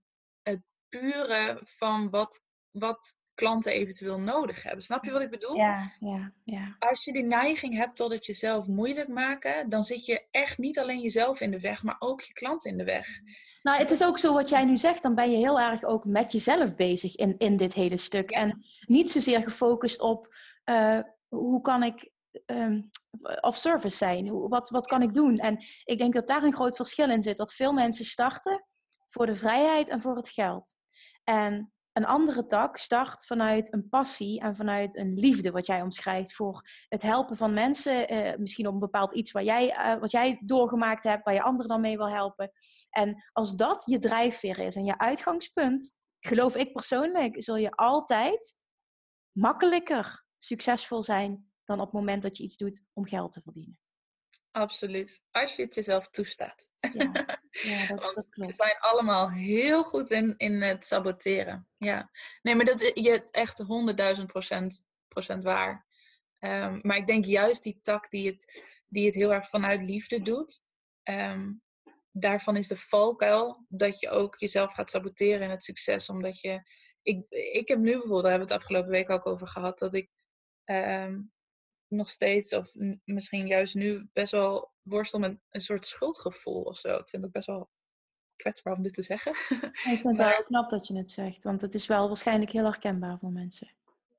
van 1.62 2.10
wat, 2.10 2.44
wat 2.70 3.16
klanten 3.34 3.72
eventueel 3.72 4.20
nodig 4.20 4.62
hebben. 4.62 4.82
Snap 4.82 5.04
je 5.04 5.10
wat 5.10 5.22
ik 5.22 5.30
bedoel? 5.30 5.56
Ja, 5.56 5.92
ja, 5.98 6.32
ja. 6.44 6.76
Als 6.78 7.04
je 7.04 7.12
die 7.12 7.24
neiging 7.24 7.76
hebt 7.76 7.96
tot 7.96 8.10
het 8.10 8.26
jezelf 8.26 8.66
moeilijk 8.66 9.08
maken, 9.08 9.68
dan 9.68 9.82
zit 9.82 10.06
je 10.06 10.26
echt 10.30 10.58
niet 10.58 10.78
alleen 10.78 11.00
jezelf 11.00 11.40
in 11.40 11.50
de 11.50 11.60
weg, 11.60 11.82
maar 11.82 11.96
ook 11.98 12.20
je 12.20 12.32
klant 12.32 12.64
in 12.64 12.76
de 12.76 12.84
weg. 12.84 13.08
Nou, 13.62 13.78
het 13.78 13.90
is 13.90 14.04
ook 14.04 14.18
zo 14.18 14.32
wat 14.34 14.48
jij 14.48 14.64
nu 14.64 14.76
zegt, 14.76 15.02
dan 15.02 15.14
ben 15.14 15.30
je 15.30 15.36
heel 15.36 15.60
erg 15.60 15.84
ook 15.84 16.04
met 16.04 16.32
jezelf 16.32 16.74
bezig 16.74 17.16
in, 17.16 17.34
in 17.38 17.56
dit 17.56 17.74
hele 17.74 17.96
stuk. 17.96 18.30
En 18.30 18.64
niet 18.86 19.10
zozeer 19.10 19.42
gefocust 19.42 20.00
op 20.00 20.34
uh, 20.64 21.00
hoe 21.28 21.60
kan 21.60 21.82
ik 21.82 22.10
um, 22.46 22.90
of 23.40 23.56
service 23.56 23.96
zijn, 23.96 24.28
hoe, 24.28 24.48
wat, 24.48 24.70
wat 24.70 24.86
kan 24.86 25.02
ik 25.02 25.14
doen? 25.14 25.38
En 25.38 25.58
ik 25.84 25.98
denk 25.98 26.14
dat 26.14 26.26
daar 26.26 26.42
een 26.42 26.54
groot 26.54 26.76
verschil 26.76 27.10
in 27.10 27.22
zit, 27.22 27.36
dat 27.36 27.54
veel 27.54 27.72
mensen 27.72 28.04
starten 28.04 28.64
voor 29.08 29.26
de 29.26 29.36
vrijheid 29.36 29.88
en 29.88 30.00
voor 30.00 30.16
het 30.16 30.28
geld. 30.28 30.76
En 31.28 31.72
een 31.92 32.06
andere 32.06 32.46
tak 32.46 32.76
start 32.76 33.26
vanuit 33.26 33.72
een 33.72 33.88
passie 33.88 34.40
en 34.40 34.56
vanuit 34.56 34.96
een 34.96 35.14
liefde, 35.14 35.50
wat 35.50 35.66
jij 35.66 35.82
omschrijft, 35.82 36.34
voor 36.34 36.68
het 36.88 37.02
helpen 37.02 37.36
van 37.36 37.54
mensen. 37.54 38.08
Eh, 38.08 38.38
misschien 38.38 38.66
op 38.66 38.72
een 38.72 38.78
bepaald 38.78 39.12
iets 39.12 39.32
waar 39.32 39.42
jij, 39.42 39.70
uh, 39.70 40.00
wat 40.00 40.10
jij 40.10 40.42
doorgemaakt 40.44 41.02
hebt, 41.02 41.24
waar 41.24 41.34
je 41.34 41.42
anderen 41.42 41.68
dan 41.68 41.80
mee 41.80 41.96
wil 41.96 42.10
helpen. 42.10 42.50
En 42.90 43.24
als 43.32 43.54
dat 43.54 43.82
je 43.86 43.98
drijfveer 43.98 44.58
is 44.58 44.76
en 44.76 44.84
je 44.84 44.98
uitgangspunt, 44.98 45.96
geloof 46.20 46.56
ik 46.56 46.72
persoonlijk, 46.72 47.42
zul 47.42 47.56
je 47.56 47.70
altijd 47.70 48.54
makkelijker 49.32 50.24
succesvol 50.38 51.02
zijn 51.02 51.52
dan 51.64 51.80
op 51.80 51.84
het 51.84 51.94
moment 51.94 52.22
dat 52.22 52.36
je 52.36 52.42
iets 52.42 52.56
doet 52.56 52.82
om 52.92 53.06
geld 53.06 53.32
te 53.32 53.40
verdienen. 53.40 53.78
Absoluut. 54.50 55.22
Als 55.30 55.56
je 55.56 55.62
het 55.62 55.74
jezelf 55.74 56.08
toestaat. 56.08 56.70
Ja, 56.92 57.12
ja 57.62 57.86
dat, 57.86 58.14
dat 58.14 58.28
klopt. 58.28 58.56
We 58.56 58.62
zijn 58.62 58.78
allemaal 58.78 59.30
heel 59.30 59.84
goed 59.84 60.10
in, 60.10 60.34
in 60.36 60.62
het 60.62 60.86
saboteren. 60.86 61.68
Ja. 61.76 62.10
Nee, 62.42 62.54
maar 62.54 62.64
dat 62.64 62.80
is 62.80 62.90
je 62.94 63.28
echt 63.30 63.58
honderdduizend 63.58 64.26
procent, 64.26 64.84
procent 65.08 65.44
waar. 65.44 65.86
Um, 66.38 66.78
maar 66.82 66.96
ik 66.96 67.06
denk 67.06 67.24
juist 67.24 67.62
die 67.62 67.78
tak 67.82 68.10
die 68.10 68.26
het, 68.26 68.62
die 68.86 69.06
het 69.06 69.14
heel 69.14 69.32
erg 69.32 69.48
vanuit 69.48 69.82
liefde 69.82 70.22
doet. 70.22 70.62
Um, 71.04 71.62
daarvan 72.10 72.56
is 72.56 72.68
de 72.68 72.76
valkuil 72.76 73.64
dat 73.68 74.00
je 74.00 74.08
ook 74.08 74.38
jezelf 74.38 74.72
gaat 74.74 74.90
saboteren 74.90 75.42
in 75.42 75.50
het 75.50 75.62
succes. 75.62 76.08
Omdat 76.08 76.40
je. 76.40 76.62
Ik, 77.02 77.24
ik 77.28 77.68
heb 77.68 77.78
nu 77.78 77.90
bijvoorbeeld, 77.90 78.22
daar 78.22 78.30
hebben 78.30 78.48
we 78.48 78.54
het 78.54 78.62
afgelopen 78.62 78.90
week 78.90 79.10
ook 79.10 79.26
over 79.26 79.48
gehad, 79.48 79.78
dat 79.78 79.94
ik 79.94 80.10
um, 80.64 81.32
nog 81.88 82.10
steeds, 82.10 82.52
of 82.52 82.70
misschien 83.04 83.46
juist 83.46 83.74
nu, 83.74 84.08
best 84.12 84.32
wel 84.32 84.74
worstel 84.88 85.20
met 85.20 85.38
een 85.50 85.60
soort 85.60 85.86
schuldgevoel 85.86 86.62
of 86.62 86.76
zo. 86.76 86.94
Ik 86.94 87.08
vind 87.08 87.22
het 87.22 87.32
best 87.32 87.46
wel 87.46 87.70
kwetsbaar 88.36 88.76
om 88.76 88.82
dit 88.82 88.94
te 88.94 89.02
zeggen. 89.02 89.32
ik 89.92 89.98
vind 90.00 90.02
het 90.02 90.16
wel 90.18 90.42
knap 90.42 90.70
dat 90.70 90.86
je 90.86 90.96
het 90.96 91.10
zegt, 91.10 91.44
want 91.44 91.60
het 91.60 91.74
is 91.74 91.86
wel 91.86 92.08
waarschijnlijk 92.08 92.50
heel 92.50 92.64
herkenbaar 92.64 93.18
voor 93.18 93.32
mensen. 93.32 93.74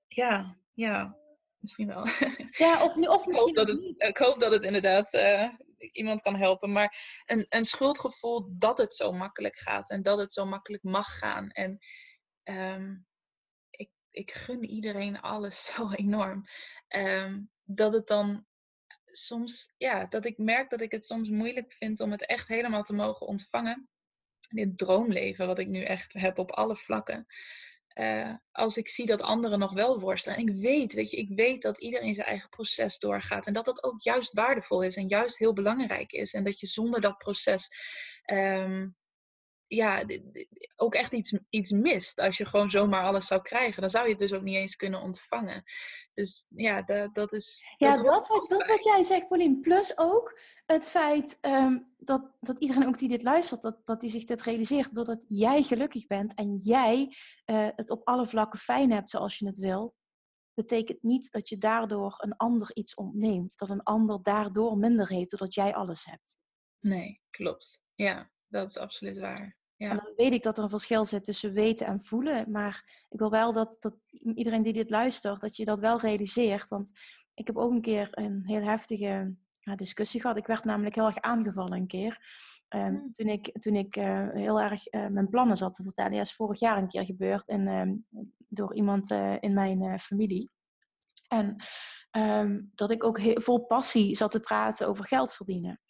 Ja, 0.08 0.58
ja, 0.74 1.18
misschien 1.58 1.88
wel. 1.88 2.06
Ja, 2.64 2.84
of, 2.84 2.98
of 2.98 3.26
misschien 3.26 3.48
ik 3.48 3.58
hoop, 3.58 3.68
dat 3.68 3.68
het, 3.68 3.94
ik 3.98 4.18
hoop 4.18 4.40
dat 4.40 4.52
het 4.52 4.64
inderdaad 4.64 5.14
uh, 5.14 5.50
iemand 5.92 6.22
kan 6.22 6.36
helpen. 6.36 6.72
Maar 6.72 7.22
een, 7.26 7.46
een 7.50 7.64
schuldgevoel 7.64 8.50
dat 8.58 8.78
het 8.78 8.96
zo 8.96 9.12
makkelijk 9.12 9.58
gaat 9.58 9.90
en 9.90 10.02
dat 10.02 10.18
het 10.18 10.34
zo 10.34 10.46
makkelijk 10.46 10.84
mag 10.84 11.18
gaan. 11.18 11.50
En 11.50 11.78
um, 12.44 13.06
ik, 13.70 13.90
ik 14.12 14.32
gun 14.32 14.64
iedereen 14.64 15.22
alles 15.22 15.66
zo 15.74 15.92
enorm. 15.92 16.44
Um, 16.88 17.52
dat 17.64 17.94
het 17.94 18.08
dan 18.08 18.46
soms, 19.18 19.74
ja, 19.78 20.06
dat 20.06 20.26
ik 20.26 20.38
merk 20.38 20.70
dat 20.70 20.82
ik 20.82 20.92
het 20.92 21.06
soms 21.06 21.30
moeilijk 21.30 21.74
vind 21.74 22.00
om 22.00 22.12
het 22.12 22.26
echt 22.26 22.48
helemaal 22.48 22.84
te 22.84 22.94
mogen 22.94 23.28
ontvangen. 23.28 23.90
Dit 24.50 24.78
droomleven, 24.78 25.48
wat 25.48 25.60
ik 25.60 25.68
nu 25.68 25.84
echt 25.84 26.14
heb 26.14 26.38
op 26.38 26.52
alle 26.52 26.76
vlakken. 26.76 27.26
Uh, 27.94 28.34
als 28.52 28.78
ik 28.78 28.90
zie 28.90 29.06
dat 29.06 29.22
anderen 29.22 29.60
nog 29.60 29.74
wel 29.74 30.00
worstelen. 30.00 30.38
En 30.38 30.48
ik 30.48 30.54
weet, 30.54 30.94
weet 30.94 31.10
je, 31.10 31.18
ik 31.18 31.30
weet 31.30 31.62
dat 31.62 31.80
iedereen 31.80 32.14
zijn 32.14 32.28
eigen 32.28 32.50
proces 32.50 32.98
doorgaat. 32.98 33.48
En 33.48 33.54
dat 33.54 33.66
dat 33.66 33.84
ook 33.84 34.02
juist 34.02 34.34
waardevol 34.34 34.84
is 34.84 34.96
en 34.96 35.08
juist 35.08 35.38
heel 35.38 35.54
belangrijk 35.54 36.12
is. 36.12 36.34
En 36.34 36.44
dat 36.44 36.60
je 36.60 36.68
zonder 36.68 37.02
dat 37.02 37.18
proces 37.18 37.70
um, 38.34 38.96
ja, 39.68 40.06
ook 40.76 40.96
echt 40.96 41.14
iets, 41.14 41.38
iets 41.50 41.72
mist. 41.72 42.20
Als 42.20 42.38
je 42.38 42.46
gewoon 42.46 42.70
zomaar 42.70 43.04
alles 43.04 43.28
zou 43.28 43.42
krijgen, 43.42 43.82
dan 43.82 43.90
zou 43.90 44.04
je 44.04 44.10
het 44.10 44.20
dus 44.20 44.34
ook 44.34 44.42
niet 44.42 44.56
eens 44.56 44.76
kunnen 44.76 45.02
ontvangen. 45.02 45.64
Dus 46.14 46.46
ja, 46.50 46.82
dat, 46.82 47.16
dat 47.16 47.34
is. 47.34 47.66
Ja, 47.78 47.96
dat, 47.96 48.06
dat, 48.06 48.28
wat, 48.28 48.48
dat 48.48 48.68
wat 48.68 48.84
jij 48.84 49.04
zegt, 49.04 49.28
Pauline. 49.28 49.60
Plus 49.60 49.98
ook 49.98 50.40
het 50.66 50.90
feit 50.90 51.38
um, 51.42 51.94
dat, 51.98 52.32
dat 52.40 52.60
iedereen 52.60 52.88
ook 52.88 52.98
die 52.98 53.10
dit 53.10 53.24
luistert, 53.24 53.62
dat, 53.62 53.86
dat 53.86 54.02
die 54.02 54.10
zich 54.10 54.24
dit 54.24 54.42
realiseert. 54.42 54.96
Doordat 54.96 55.26
jij 55.28 55.64
gelukkig 55.64 56.08
bent 56.08 56.34
en 56.34 56.56
jij 56.56 57.16
uh, 57.46 57.68
het 57.76 57.90
op 57.90 58.08
alle 58.08 58.28
vlakken 58.28 58.60
fijn 58.60 58.92
hebt 58.92 59.10
zoals 59.10 59.38
je 59.38 59.46
het 59.46 59.58
wil. 59.58 59.96
Betekent 60.54 61.04
niet 61.04 61.32
dat 61.32 61.50
je 61.50 61.58
daardoor 61.58 62.16
een 62.18 62.36
ander 62.36 62.72
iets 62.74 62.94
ontneemt. 62.96 63.58
Dat 63.58 63.70
een 63.70 63.84
ander 63.84 64.22
daardoor 64.22 64.78
minder 64.78 65.08
heeft, 65.08 65.30
doordat 65.30 65.54
jij 65.54 65.76
alles 65.76 66.06
hebt. 66.06 66.38
Nee, 66.80 67.22
klopt. 67.30 67.82
Ja, 67.96 68.32
dat 68.48 68.70
is 68.70 68.78
absoluut 68.78 69.18
waar. 69.18 69.58
Ja. 69.76 69.90
En 69.90 69.96
dan 69.96 70.14
weet 70.16 70.34
ik 70.34 70.44
dat 70.44 70.58
er 70.58 70.64
een 70.64 70.70
verschil 70.70 71.06
zit 71.06 71.24
tussen 71.24 71.54
weten 71.54 71.86
en 71.86 72.02
voelen. 72.02 72.52
Maar 72.52 73.06
ik 73.10 73.20
wil 73.20 73.30
wel 73.30 73.54
dat, 73.54 73.78
dat 73.80 73.94
iedereen 74.36 74.64
die 74.64 74.74
dit 74.74 74.90
luistert, 74.90 75.42
dat 75.42 75.56
je 75.56 75.66
dat 75.66 75.80
wel 75.80 76.00
realiseert. 76.00 76.70
Want 76.70 76.92
ik 77.34 77.48
heb 77.48 77.58
ook 77.58 77.72
een 77.72 77.82
keer 77.82 78.08
een 78.12 78.44
heel 78.46 78.64
heftige 78.64 79.36
discussie 79.76 80.22
gehad. 80.22 80.38
Ik 80.38 80.48
werd 80.48 80.64
namelijk 80.64 80.96
heel 80.96 81.06
erg 81.06 81.20
aangevallen 81.20 81.78
een 81.78 81.88
keer. 81.88 82.20
Um, 82.70 83.12
Toen 83.12 83.28
ik, 83.28 83.60
toen 83.60 83.76
ik 83.76 83.96
uh, 83.96 84.30
heel 84.30 84.62
erg 84.62 84.94
uh, 84.94 85.08
mijn 85.08 85.30
plannen 85.30 85.58
zat 85.58 85.74
te 85.74 85.84
vertellen. 85.84 86.14
Ja, 86.14 86.22
is 86.22 86.34
vorig 86.34 86.60
jaar 86.60 86.78
een 86.78 86.88
keer 86.88 87.06
gebeurd 87.06 87.48
en, 87.48 87.68
uh, 87.68 88.22
door 88.48 88.76
iemand 88.76 89.12
eh, 89.12 89.36
in 89.40 89.54
mijn 89.54 90.00
familie. 90.00 90.50
En 91.28 91.56
ehm, 92.12 92.62
dat 92.76 92.92
ik 92.92 93.04
ook 93.04 93.20
heel, 93.20 93.42
vol 93.42 93.66
passie 93.66 94.16
zat 94.16 94.32
te 94.32 94.40
praten 94.40 94.88
over 94.88 95.06
geld 95.06 95.34
verdienen. 95.34 95.82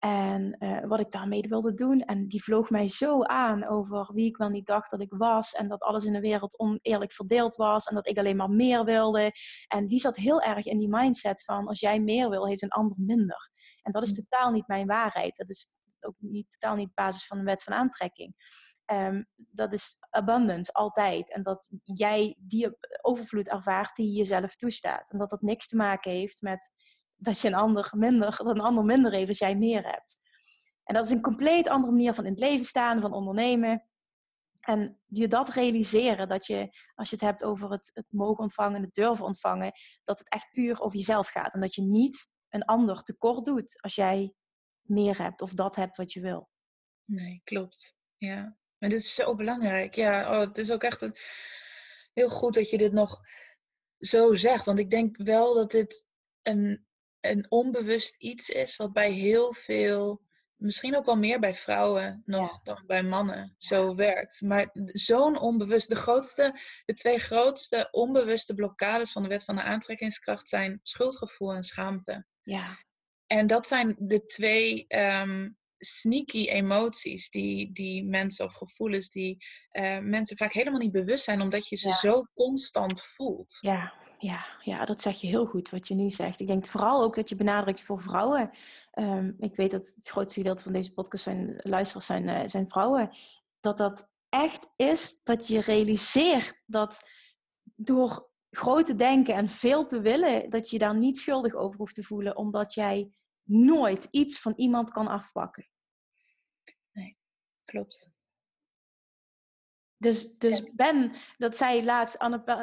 En 0.00 0.56
uh, 0.58 0.84
wat 0.84 1.00
ik 1.00 1.10
daarmee 1.10 1.46
wilde 1.48 1.74
doen. 1.74 2.00
En 2.00 2.26
die 2.26 2.42
vloog 2.42 2.70
mij 2.70 2.88
zo 2.88 3.22
aan 3.22 3.66
over 3.68 4.10
wie 4.12 4.26
ik 4.26 4.36
wel 4.36 4.48
niet 4.48 4.66
dacht 4.66 4.90
dat 4.90 5.00
ik 5.00 5.12
was. 5.12 5.52
En 5.52 5.68
dat 5.68 5.80
alles 5.80 6.04
in 6.04 6.12
de 6.12 6.20
wereld 6.20 6.58
oneerlijk 6.58 7.12
verdeeld 7.12 7.56
was. 7.56 7.86
En 7.86 7.94
dat 7.94 8.08
ik 8.08 8.18
alleen 8.18 8.36
maar 8.36 8.50
meer 8.50 8.84
wilde. 8.84 9.32
En 9.68 9.86
die 9.86 10.00
zat 10.00 10.16
heel 10.16 10.40
erg 10.40 10.66
in 10.66 10.78
die 10.78 10.88
mindset 10.88 11.44
van 11.44 11.66
als 11.66 11.80
jij 11.80 12.00
meer 12.00 12.28
wil, 12.28 12.46
heeft 12.46 12.62
een 12.62 12.68
ander 12.68 12.96
minder. 12.98 13.50
En 13.82 13.92
dat 13.92 14.02
is 14.02 14.08
hm. 14.08 14.14
totaal 14.14 14.50
niet 14.50 14.66
mijn 14.66 14.86
waarheid. 14.86 15.36
Dat 15.36 15.48
is 15.48 15.68
ook 16.00 16.16
niet, 16.18 16.50
totaal 16.50 16.76
niet 16.76 16.94
basis 16.94 17.26
van 17.26 17.38
de 17.38 17.44
wet 17.44 17.62
van 17.62 17.72
aantrekking. 17.72 18.34
Um, 18.92 19.26
dat 19.36 19.72
is 19.72 19.96
abundance, 20.10 20.72
altijd. 20.72 21.32
En 21.32 21.42
dat 21.42 21.70
jij 21.82 22.36
die 22.38 22.76
overvloed 23.00 23.48
ervaart 23.48 23.96
die 23.96 24.06
je 24.06 24.16
jezelf 24.16 24.56
toestaat. 24.56 25.10
En 25.10 25.18
dat 25.18 25.30
dat 25.30 25.42
niks 25.42 25.68
te 25.68 25.76
maken 25.76 26.10
heeft 26.10 26.42
met 26.42 26.70
dat 27.20 27.40
je 27.40 27.48
een 27.48 27.54
ander 27.54 27.92
minder, 27.96 28.36
dat 28.36 28.46
een 28.46 28.60
ander 28.60 28.84
minder 28.84 29.12
heeft 29.12 29.28
als 29.28 29.38
jij 29.38 29.56
meer 29.56 29.84
hebt. 29.84 30.16
En 30.84 30.94
dat 30.94 31.04
is 31.04 31.10
een 31.10 31.22
compleet 31.22 31.68
andere 31.68 31.92
manier 31.92 32.14
van 32.14 32.24
in 32.24 32.30
het 32.30 32.40
leven 32.40 32.66
staan, 32.66 33.00
van 33.00 33.12
ondernemen. 33.12 33.84
En 34.60 35.00
je 35.06 35.28
dat 35.28 35.48
realiseren, 35.48 36.28
dat 36.28 36.46
je, 36.46 36.68
als 36.94 37.10
je 37.10 37.16
het 37.16 37.24
hebt 37.24 37.44
over 37.44 37.70
het, 37.70 37.90
het 37.94 38.06
mogen 38.08 38.42
ontvangen, 38.42 38.82
het 38.82 38.94
durven 38.94 39.24
ontvangen, 39.24 39.72
dat 40.04 40.18
het 40.18 40.28
echt 40.28 40.50
puur 40.50 40.80
over 40.80 40.98
jezelf 40.98 41.28
gaat. 41.28 41.54
En 41.54 41.60
dat 41.60 41.74
je 41.74 41.82
niet 41.82 42.28
een 42.48 42.64
ander 42.64 43.02
tekort 43.02 43.44
doet 43.44 43.82
als 43.82 43.94
jij 43.94 44.34
meer 44.80 45.18
hebt 45.18 45.42
of 45.42 45.54
dat 45.54 45.76
hebt 45.76 45.96
wat 45.96 46.12
je 46.12 46.20
wil. 46.20 46.48
Nee, 47.04 47.40
klopt. 47.44 47.94
Ja. 48.16 48.58
Maar 48.78 48.88
dit 48.88 48.98
is 48.98 49.14
zo 49.14 49.34
belangrijk. 49.34 49.94
Ja, 49.94 50.32
oh, 50.32 50.40
het 50.40 50.58
is 50.58 50.72
ook 50.72 50.82
echt 50.82 51.08
heel 52.12 52.28
goed 52.28 52.54
dat 52.54 52.70
je 52.70 52.78
dit 52.78 52.92
nog 52.92 53.20
zo 53.98 54.34
zegt. 54.34 54.64
Want 54.64 54.78
ik 54.78 54.90
denk 54.90 55.16
wel 55.16 55.54
dat 55.54 55.70
dit 55.70 56.06
een, 56.42 56.86
een 57.20 57.46
onbewust 57.48 58.16
iets 58.16 58.48
is 58.48 58.76
wat 58.76 58.92
bij 58.92 59.10
heel 59.10 59.52
veel, 59.52 60.22
misschien 60.56 60.96
ook 60.96 61.04
wel 61.04 61.16
meer 61.16 61.40
bij 61.40 61.54
vrouwen 61.54 62.22
nog 62.26 62.62
dan 62.62 62.82
bij 62.86 63.02
mannen, 63.02 63.54
zo 63.58 63.94
werkt. 63.94 64.40
Maar 64.40 64.70
zo'n 64.86 65.38
onbewust, 65.38 65.88
de 65.88 65.96
grootste, 65.96 66.60
de 66.84 66.94
twee 66.94 67.18
grootste 67.18 67.88
onbewuste 67.90 68.54
blokkades 68.54 69.12
van 69.12 69.22
de 69.22 69.28
wet 69.28 69.44
van 69.44 69.56
de 69.56 69.62
aantrekkingskracht 69.62 70.48
zijn 70.48 70.80
schuldgevoel 70.82 71.52
en 71.52 71.62
schaamte. 71.62 72.26
Ja. 72.42 72.78
En 73.26 73.46
dat 73.46 73.66
zijn 73.66 73.96
de 73.98 74.24
twee 74.24 74.84
ehm, 74.88 75.48
sneaky 75.78 76.48
emoties 76.48 77.30
die, 77.30 77.72
die 77.72 78.04
mensen 78.04 78.44
of 78.44 78.54
gevoelens 78.54 79.10
die 79.10 79.44
uh, 79.72 79.98
mensen 79.98 80.36
vaak 80.36 80.52
helemaal 80.52 80.80
niet 80.80 80.92
bewust 80.92 81.24
zijn, 81.24 81.40
omdat 81.40 81.68
je 81.68 81.76
ze 81.76 81.92
zo 81.92 82.22
constant 82.34 83.02
voelt. 83.02 83.58
Ja, 83.60 83.94
ja, 84.20 84.46
ja, 84.62 84.84
dat 84.84 85.00
zeg 85.00 85.20
je 85.20 85.26
heel 85.26 85.46
goed 85.46 85.70
wat 85.70 85.88
je 85.88 85.94
nu 85.94 86.10
zegt. 86.10 86.40
Ik 86.40 86.46
denk 86.46 86.66
vooral 86.66 87.02
ook 87.02 87.14
dat 87.14 87.28
je 87.28 87.36
benadrukt 87.36 87.80
voor 87.80 88.00
vrouwen. 88.00 88.50
Um, 88.94 89.36
ik 89.38 89.56
weet 89.56 89.70
dat 89.70 89.92
het 89.96 90.08
grootste 90.08 90.40
gedeelte 90.40 90.62
van 90.62 90.72
deze 90.72 90.92
podcast 90.92 91.22
zijn 91.22 91.60
luisteraars 91.62 92.06
zijn, 92.06 92.28
uh, 92.28 92.40
zijn 92.44 92.68
vrouwen. 92.68 93.10
Dat 93.60 93.78
dat 93.78 94.08
echt 94.28 94.68
is 94.76 95.22
dat 95.22 95.46
je 95.46 95.60
realiseert 95.60 96.62
dat 96.66 96.98
door 97.74 98.30
groot 98.50 98.86
te 98.86 98.94
denken 98.94 99.34
en 99.34 99.48
veel 99.48 99.86
te 99.86 100.00
willen, 100.00 100.50
dat 100.50 100.70
je 100.70 100.78
daar 100.78 100.96
niet 100.96 101.18
schuldig 101.18 101.54
over 101.54 101.78
hoeft 101.78 101.94
te 101.94 102.02
voelen, 102.02 102.36
omdat 102.36 102.74
jij 102.74 103.10
nooit 103.42 104.08
iets 104.10 104.40
van 104.40 104.52
iemand 104.56 104.90
kan 104.90 105.08
afpakken. 105.08 105.68
Nee, 106.92 107.16
klopt. 107.64 108.10
Dus, 110.00 110.38
dus 110.38 110.62
ben, 110.72 111.12
dat 111.38 111.56
zei 111.56 111.84
laatst, 111.84 112.22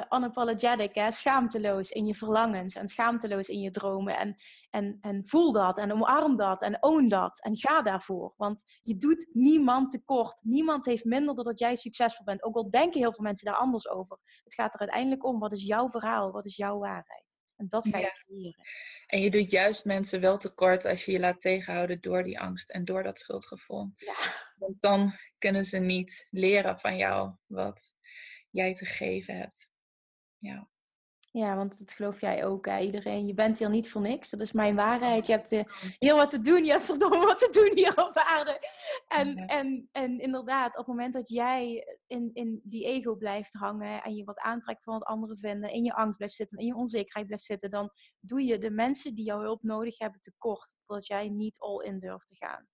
unapologetic, 0.10 0.96
hè? 0.96 1.12
schaamteloos 1.12 1.92
in 1.92 2.06
je 2.06 2.14
verlangens 2.14 2.76
en 2.76 2.88
schaamteloos 2.88 3.48
in 3.48 3.60
je 3.60 3.72
dromen. 3.72 4.18
En, 4.18 4.36
en, 4.70 4.98
en 5.02 5.28
voel 5.28 5.52
dat 5.52 5.78
en 5.78 5.92
omarm 5.92 6.38
dat 6.38 6.62
en 6.62 6.84
own 6.84 7.08
dat 7.08 7.42
en 7.42 7.58
ga 7.58 7.82
daarvoor. 7.82 8.34
Want 8.38 8.64
je 8.84 8.98
doet 8.98 9.26
niemand 9.30 9.92
tekort. 9.92 10.38
Niemand 10.42 10.86
heeft 10.86 11.06
minder 11.06 11.36
doordat 11.36 11.60
jij 11.60 11.76
succesvol 11.76 12.26
bent. 12.26 12.44
Ook 12.44 12.56
al 12.56 12.70
denken 12.70 13.00
heel 13.00 13.14
veel 13.14 13.24
mensen 13.24 13.46
daar 13.46 13.56
anders 13.56 13.90
over. 13.90 14.18
Het 14.44 14.54
gaat 14.54 14.74
er 14.74 14.80
uiteindelijk 14.80 15.26
om, 15.26 15.40
wat 15.40 15.52
is 15.52 15.64
jouw 15.64 15.90
verhaal? 15.90 16.32
Wat 16.32 16.46
is 16.46 16.56
jouw 16.56 16.78
waarheid? 16.78 17.28
En 17.56 17.68
dat 17.68 17.88
ga 17.88 17.98
je 17.98 18.12
creëren. 18.26 18.64
En 19.06 19.22
je 19.22 19.30
doet 19.30 19.50
juist 19.50 19.86
mensen 19.86 20.22
wel 20.22 20.38
tekort 20.38 20.86
als 20.86 21.06
je 21.06 21.12
je 21.12 21.20
laat 21.20 21.42
tegenhouden 21.42 22.02
door 22.02 22.24
die 22.24 22.40
angst 22.40 22.70
en 22.70 22.86
door 22.86 23.04
dat 23.04 23.20
schuldgevoel. 23.20 23.92
Ja. 23.96 24.16
Want 24.58 24.82
dan 24.82 25.12
kunnen 25.38 25.64
ze 25.64 25.78
niet 25.78 26.28
leren 26.30 26.80
van 26.80 26.98
jou 26.98 27.36
wat 27.46 27.92
jij 28.50 28.74
te 28.74 28.86
geven 28.86 29.38
hebt. 29.38 29.70
Ja. 30.38 30.70
Ja, 31.32 31.56
want 31.56 31.80
dat 31.80 31.94
geloof 31.94 32.22
jij 32.22 32.46
ook, 32.46 32.66
hè? 32.66 32.80
iedereen. 32.80 33.26
Je 33.26 33.34
bent 33.34 33.60
hier 33.60 33.70
niet 33.70 33.90
voor 33.90 34.02
niks. 34.02 34.30
Dat 34.30 34.42
is 34.42 34.52
mijn 34.52 34.76
waarheid. 34.76 35.26
Je 35.26 35.32
hebt 35.32 35.52
uh, 35.52 35.64
heel 36.00 36.16
wat 36.16 36.30
te 36.30 36.40
doen. 36.40 36.64
Je 36.66 36.72
hebt 36.72 36.84
verdomme 36.84 37.26
wat 37.26 37.38
te 37.38 37.50
doen 37.52 37.72
hier 37.76 38.06
op 38.06 38.14
aarde. 38.14 38.60
En, 39.08 39.36
en, 39.38 39.90
en 39.92 40.20
inderdaad, 40.20 40.72
op 40.72 40.78
het 40.78 40.88
moment 40.88 41.14
dat 41.14 41.30
jij 41.30 41.88
in, 42.08 42.30
in 42.34 42.62
die 42.64 42.86
ego 42.86 43.16
blijft 43.16 43.54
hangen 43.54 44.04
en 44.04 44.16
je 44.16 44.24
wat 44.24 44.40
aantrekt 44.40 44.84
van 44.84 44.94
wat 44.94 45.08
anderen 45.08 45.38
vinden, 45.38 45.72
in 45.72 45.84
je 45.84 45.94
angst 45.94 46.18
blijft 46.18 46.36
zitten, 46.36 46.58
in 46.58 46.66
je 46.66 46.76
onzekerheid 46.76 47.26
blijft 47.26 47.46
zitten, 47.46 47.70
dan 47.70 47.92
doe 48.20 48.44
je 48.44 48.58
de 48.58 48.72
mensen 48.72 49.16
die 49.16 49.26
jouw 49.26 49.40
hulp 49.40 49.64
nodig 49.64 49.98
hebben 49.98 50.22
tekort. 50.22 50.76
Dat 50.86 51.08
jij 51.08 51.30
niet 51.30 51.60
all 51.60 51.86
in 51.86 52.00
durft 52.00 52.28
te 52.28 52.36
gaan. 52.36 52.68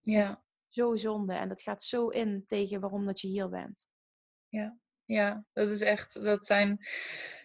Ja. 0.00 0.44
Zo 0.76 0.96
zonde. 0.96 1.34
En 1.34 1.48
dat 1.48 1.62
gaat 1.62 1.82
zo 1.82 2.08
in 2.08 2.42
tegen 2.46 2.80
waarom 2.80 3.06
dat 3.06 3.20
je 3.20 3.28
hier 3.28 3.48
bent. 3.48 3.86
Ja, 4.48 4.76
ja 5.04 5.44
dat 5.52 5.70
is 5.70 5.80
echt, 5.80 6.22
dat 6.22 6.46
zijn 6.46 6.86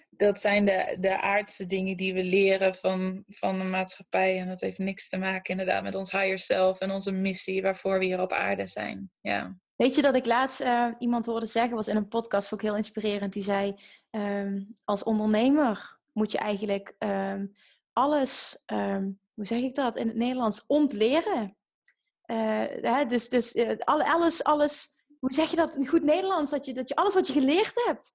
dat 0.10 0.42
zijn 0.42 0.66
de, 0.66 0.98
de 1.00 1.22
aardse 1.22 1.66
dingen 1.66 1.98
die 1.98 2.14
we 2.14 2.24
leren 2.24 2.76
van, 2.76 3.24
van 3.28 3.58
de 3.58 3.64
maatschappij. 3.64 4.40
En 4.40 4.48
dat 4.48 4.62
heeft 4.62 4.78
niks 4.78 5.10
te 5.10 5.18
maken 5.18 5.52
inderdaad 5.52 5.84
met 5.84 5.96
ons 5.96 6.12
higher 6.12 6.40
self 6.40 6.80
en 6.80 6.92
onze 6.92 7.12
missie 7.12 7.62
waarvoor 7.62 8.00
we 8.00 8.06
hier 8.06 8.22
op 8.22 8.32
aarde 8.32 8.66
zijn. 8.66 9.12
Ja. 9.22 9.58
Weet 9.76 9.96
je 9.96 10.02
dat 10.02 10.16
ik 10.16 10.26
laatst 10.26 10.62
uh, 10.62 10.88
iemand 11.00 11.26
hoorde 11.26 11.46
zeggen, 11.46 11.76
was 11.76 11.88
in 11.88 11.96
een 11.96 12.08
podcast 12.08 12.54
ook 12.54 12.62
heel 12.62 12.76
inspirerend. 12.76 13.34
Die 13.34 13.44
zei, 13.44 13.76
um, 14.10 14.74
als 14.84 15.04
ondernemer 15.04 16.00
moet 16.12 16.32
je 16.32 16.38
eigenlijk 16.38 16.96
um, 17.00 17.56
alles, 17.94 18.58
um, 18.66 19.20
hoe 19.34 19.46
zeg 19.46 19.60
ik 19.60 19.76
dat 19.76 19.96
in 19.96 20.08
het 20.08 20.18
Nederlands, 20.18 20.66
ontleren. 20.68 21.56
Hè, 22.82 23.06
dus 23.06 23.30
dus 23.30 23.56
uh, 23.56 23.78
alles, 23.86 24.44
alles, 24.44 24.96
hoe 25.20 25.34
zeg 25.34 25.50
je 25.50 25.56
dat 25.56 25.76
in 25.76 25.88
goed 25.88 26.04
Nederlands? 26.04 26.52
Dat 26.52 26.66
je, 26.66 26.74
dat 26.74 26.88
je 26.88 26.96
alles 26.96 27.14
wat 27.14 27.28
je 27.28 27.34
geleerd 27.34 27.86
hebt, 27.86 28.12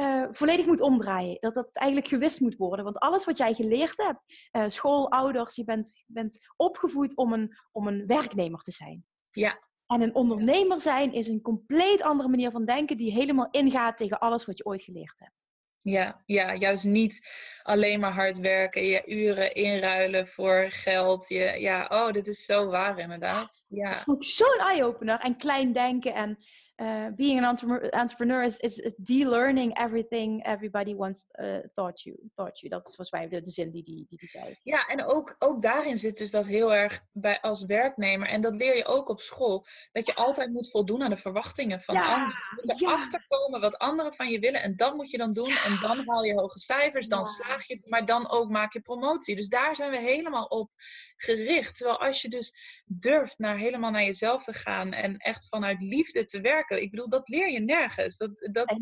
uh, 0.00 0.26
volledig 0.30 0.66
moet 0.66 0.80
omdraaien. 0.80 1.36
Dat 1.40 1.54
dat 1.54 1.68
eigenlijk 1.72 2.08
gewist 2.08 2.40
moet 2.40 2.56
worden. 2.56 2.84
Want 2.84 2.98
alles 2.98 3.24
wat 3.24 3.38
jij 3.38 3.54
geleerd 3.54 3.96
hebt, 3.96 4.20
uh, 4.52 4.64
school, 4.68 5.10
ouders, 5.10 5.54
je 5.54 5.64
bent, 5.64 6.04
bent 6.06 6.38
opgevoed 6.56 7.16
om 7.16 7.32
een, 7.32 7.56
om 7.72 7.86
een 7.86 8.06
werknemer 8.06 8.60
te 8.60 8.70
zijn. 8.70 9.04
Ja. 9.30 9.58
En 9.86 10.00
een 10.00 10.14
ondernemer 10.14 10.80
zijn 10.80 11.12
is 11.12 11.28
een 11.28 11.42
compleet 11.42 12.02
andere 12.02 12.28
manier 12.28 12.50
van 12.50 12.64
denken 12.64 12.96
die 12.96 13.12
helemaal 13.12 13.48
ingaat 13.50 13.96
tegen 13.96 14.18
alles 14.18 14.44
wat 14.44 14.58
je 14.58 14.64
ooit 14.64 14.82
geleerd 14.82 15.18
hebt. 15.18 15.48
Ja, 15.82 16.22
ja, 16.26 16.54
juist 16.54 16.84
niet 16.84 17.28
alleen 17.62 18.00
maar 18.00 18.12
hard 18.12 18.38
werken, 18.38 18.84
je 18.84 19.02
uren 19.06 19.54
inruilen 19.54 20.28
voor 20.28 20.66
geld. 20.68 21.28
Je, 21.28 21.56
ja, 21.58 21.86
oh, 21.88 22.10
dit 22.12 22.26
is 22.26 22.44
zo 22.44 22.66
waar 22.66 22.98
inderdaad. 22.98 23.64
Ja. 23.68 23.90
Dat 23.90 24.02
vond 24.02 24.22
ik 24.22 24.28
zo'n 24.28 24.58
eye-opener. 24.58 25.18
En 25.20 25.36
klein 25.36 25.72
denken 25.72 26.14
en 26.14 26.38
uh, 26.80 27.06
being 27.16 27.44
an 27.44 27.58
entrepreneur 27.90 28.42
is, 28.42 28.58
is, 28.58 28.78
is 28.78 28.94
de-learning 28.96 29.78
everything 29.78 30.46
everybody 30.46 30.94
once 30.94 31.24
uh, 31.40 31.58
taught 31.72 32.02
you. 32.02 32.16
Taught 32.34 32.60
you. 32.60 32.72
Dat 32.72 32.88
is 32.88 32.94
volgens 32.94 33.10
mij 33.10 33.28
de, 33.28 33.40
de 33.40 33.50
zin 33.50 33.70
die 33.70 33.82
die, 33.82 34.06
die 34.08 34.18
die 34.18 34.28
zei. 34.28 34.56
Ja, 34.62 34.86
en 34.86 35.04
ook, 35.04 35.34
ook 35.38 35.62
daarin 35.62 35.96
zit 35.96 36.18
dus 36.18 36.30
dat 36.30 36.46
heel 36.46 36.74
erg 36.74 37.00
bij, 37.12 37.40
als 37.40 37.64
werknemer. 37.64 38.28
En 38.28 38.40
dat 38.40 38.54
leer 38.54 38.76
je 38.76 38.84
ook 38.84 39.08
op 39.08 39.20
school. 39.20 39.66
Dat 39.92 40.06
je 40.06 40.14
altijd 40.14 40.50
moet 40.50 40.70
voldoen 40.70 41.02
aan 41.02 41.10
de 41.10 41.16
verwachtingen 41.16 41.80
van 41.80 41.96
anderen. 41.96 42.28
Je 42.28 42.62
moet 42.62 42.80
erachter 42.80 43.26
ja. 43.28 43.36
komen 43.36 43.60
wat 43.60 43.78
anderen 43.78 44.14
van 44.14 44.28
je 44.28 44.38
willen. 44.38 44.62
En 44.62 44.76
dat 44.76 44.94
moet 44.94 45.10
je 45.10 45.18
dan 45.18 45.32
doen. 45.32 45.48
Ja. 45.48 45.64
En 45.64 45.78
dan 45.80 46.02
haal 46.06 46.24
je 46.24 46.34
hoge 46.34 46.58
cijfers. 46.58 47.08
Dan 47.08 47.24
slaag 47.24 47.66
je. 47.66 47.80
Maar 47.84 48.06
dan 48.06 48.30
ook 48.30 48.50
maak 48.50 48.72
je 48.72 48.80
promotie. 48.80 49.36
Dus 49.36 49.48
daar 49.48 49.74
zijn 49.74 49.90
we 49.90 49.98
helemaal 49.98 50.44
op 50.44 50.70
gericht. 51.16 51.76
Terwijl 51.76 52.00
als 52.00 52.22
je 52.22 52.28
dus 52.28 52.54
durft 52.84 53.38
naar 53.38 53.58
helemaal 53.58 53.90
naar 53.90 54.04
jezelf 54.04 54.44
te 54.44 54.52
gaan. 54.52 54.92
En 54.92 55.16
echt 55.16 55.48
vanuit 55.48 55.82
liefde 55.82 56.24
te 56.24 56.40
werken 56.40 56.69
ik 56.78 56.90
bedoel, 56.90 57.08
dat 57.08 57.28
leer 57.28 57.50
je 57.50 57.60
nergens. 57.60 58.16
Dat, 58.16 58.30
dat 58.52 58.78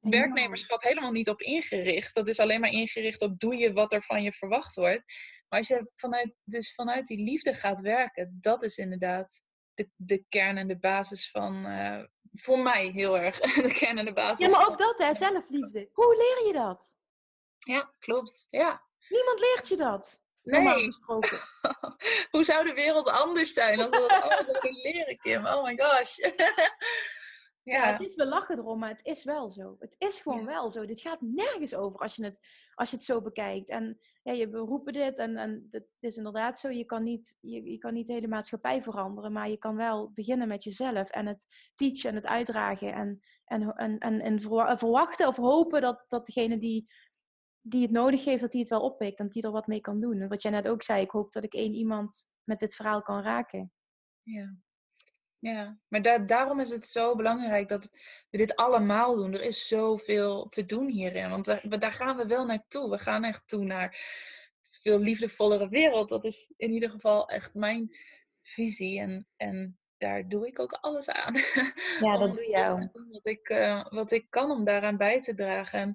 werknemerschap 0.00 0.82
helemaal 0.82 1.10
niet 1.10 1.28
op 1.28 1.40
ingericht. 1.40 2.14
Dat 2.14 2.28
is 2.28 2.38
alleen 2.38 2.60
maar 2.60 2.70
ingericht 2.70 3.20
op 3.20 3.38
doe 3.38 3.56
je 3.56 3.72
wat 3.72 3.92
er 3.92 4.02
van 4.02 4.22
je 4.22 4.32
verwacht 4.32 4.74
wordt. 4.74 5.02
Maar 5.48 5.58
als 5.58 5.68
je 5.68 5.90
vanuit, 5.94 6.34
dus 6.44 6.74
vanuit 6.74 7.06
die 7.06 7.18
liefde 7.18 7.54
gaat 7.54 7.80
werken, 7.80 8.38
dat 8.40 8.62
is 8.62 8.76
inderdaad 8.76 9.42
de, 9.74 9.90
de 9.96 10.24
kern 10.28 10.56
en 10.56 10.68
de 10.68 10.78
basis 10.78 11.30
van, 11.30 11.66
uh, 11.66 12.04
voor 12.32 12.58
mij 12.58 12.86
heel 12.86 13.18
erg, 13.18 13.40
de 13.66 13.72
kern 13.72 13.98
en 13.98 14.04
de 14.04 14.12
basis. 14.12 14.46
Ja, 14.46 14.58
maar 14.58 14.68
ook 14.68 14.78
dat, 14.78 14.98
hè, 14.98 15.14
zelfliefde. 15.14 15.88
Hoe 15.92 16.16
leer 16.16 16.46
je 16.46 16.52
dat? 16.52 16.96
Ja, 17.58 17.94
klopt. 17.98 18.46
Ja. 18.50 18.84
Niemand 19.08 19.40
leert 19.40 19.68
je 19.68 19.76
dat. 19.76 20.24
Nee. 20.46 20.88
Hoe 22.30 22.44
zou 22.44 22.64
de 22.64 22.72
wereld 22.74 23.08
anders 23.08 23.52
zijn 23.52 23.80
als 23.80 23.90
we 23.90 23.98
dat 23.98 24.22
allemaal 24.22 24.44
zouden 24.44 24.72
leren, 24.72 25.16
Kim? 25.16 25.46
Oh 25.46 25.64
my 25.64 25.76
gosh. 25.76 26.16
Ja. 27.72 27.92
het 27.92 28.00
is, 28.00 28.14
we 28.14 28.26
lachen 28.26 28.58
erom, 28.58 28.78
maar 28.78 28.90
het 28.90 29.04
is 29.04 29.24
wel 29.24 29.50
zo. 29.50 29.76
Het 29.78 29.94
is 29.98 30.20
gewoon 30.20 30.44
wel 30.44 30.70
zo. 30.70 30.86
Dit 30.86 31.00
gaat 31.00 31.20
nergens 31.20 31.74
over 31.74 32.00
als 32.00 32.16
je 32.16 32.24
het, 32.24 32.40
als 32.74 32.90
je 32.90 32.96
het 32.96 33.04
zo 33.04 33.20
bekijkt. 33.22 33.68
En 33.68 33.98
ja, 34.22 34.32
je 34.32 34.48
beroepen 34.48 34.92
dit 34.92 35.18
en, 35.18 35.36
en 35.36 35.68
het 35.70 35.86
is 36.00 36.16
inderdaad 36.16 36.58
zo. 36.58 36.68
Je 36.68 36.84
kan, 36.84 37.02
niet, 37.02 37.36
je, 37.40 37.70
je 37.70 37.78
kan 37.78 37.94
niet 37.94 38.06
de 38.06 38.12
hele 38.12 38.28
maatschappij 38.28 38.82
veranderen, 38.82 39.32
maar 39.32 39.50
je 39.50 39.58
kan 39.58 39.76
wel 39.76 40.10
beginnen 40.14 40.48
met 40.48 40.62
jezelf 40.62 41.10
en 41.10 41.26
het 41.26 41.46
teachen 41.74 42.10
en 42.10 42.16
het 42.16 42.26
uitdragen. 42.26 42.92
En, 42.92 43.20
en, 43.44 43.74
en, 43.74 43.98
en, 43.98 44.20
en 44.20 44.40
verwachten 44.78 45.26
of 45.26 45.36
hopen 45.36 45.80
dat, 45.80 46.04
dat 46.08 46.26
degene 46.26 46.58
die, 46.58 46.88
die 47.68 47.82
het 47.82 47.90
nodig 47.90 48.24
heeft, 48.24 48.40
dat 48.40 48.50
die 48.50 48.60
het 48.60 48.70
wel 48.70 48.80
oppikt 48.80 49.18
en 49.18 49.28
die 49.28 49.42
er 49.42 49.50
wat 49.50 49.66
mee 49.66 49.80
kan 49.80 50.00
doen. 50.00 50.20
En 50.20 50.28
wat 50.28 50.42
jij 50.42 50.50
net 50.50 50.68
ook 50.68 50.82
zei, 50.82 51.02
ik 51.02 51.10
hoop 51.10 51.32
dat 51.32 51.44
ik 51.44 51.54
één 51.54 51.74
iemand 51.74 52.24
met 52.44 52.58
dit 52.58 52.74
verhaal 52.74 53.02
kan 53.02 53.22
raken. 53.22 53.72
Ja. 54.22 54.56
Ja, 55.38 55.78
maar 55.88 56.26
daarom 56.26 56.60
is 56.60 56.70
het 56.70 56.86
zo 56.86 57.16
belangrijk 57.16 57.68
dat 57.68 57.90
we 58.30 58.38
dit 58.38 58.56
allemaal 58.56 59.16
doen. 59.16 59.34
Er 59.34 59.42
is 59.42 59.66
zoveel 59.66 60.48
te 60.48 60.64
doen 60.64 60.88
hierin. 60.88 61.30
Want 61.30 61.46
we, 61.46 61.78
daar 61.78 61.92
gaan 61.92 62.16
we 62.16 62.26
wel 62.26 62.46
naartoe. 62.46 62.90
We 62.90 62.98
gaan 62.98 63.24
echt 63.24 63.48
toe 63.48 63.64
naar 63.64 63.84
een 63.84 64.78
veel 64.80 64.98
liefdevollere 64.98 65.68
wereld. 65.68 66.08
Dat 66.08 66.24
is 66.24 66.52
in 66.56 66.70
ieder 66.70 66.90
geval 66.90 67.28
echt 67.28 67.54
mijn 67.54 67.96
visie. 68.42 69.00
En, 69.00 69.28
en 69.36 69.78
daar 69.96 70.28
doe 70.28 70.46
ik 70.46 70.58
ook 70.58 70.72
alles 70.72 71.08
aan. 71.08 71.34
Ja, 72.00 72.18
dat 72.18 72.34
doe 72.34 72.48
jij 72.48 72.90
Wat 73.10 73.26
ik, 73.26 73.48
uh, 73.48 73.86
wat 73.88 74.10
ik 74.10 74.26
kan 74.30 74.50
om 74.50 74.64
daaraan 74.64 74.96
bij 74.96 75.20
te 75.20 75.34
dragen. 75.34 75.80
En, 75.80 75.94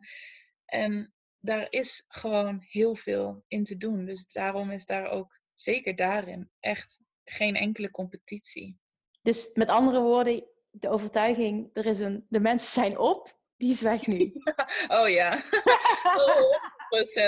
en 0.65 1.13
daar 1.41 1.67
is 1.69 2.03
gewoon 2.07 2.59
heel 2.67 2.95
veel 2.95 3.43
in 3.47 3.63
te 3.63 3.77
doen. 3.77 4.05
Dus 4.05 4.31
daarom 4.31 4.71
is 4.71 4.85
daar 4.85 5.09
ook 5.09 5.39
zeker 5.53 5.95
daarin 5.95 6.51
echt 6.59 6.99
geen 7.23 7.55
enkele 7.55 7.91
competitie. 7.91 8.79
Dus 9.21 9.51
met 9.53 9.69
andere 9.69 9.99
woorden, 9.99 10.47
de 10.69 10.89
overtuiging, 10.89 11.69
er 11.73 11.85
is 11.85 11.99
een, 11.99 12.25
de 12.29 12.39
mensen 12.39 12.69
zijn 12.69 12.97
op, 12.97 13.39
die 13.57 13.71
is 13.71 13.81
weg 13.81 14.07
nu. 14.07 14.31
oh 15.01 15.09
ja, 15.09 15.43
oh, 16.03 16.59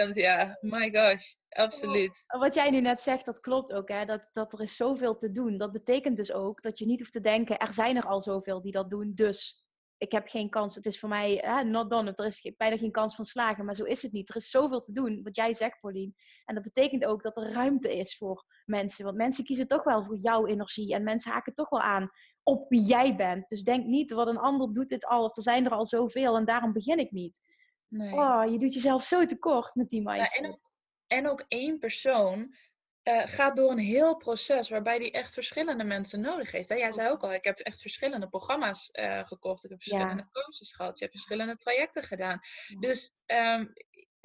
100% 0.09 0.13
ja. 0.13 0.57
My 0.61 0.91
gosh, 0.91 1.33
absoluut. 1.49 2.23
Wat 2.27 2.53
jij 2.53 2.69
nu 2.69 2.81
net 2.81 3.01
zegt, 3.01 3.25
dat 3.25 3.39
klopt 3.39 3.73
ook. 3.73 3.89
Hè? 3.89 4.05
Dat, 4.05 4.27
dat 4.31 4.53
er 4.53 4.61
is 4.61 4.75
zoveel 4.75 5.17
te 5.17 5.31
doen. 5.31 5.57
Dat 5.57 5.71
betekent 5.71 6.17
dus 6.17 6.31
ook 6.31 6.61
dat 6.61 6.79
je 6.79 6.85
niet 6.85 6.99
hoeft 6.99 7.13
te 7.13 7.21
denken, 7.21 7.57
er 7.57 7.73
zijn 7.73 7.95
er 7.95 8.05
al 8.05 8.21
zoveel 8.21 8.61
die 8.61 8.71
dat 8.71 8.89
doen, 8.89 9.11
dus 9.15 9.62
ik 10.03 10.11
heb 10.11 10.27
geen 10.27 10.49
kans. 10.49 10.75
Het 10.75 10.85
is 10.85 10.99
voor 10.99 11.09
mij 11.09 11.39
hè, 11.41 11.63
not 11.63 11.89
done. 11.89 12.13
Er 12.15 12.25
is 12.25 12.51
bijna 12.57 12.77
geen 12.77 12.91
kans 12.91 13.15
van 13.15 13.25
slagen. 13.25 13.65
Maar 13.65 13.75
zo 13.75 13.83
is 13.83 14.01
het 14.01 14.11
niet. 14.11 14.29
Er 14.29 14.35
is 14.35 14.49
zoveel 14.49 14.81
te 14.81 14.91
doen, 14.91 15.23
wat 15.23 15.35
jij 15.35 15.53
zegt, 15.53 15.79
Pauline. 15.79 16.13
En 16.45 16.55
dat 16.55 16.63
betekent 16.63 17.05
ook 17.05 17.23
dat 17.23 17.37
er 17.37 17.51
ruimte 17.51 17.97
is 17.97 18.17
voor 18.17 18.45
mensen. 18.65 19.05
Want 19.05 19.17
mensen 19.17 19.43
kiezen 19.43 19.67
toch 19.67 19.83
wel 19.83 20.03
voor 20.03 20.17
jouw 20.17 20.45
energie. 20.45 20.93
En 20.93 21.03
mensen 21.03 21.31
haken 21.31 21.53
toch 21.53 21.69
wel 21.69 21.81
aan 21.81 22.09
op 22.43 22.69
wie 22.69 22.81
jij 22.81 23.15
bent. 23.15 23.49
Dus 23.49 23.63
denk 23.63 23.85
niet, 23.85 24.11
wat 24.11 24.27
een 24.27 24.37
ander 24.37 24.73
doet 24.73 24.89
dit 24.89 25.05
al. 25.05 25.23
Of 25.23 25.37
er 25.37 25.43
zijn 25.43 25.65
er 25.65 25.71
al 25.71 25.85
zoveel 25.85 26.35
en 26.35 26.45
daarom 26.45 26.73
begin 26.73 26.99
ik 26.99 27.11
niet. 27.11 27.39
Nee. 27.87 28.13
Oh, 28.13 28.51
je 28.51 28.59
doet 28.59 28.73
jezelf 28.73 29.03
zo 29.03 29.25
tekort 29.25 29.75
met 29.75 29.89
die 29.89 30.01
mindset. 30.01 30.33
Ja, 30.33 30.47
en, 30.47 30.51
ook, 30.51 30.69
en 31.07 31.29
ook 31.29 31.45
één 31.47 31.79
persoon 31.79 32.55
uh, 33.03 33.21
gaat 33.25 33.55
door 33.55 33.71
een 33.71 33.77
heel 33.77 34.15
proces 34.15 34.69
waarbij 34.69 34.99
die 34.99 35.11
echt 35.11 35.33
verschillende 35.33 35.83
mensen 35.83 36.21
nodig 36.21 36.51
heeft. 36.51 36.69
Hè? 36.69 36.75
Jij 36.75 36.91
zei 36.91 37.09
ook 37.09 37.23
al, 37.23 37.33
ik 37.33 37.43
heb 37.43 37.59
echt 37.59 37.81
verschillende 37.81 38.27
programma's 38.27 38.89
uh, 38.91 39.23
gekocht. 39.23 39.63
Ik 39.63 39.69
heb 39.69 39.81
verschillende 39.81 40.21
ja. 40.21 40.29
coaches 40.31 40.73
gehad. 40.73 40.97
Je 40.97 41.05
hebt 41.05 41.17
verschillende 41.17 41.55
trajecten 41.55 42.03
gedaan. 42.03 42.39
Dus 42.79 43.13
um, 43.25 43.73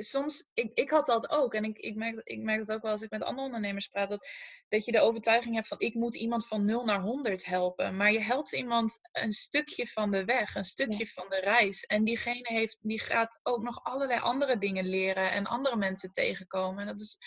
soms, 0.05 0.49
ik, 0.55 0.71
ik 0.75 0.91
had 0.91 1.07
dat 1.07 1.31
ook. 1.31 1.55
En 1.55 1.65
ik, 1.65 1.79
ik, 1.79 1.95
merk, 1.95 2.21
ik 2.25 2.39
merk 2.39 2.67
dat 2.67 2.77
ook 2.77 2.83
wel 2.83 2.91
als 2.91 3.03
ik 3.03 3.11
met 3.11 3.23
andere 3.23 3.47
ondernemers 3.47 3.89
praat. 3.89 4.09
Dat, 4.09 4.29
dat 4.69 4.85
je 4.85 4.93
de 4.93 5.01
overtuiging 5.01 5.55
hebt 5.55 5.69
van 5.69 5.81
ik 5.81 5.95
moet 5.95 6.17
iemand 6.17 6.47
van 6.47 6.65
0 6.65 6.85
naar 6.85 7.01
100 7.01 7.45
helpen. 7.45 7.97
Maar 7.97 8.13
je 8.13 8.21
helpt 8.21 8.53
iemand 8.53 8.99
een 9.13 9.33
stukje 9.33 9.87
van 9.87 10.11
de 10.11 10.25
weg, 10.25 10.55
een 10.55 10.65
stukje 10.65 11.07
van 11.07 11.27
de 11.29 11.41
reis. 11.41 11.85
En 11.85 12.05
diegene 12.05 12.49
heeft, 12.49 12.79
die 12.81 13.01
gaat 13.01 13.41
ook 13.43 13.63
nog 13.63 13.85
allerlei 13.85 14.21
andere 14.21 14.59
dingen 14.59 14.87
leren 14.87 15.31
en 15.31 15.47
andere 15.47 15.77
mensen 15.77 16.13
tegenkomen. 16.13 16.81
En 16.81 16.87
dat 16.87 17.01
is, 17.01 17.19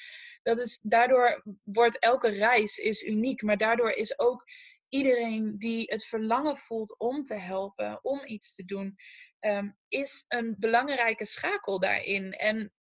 dat 0.41 0.59
is, 0.59 0.79
daardoor 0.83 1.43
wordt 1.63 1.99
elke 1.99 2.29
reis 2.29 2.77
is 2.77 3.03
uniek. 3.03 3.41
Maar 3.41 3.57
daardoor 3.57 3.91
is 3.91 4.19
ook 4.19 4.43
iedereen 4.89 5.55
die 5.57 5.83
het 5.85 6.05
verlangen 6.05 6.57
voelt 6.57 6.99
om 6.99 7.23
te 7.23 7.35
helpen, 7.35 7.99
om 8.03 8.25
iets 8.25 8.55
te 8.55 8.65
doen, 8.65 8.97
Ehm, 9.41 9.69
is 9.87 10.25
een 10.27 10.55
belangrijke 10.59 11.25
schakel 11.25 11.79
daarin. 11.79 12.31
En 12.31 12.73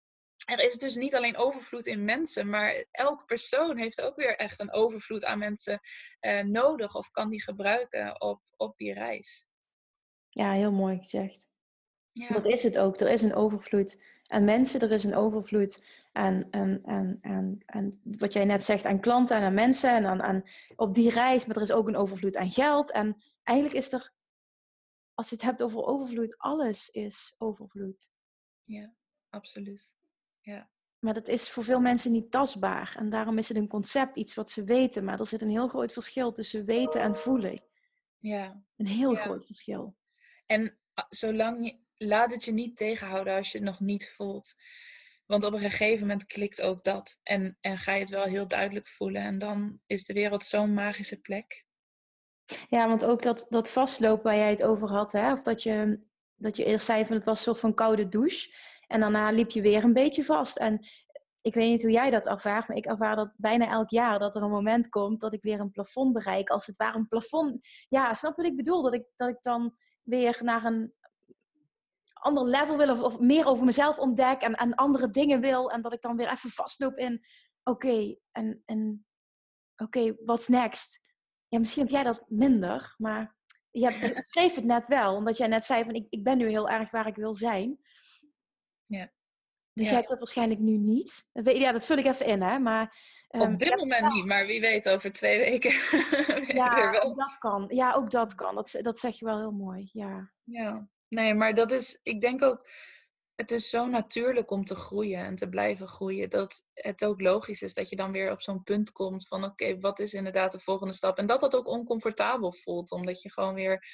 er 0.45 0.61
is 0.61 0.75
dus 0.75 0.97
niet 0.97 1.15
alleen 1.15 1.37
overvloed 1.37 1.87
in 1.87 2.05
mensen, 2.05 2.51
maar 2.51 2.85
elk 2.91 3.27
persoon 3.27 3.77
heeft 3.77 4.01
ook 4.01 4.17
weer 4.17 4.37
echt 4.37 4.61
een 4.61 4.73
overvloed 4.73 5.25
aan 5.25 5.39
mensen 5.39 5.81
uh, 6.21 6.43
nodig 6.43 6.95
of 6.95 7.11
kan 7.11 7.31
die 7.31 7.43
gebruiken 7.43 8.21
op, 8.21 8.43
op 8.57 8.77
die 8.77 8.95
reis. 8.95 9.47
Ja, 10.29 10.53
heel 10.53 10.73
mooi 10.73 10.97
gezegd. 10.97 11.51
Ja. 12.13 12.29
Dat 12.29 12.47
is 12.47 12.63
het 12.63 12.79
ook. 12.79 13.01
Er 13.01 13.09
is 13.09 13.23
een 13.23 13.35
overvloed 13.35 14.03
aan 14.29 14.45
mensen, 14.45 14.81
er 14.81 14.93
is 14.93 15.05
een 15.05 15.14
overvloed 15.14 15.85
aan, 16.12 16.45
aan, 16.51 16.81
aan, 16.85 17.18
aan, 17.20 17.59
aan 17.66 17.93
wat 18.03 18.33
jij 18.33 18.45
net 18.45 18.64
zegt, 18.64 18.85
aan 18.85 19.01
klanten 19.01 19.37
en 19.37 19.43
aan 19.43 19.55
mensen 19.55 19.91
en 19.91 20.07
aan, 20.07 20.22
aan, 20.22 20.43
op 20.76 20.95
die 20.95 21.11
reis, 21.11 21.47
maar 21.47 21.57
er 21.57 21.62
is 21.62 21.72
ook 21.72 21.89
een 21.89 21.97
overvloed 21.97 22.37
aan 22.37 22.51
geld. 22.51 22.91
En 22.91 23.22
eigenlijk 23.43 23.79
is 23.79 23.93
er 23.93 24.12
als 25.18 25.29
je 25.29 25.35
het 25.35 25.45
hebt 25.45 25.62
over 25.62 25.85
overvloed, 25.85 26.39
alles 26.39 26.89
is 26.91 27.35
overvloed. 27.39 28.09
Ja, 28.64 28.95
absoluut. 29.31 29.91
Ja. 30.41 30.70
Maar 30.99 31.14
dat 31.14 31.29
is 31.29 31.51
voor 31.51 31.64
veel 31.64 31.81
mensen 31.81 32.12
niet 32.12 32.31
tastbaar. 32.31 32.95
En 32.99 33.11
daarom 33.11 33.39
is 33.39 33.49
het 33.49 33.57
een 33.57 33.68
concept, 33.68 34.16
iets 34.16 34.35
wat 34.35 34.51
ze 34.51 34.64
weten. 34.64 35.05
Maar 35.05 35.18
er 35.18 35.26
zit 35.26 35.43
een 35.43 35.49
heel 35.49 35.68
groot 35.68 35.93
verschil 35.93 36.33
tussen 36.33 36.64
weten 36.64 37.01
en 37.01 37.16
voelen. 37.16 37.62
Ja. 38.18 38.62
Een 38.76 38.87
heel 38.87 39.14
groot 39.14 39.47
verschil. 39.47 39.97
En 40.47 40.79
ah, 40.95 41.05
zolang 41.09 41.66
je, 41.66 41.79
laat 41.99 42.33
het 42.33 42.45
je 42.45 42.53
niet 42.53 42.77
tegenhouden 42.77 43.37
als 43.37 43.53
je 43.53 43.59
het 43.59 43.67
nog 43.67 43.81
niet 43.81 44.11
voelt. 44.11 44.55
Want 45.27 45.45
op 45.45 45.53
een 45.53 45.59
gegeven 45.59 46.01
moment 46.01 46.27
klikt 46.27 46.63
ook 46.63 46.85
dat. 46.85 47.19
En, 47.23 47.59
en 47.61 47.79
ga 47.79 47.93
je 47.93 48.01
het 48.01 48.09
wel 48.09 48.25
heel 48.25 48.49
duidelijk 48.49 48.89
voelen. 48.89 49.23
En 49.23 49.39
dan 49.39 49.81
is 49.87 50.05
de 50.05 50.13
wereld 50.13 50.45
zo'n 50.45 50.75
magische 50.75 51.21
plek. 51.21 51.65
Ja, 52.69 52.89
want 52.89 53.05
ook 53.05 53.23
dat, 53.23 53.47
dat 53.49 53.71
vastlopen 53.71 54.25
waar 54.25 54.37
jij 54.37 54.51
het 54.51 54.63
over 54.63 54.89
had, 54.89 55.13
hè? 55.13 55.33
of 55.33 55.43
dat 55.43 55.63
je, 55.63 55.99
dat 56.35 56.57
je 56.57 56.65
eerst 56.65 56.85
zei 56.85 57.05
van 57.05 57.15
het 57.15 57.25
was 57.25 57.37
een 57.39 57.45
soort 57.45 57.59
van 57.59 57.75
koude 57.75 58.09
douche. 58.09 58.55
En 58.87 59.01
daarna 59.01 59.31
liep 59.31 59.51
je 59.51 59.61
weer 59.61 59.85
een 59.85 59.93
beetje 59.93 60.25
vast. 60.25 60.57
En 60.57 60.87
ik 61.41 61.55
weet 61.55 61.71
niet 61.71 61.83
hoe 61.83 61.91
jij 61.91 62.11
dat 62.11 62.27
ervaart, 62.27 62.69
maar 62.69 62.77
ik 62.77 62.87
ervaar 62.87 63.17
dat 63.17 63.33
bijna 63.37 63.69
elk 63.71 63.91
jaar 63.91 64.19
dat 64.19 64.37
er 64.37 64.43
een 64.43 64.51
moment 64.51 64.89
komt 64.89 65.21
dat 65.21 65.33
ik 65.33 65.43
weer 65.43 65.61
een 65.61 65.71
plafond 65.71 66.13
bereik. 66.13 66.49
Als 66.49 66.67
het 66.67 66.77
ware 66.77 66.99
een 66.99 67.09
plafond. 67.09 67.67
Ja, 67.89 68.15
snap 68.15 68.37
wat 68.37 68.47
ik 68.47 68.57
bedoel? 68.57 68.83
Dat 68.83 68.95
ik, 68.95 69.05
dat 69.17 69.29
ik 69.29 69.43
dan 69.43 69.77
weer 70.03 70.39
naar 70.43 70.65
een 70.65 70.95
ander 72.21 72.45
level 72.45 72.77
wil 72.77 72.91
of, 72.91 73.01
of 73.01 73.19
meer 73.19 73.47
over 73.47 73.64
mezelf 73.64 73.99
ontdek 73.99 74.41
en, 74.41 74.55
en 74.55 74.75
andere 74.75 75.11
dingen 75.11 75.41
wil. 75.41 75.71
En 75.71 75.83
dat 75.83 75.93
ik 75.93 76.03
dan 76.03 76.16
weer 76.16 76.31
even 76.31 76.51
vastloop 76.51 76.97
in, 76.97 77.25
oké, 77.62 78.16
en, 78.33 78.62
en 78.64 79.07
oké, 79.77 79.99
okay, 79.99 80.16
what's 80.25 80.49
next? 80.49 81.07
ja, 81.49 81.59
misschien 81.59 81.83
heb 81.83 81.93
jij 81.93 82.03
dat 82.03 82.25
minder, 82.29 82.95
maar 82.97 83.37
je 83.71 83.91
schreef 84.27 84.55
het 84.55 84.64
net 84.64 84.87
wel, 84.87 85.14
omdat 85.14 85.37
jij 85.37 85.47
net 85.47 85.64
zei 85.64 85.85
van 85.85 85.95
ik, 85.95 86.07
ik 86.11 86.23
ben 86.23 86.39
nu 86.39 86.49
heel 86.49 86.69
erg 86.69 86.91
waar 86.91 87.07
ik 87.07 87.16
wil 87.16 87.35
zijn. 87.35 87.79
Ja. 88.87 89.12
Dus 89.73 89.87
jij 89.87 89.97
hebt 89.97 90.09
dat 90.09 90.19
waarschijnlijk 90.19 90.61
nu 90.61 90.77
niet. 90.77 91.29
Ja, 91.33 91.73
dat 91.73 91.85
vul 91.85 91.97
ik 91.97 92.05
even 92.05 92.27
in, 92.27 92.43
hè. 92.43 92.59
Maar, 92.59 92.97
um, 93.31 93.41
Op 93.41 93.59
dit 93.59 93.77
moment 93.77 94.12
niet, 94.12 94.25
maar 94.25 94.47
wie 94.47 94.61
weet 94.61 94.89
over 94.89 95.12
twee 95.12 95.39
weken. 95.39 95.71
ja, 96.57 97.01
ook 97.01 97.16
dat 97.16 97.39
kan. 97.39 97.64
Ja, 97.69 97.93
ook 97.93 98.11
dat 98.11 98.35
kan. 98.35 98.55
Dat, 98.55 98.79
dat 98.81 98.99
zeg 98.99 99.19
je 99.19 99.25
wel 99.25 99.39
heel 99.39 99.53
mooi, 99.53 99.89
ja. 99.93 100.33
Ja, 100.45 100.89
nee, 101.09 101.35
maar 101.35 101.55
dat 101.55 101.71
is, 101.71 102.01
ik 102.03 102.21
denk 102.21 102.43
ook, 102.43 102.69
het 103.35 103.51
is 103.51 103.71
zo 103.71 103.87
natuurlijk 103.87 104.51
om 104.51 104.65
te 104.65 104.75
groeien 104.75 105.25
en 105.25 105.35
te 105.35 105.49
blijven 105.49 105.87
groeien. 105.87 106.31
Dat 106.31 106.65
het 106.75 107.05
ook 107.05 107.21
logisch 107.21 107.63
is 107.63 107.75
dat 107.75 107.89
je 107.89 107.97
dan 107.97 108.13
weer 108.13 108.31
op 108.31 108.43
zo'n 108.43 108.63
punt 108.63 108.93
komt 108.93 109.29
van 109.29 109.45
oké, 109.45 109.79
wat 109.79 109.99
is 109.99 110.15
inderdaad 110.15 110.53
de 110.53 110.59
volgende 110.59 110.93
stap? 110.93 111.19
En 111.19 111.27
dat 111.27 111.41
dat 111.41 111.57
ook 111.57 111.67
oncomfortabel 111.67 112.53
voelt, 112.53 112.91
omdat 112.91 113.23
je 113.23 113.31
gewoon 113.31 113.55
weer, 113.55 113.85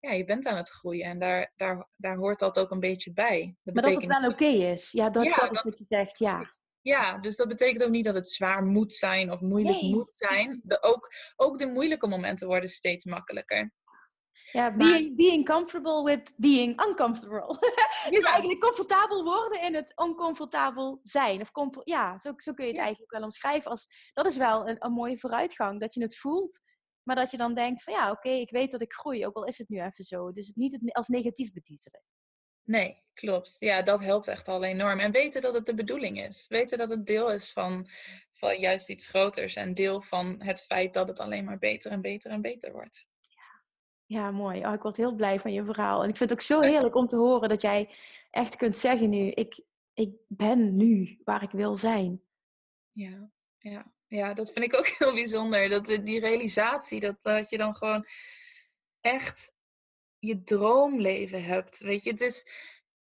ja, 0.00 0.12
je 0.12 0.24
bent 0.24 0.46
aan 0.46 0.56
het 0.56 0.68
groeien. 0.68 1.04
En 1.04 1.18
daar, 1.18 1.52
daar, 1.56 1.88
daar 1.96 2.16
hoort 2.16 2.38
dat 2.38 2.58
ook 2.58 2.70
een 2.70 2.80
beetje 2.80 3.12
bij. 3.12 3.56
Dat 3.62 3.74
maar 3.74 3.82
dat 3.82 4.02
het 4.02 4.20
wel 4.20 4.30
oké 4.30 4.44
is. 4.44 4.90
Ja, 4.90 5.10
dat, 5.10 5.24
dat 5.24 5.52
is 5.52 5.62
wat 5.62 5.78
je 5.78 5.84
zegt, 5.88 6.18
ja. 6.18 6.54
Ja, 6.80 7.18
dus 7.18 7.36
dat 7.36 7.48
betekent 7.48 7.84
ook 7.84 7.90
niet 7.90 8.04
dat 8.04 8.14
het 8.14 8.28
zwaar 8.28 8.64
moet 8.64 8.92
zijn 8.92 9.32
of 9.32 9.40
moeilijk 9.40 9.80
moet 9.80 10.12
zijn. 10.12 10.60
De, 10.64 10.82
ook, 10.82 11.12
ook 11.36 11.58
de 11.58 11.66
moeilijke 11.66 12.06
momenten 12.06 12.46
worden 12.46 12.68
steeds 12.68 13.04
makkelijker. 13.04 13.72
Ja, 14.52 14.76
being, 14.76 15.16
being 15.16 15.44
comfortable 15.44 16.04
with 16.04 16.32
being 16.36 16.86
uncomfortable. 16.86 17.58
dus 18.10 18.24
eigenlijk 18.24 18.60
comfortabel 18.60 19.24
worden 19.24 19.62
in 19.62 19.74
het 19.74 19.92
oncomfortabel 19.94 20.98
zijn. 21.02 21.40
Of 21.40 21.50
comfort, 21.50 21.88
ja, 21.88 22.16
zo, 22.18 22.32
zo 22.36 22.52
kun 22.52 22.66
je 22.66 22.72
het 22.72 22.80
eigenlijk 22.80 23.12
wel 23.12 23.22
omschrijven. 23.22 23.70
Als, 23.70 23.88
dat 24.12 24.26
is 24.26 24.36
wel 24.36 24.68
een, 24.68 24.76
een 24.78 24.92
mooie 24.92 25.18
vooruitgang. 25.18 25.80
Dat 25.80 25.94
je 25.94 26.02
het 26.02 26.16
voelt, 26.16 26.60
maar 27.02 27.16
dat 27.16 27.30
je 27.30 27.36
dan 27.36 27.54
denkt 27.54 27.82
van 27.82 27.92
ja, 27.92 28.10
oké, 28.10 28.30
ik 28.30 28.50
weet 28.50 28.70
dat 28.70 28.82
ik 28.82 28.92
groei. 28.92 29.26
Ook 29.26 29.36
al 29.36 29.44
is 29.44 29.58
het 29.58 29.68
nu 29.68 29.80
even 29.80 30.04
zo. 30.04 30.30
Dus 30.30 30.46
het 30.46 30.56
niet 30.56 30.92
als 30.92 31.08
negatief 31.08 31.52
betitelen. 31.52 32.02
Nee, 32.66 33.02
klopt. 33.14 33.56
Ja, 33.58 33.82
dat 33.82 34.00
helpt 34.00 34.28
echt 34.28 34.48
al 34.48 34.64
enorm. 34.64 34.98
En 34.98 35.10
weten 35.10 35.42
dat 35.42 35.54
het 35.54 35.66
de 35.66 35.74
bedoeling 35.74 36.22
is. 36.22 36.44
Weten 36.48 36.78
dat 36.78 36.90
het 36.90 37.06
deel 37.06 37.32
is 37.32 37.52
van, 37.52 37.88
van 38.32 38.60
juist 38.60 38.88
iets 38.88 39.06
groters. 39.06 39.54
En 39.54 39.74
deel 39.74 40.00
van 40.00 40.42
het 40.42 40.62
feit 40.62 40.94
dat 40.94 41.08
het 41.08 41.20
alleen 41.20 41.44
maar 41.44 41.58
beter 41.58 41.90
en 41.90 42.00
beter 42.00 42.30
en 42.30 42.40
beter 42.40 42.72
wordt. 42.72 43.06
Ja, 44.06 44.30
mooi. 44.30 44.66
Oh, 44.66 44.72
ik 44.72 44.82
word 44.82 44.96
heel 44.96 45.14
blij 45.14 45.40
van 45.40 45.52
je 45.52 45.64
verhaal. 45.64 46.02
En 46.02 46.08
ik 46.08 46.16
vind 46.16 46.30
het 46.30 46.38
ook 46.38 46.44
zo 46.44 46.60
heerlijk 46.60 46.94
om 46.94 47.06
te 47.06 47.16
horen 47.16 47.48
dat 47.48 47.60
jij 47.60 47.90
echt 48.30 48.56
kunt 48.56 48.78
zeggen 48.78 49.10
nu: 49.10 49.28
ik, 49.28 49.60
ik 49.94 50.14
ben 50.28 50.76
nu 50.76 51.20
waar 51.24 51.42
ik 51.42 51.50
wil 51.50 51.76
zijn. 51.76 52.22
Ja, 52.92 53.30
ja. 53.58 53.92
ja, 54.06 54.34
dat 54.34 54.52
vind 54.52 54.64
ik 54.64 54.76
ook 54.76 54.86
heel 54.98 55.14
bijzonder. 55.14 55.68
Dat, 55.68 55.84
die 55.84 56.20
realisatie, 56.20 57.00
dat, 57.00 57.22
dat 57.22 57.50
je 57.50 57.58
dan 57.58 57.76
gewoon 57.76 58.06
echt 59.00 59.54
je 60.18 60.42
droomleven 60.42 61.44
hebt. 61.44 61.78
Weet 61.78 62.02
je, 62.02 62.10
het 62.10 62.20
is, 62.20 62.46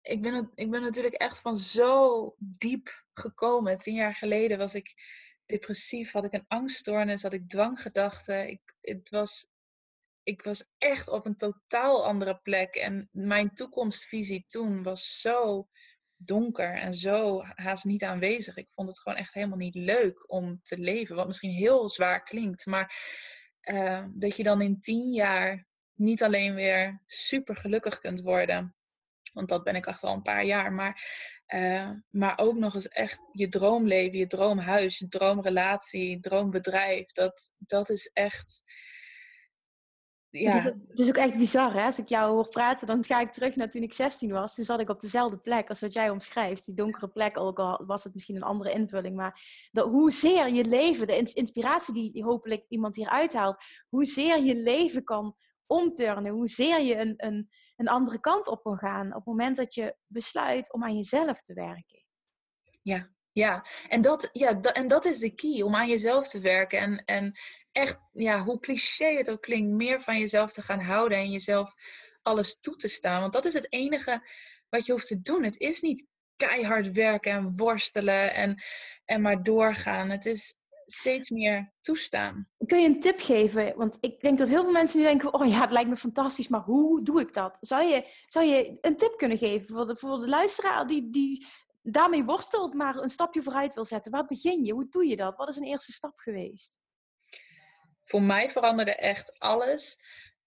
ik, 0.01 0.21
ben, 0.21 0.51
ik 0.55 0.71
ben 0.71 0.81
natuurlijk 0.81 1.15
echt 1.15 1.39
van 1.39 1.57
zo 1.57 2.35
diep 2.37 3.05
gekomen. 3.11 3.77
Tien 3.77 3.95
jaar 3.95 4.15
geleden 4.15 4.57
was 4.57 4.75
ik 4.75 4.93
depressief, 5.45 6.11
had 6.11 6.23
ik 6.23 6.33
een 6.33 6.45
angststoornis, 6.47 7.21
had 7.21 7.33
ik 7.33 7.49
dwanggedachten. 7.49 8.47
Ik, 8.47 8.61
het 8.81 9.09
was, 9.09 9.47
ik 10.25 10.43
was 10.43 10.69
echt 10.77 11.09
op 11.09 11.25
een 11.25 11.35
totaal 11.35 12.05
andere 12.05 12.39
plek. 12.43 12.75
En 12.75 13.09
mijn 13.11 13.53
toekomstvisie 13.53 14.45
toen 14.47 14.83
was 14.83 15.19
zo 15.21 15.67
donker 16.15 16.73
en 16.73 16.93
zo 16.93 17.43
haast 17.43 17.85
niet 17.85 18.03
aanwezig. 18.03 18.57
Ik 18.57 18.71
vond 18.71 18.87
het 18.87 18.99
gewoon 18.99 19.17
echt 19.17 19.33
helemaal 19.33 19.57
niet 19.57 19.75
leuk 19.75 20.31
om 20.31 20.59
te 20.61 20.77
leven. 20.77 21.15
Wat 21.15 21.27
misschien 21.27 21.51
heel 21.51 21.89
zwaar 21.89 22.23
klinkt. 22.23 22.65
Maar 22.65 22.95
uh, 23.61 24.05
dat 24.13 24.37
je 24.37 24.43
dan 24.43 24.61
in 24.61 24.79
tien 24.79 25.11
jaar 25.11 25.67
niet 25.93 26.23
alleen 26.23 26.55
weer 26.55 27.01
super 27.05 27.55
gelukkig 27.55 27.99
kunt 27.99 28.21
worden. 28.21 28.75
Want 29.33 29.49
dat 29.49 29.63
ben 29.63 29.75
ik 29.75 29.85
echt 29.85 30.03
al 30.03 30.13
een 30.13 30.21
paar 30.21 30.45
jaar. 30.45 30.73
Maar, 30.73 31.03
uh, 31.53 31.91
maar 32.09 32.37
ook 32.37 32.55
nog 32.55 32.75
eens 32.75 32.87
echt 32.87 33.19
je 33.31 33.47
droomleven, 33.47 34.17
je 34.17 34.27
droomhuis, 34.27 34.97
je 34.97 35.07
droomrelatie, 35.07 36.19
droombedrijf. 36.19 37.11
Dat, 37.11 37.49
dat 37.57 37.89
is 37.89 38.09
echt 38.13 38.63
ja. 40.39 40.51
Het, 40.51 40.63
is, 40.63 40.63
het 40.63 40.99
is 40.99 41.07
ook 41.07 41.15
echt 41.15 41.37
bizar, 41.37 41.73
hè? 41.73 41.83
Als 41.83 41.99
ik 41.99 42.09
jou 42.09 42.33
hoor 42.33 42.49
praten, 42.49 42.87
dan 42.87 43.03
ga 43.03 43.19
ik 43.19 43.31
terug 43.31 43.55
naar 43.55 43.69
toen 43.69 43.81
ik 43.81 43.93
16 43.93 44.31
was. 44.31 44.55
Toen 44.55 44.65
zat 44.65 44.79
ik 44.79 44.89
op 44.89 44.99
dezelfde 44.99 45.37
plek 45.37 45.69
als 45.69 45.79
wat 45.79 45.93
jij 45.93 46.09
omschrijft. 46.09 46.65
Die 46.65 46.75
donkere 46.75 47.07
plek, 47.07 47.37
ook 47.37 47.59
al 47.59 47.85
was 47.85 48.03
het 48.03 48.13
misschien 48.13 48.35
een 48.35 48.43
andere 48.43 48.71
invulling. 48.71 49.15
Maar 49.15 49.41
dat, 49.71 49.87
hoezeer 49.87 50.49
je 50.49 50.65
leven, 50.65 51.07
de 51.07 51.33
inspiratie 51.33 52.11
die 52.11 52.23
hopelijk 52.23 52.65
iemand 52.67 52.95
hier 52.95 53.09
uithaalt, 53.09 53.63
hoezeer 53.89 54.43
je 54.43 54.55
leven 54.55 55.03
kan 55.03 55.35
omturnen, 55.65 56.31
hoezeer 56.31 56.81
je 56.81 56.97
een, 56.97 57.13
een, 57.17 57.49
een 57.75 57.87
andere 57.87 58.19
kant 58.19 58.47
op 58.47 58.63
kan 58.63 58.77
gaan 58.77 59.07
op 59.07 59.15
het 59.15 59.25
moment 59.25 59.55
dat 59.55 59.73
je 59.73 59.95
besluit 60.07 60.73
om 60.73 60.83
aan 60.83 60.95
jezelf 60.95 61.41
te 61.41 61.53
werken. 61.53 62.03
Ja, 62.81 63.09
ja, 63.35 63.65
en 63.87 64.01
dat, 64.01 64.29
ja, 64.31 64.61
en 64.61 64.87
dat 64.87 65.05
is 65.05 65.19
de 65.19 65.33
key, 65.33 65.61
om 65.61 65.75
aan 65.75 65.87
jezelf 65.87 66.27
te 66.27 66.39
werken. 66.39 66.79
En, 66.79 67.03
en 67.05 67.39
echt, 67.71 67.99
ja, 68.11 68.43
hoe 68.43 68.59
cliché 68.59 69.17
het 69.17 69.31
ook 69.31 69.41
klinkt, 69.41 69.71
meer 69.71 70.01
van 70.01 70.19
jezelf 70.19 70.53
te 70.53 70.61
gaan 70.61 70.79
houden 70.79 71.17
en 71.17 71.31
jezelf 71.31 71.73
alles 72.21 72.59
toe 72.59 72.75
te 72.75 72.87
staan. 72.87 73.21
Want 73.21 73.33
dat 73.33 73.45
is 73.45 73.53
het 73.53 73.67
enige 73.69 74.27
wat 74.69 74.85
je 74.85 74.91
hoeft 74.91 75.07
te 75.07 75.21
doen. 75.21 75.43
Het 75.43 75.59
is 75.59 75.81
niet 75.81 76.07
keihard 76.35 76.91
werken 76.91 77.31
en 77.31 77.57
worstelen 77.57 78.33
en, 78.33 78.63
en 79.05 79.21
maar 79.21 79.43
doorgaan. 79.43 80.09
Het 80.09 80.25
is 80.25 80.57
steeds 80.85 81.29
meer 81.29 81.73
toestaan. 81.79 82.47
Kun 82.65 82.79
je 82.79 82.87
een 82.87 82.99
tip 82.99 83.19
geven? 83.19 83.77
Want 83.77 83.97
ik 83.99 84.21
denk 84.21 84.37
dat 84.37 84.49
heel 84.49 84.63
veel 84.63 84.71
mensen 84.71 84.99
nu 84.99 85.05
denken: 85.05 85.33
oh 85.33 85.47
ja, 85.47 85.61
het 85.61 85.71
lijkt 85.71 85.89
me 85.89 85.97
fantastisch, 85.97 86.47
maar 86.47 86.61
hoe 86.61 87.03
doe 87.03 87.21
ik 87.21 87.33
dat? 87.33 87.57
Zou 87.59 87.83
je, 87.83 88.03
zou 88.25 88.45
je 88.45 88.77
een 88.81 88.97
tip 88.97 89.17
kunnen 89.17 89.37
geven 89.37 89.75
voor 89.75 89.87
de, 89.87 89.95
voor 89.95 90.19
de 90.19 90.27
luisteraar 90.27 90.87
die, 90.87 91.09
die 91.09 91.45
daarmee 91.91 92.23
worstelt, 92.23 92.73
maar 92.73 92.95
een 92.95 93.09
stapje 93.09 93.41
vooruit 93.43 93.73
wil 93.73 93.85
zetten? 93.85 94.11
Waar 94.11 94.25
begin 94.25 94.63
je? 94.63 94.73
Hoe 94.73 94.89
doe 94.89 95.07
je 95.07 95.15
dat? 95.15 95.37
Wat 95.37 95.49
is 95.49 95.55
een 95.55 95.67
eerste 95.67 95.91
stap 95.91 96.17
geweest? 96.19 96.79
Voor 98.03 98.21
mij 98.21 98.49
veranderde 98.49 98.95
echt 98.95 99.39
alles 99.39 99.97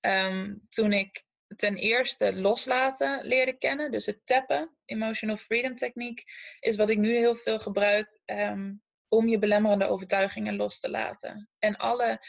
ehm, 0.01 0.55
toen 0.69 0.93
ik 0.93 1.27
ten 1.57 1.77
eerste 1.77 2.35
loslaten 2.35 3.25
leerde 3.27 3.59
kennen. 3.59 3.91
Dus 3.91 4.07
het 4.07 4.27
tappen, 4.27 4.77
emotional 4.85 5.37
freedom 5.37 5.75
techniek, 5.75 6.25
is 6.61 6.77
wat 6.77 6.89
ik 6.89 6.99
nu 6.99 7.17
heel 7.17 7.35
veel 7.35 7.59
gebruik 7.59 8.21
ehm, 8.25 8.75
om 9.09 9.29
je 9.29 9.39
belemmerende 9.39 9.87
overtuigingen 9.87 10.57
los 10.57 10.81
te 10.81 10.91
laten. 10.91 11.49
En 11.59 11.77
alle, 11.77 12.21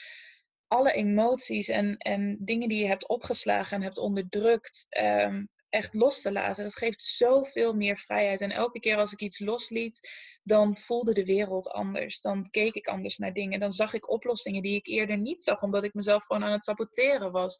alle 0.67 0.91
emoties 0.91 1.67
en, 1.67 1.97
en 1.97 2.37
dingen 2.39 2.69
die 2.69 2.79
je 2.79 2.87
hebt 2.87 3.07
opgeslagen 3.07 3.77
en 3.77 3.83
hebt 3.83 3.97
onderdrukt, 3.97 4.85
ehm, 4.89 5.45
echt 5.69 5.93
los 5.93 6.21
te 6.21 6.31
laten. 6.31 6.63
Dat 6.63 6.75
geeft 6.75 7.01
zoveel 7.01 7.73
meer 7.73 7.97
vrijheid. 7.97 8.41
En 8.41 8.51
elke 8.51 8.79
keer 8.79 8.97
als 8.97 9.11
ik 9.11 9.21
iets 9.21 9.39
losliet, 9.39 10.09
dan 10.43 10.77
voelde 10.77 11.13
de 11.13 11.25
wereld 11.25 11.69
anders. 11.69 12.21
Dan 12.21 12.49
keek 12.49 12.73
ik 12.73 12.87
anders 12.87 13.17
naar 13.17 13.33
dingen. 13.33 13.59
Dan 13.59 13.71
zag 13.71 13.93
ik 13.93 14.09
oplossingen 14.09 14.61
die 14.61 14.75
ik 14.75 14.87
eerder 14.87 15.17
niet 15.17 15.43
zag, 15.43 15.61
omdat 15.61 15.83
ik 15.83 15.93
mezelf 15.93 16.25
gewoon 16.25 16.43
aan 16.43 16.51
het 16.51 16.63
saboteren 16.63 17.31
was. 17.31 17.57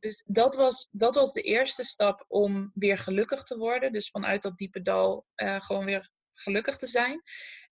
Dus 0.00 0.22
dat 0.26 0.54
was, 0.54 0.88
dat 0.90 1.14
was 1.14 1.32
de 1.32 1.42
eerste 1.42 1.84
stap 1.84 2.24
om 2.28 2.70
weer 2.74 2.98
gelukkig 2.98 3.42
te 3.42 3.56
worden. 3.56 3.92
Dus 3.92 4.10
vanuit 4.10 4.42
dat 4.42 4.58
diepe 4.58 4.80
dal 4.80 5.26
uh, 5.36 5.60
gewoon 5.60 5.84
weer 5.84 6.10
gelukkig 6.32 6.76
te 6.76 6.86
zijn. 6.86 7.22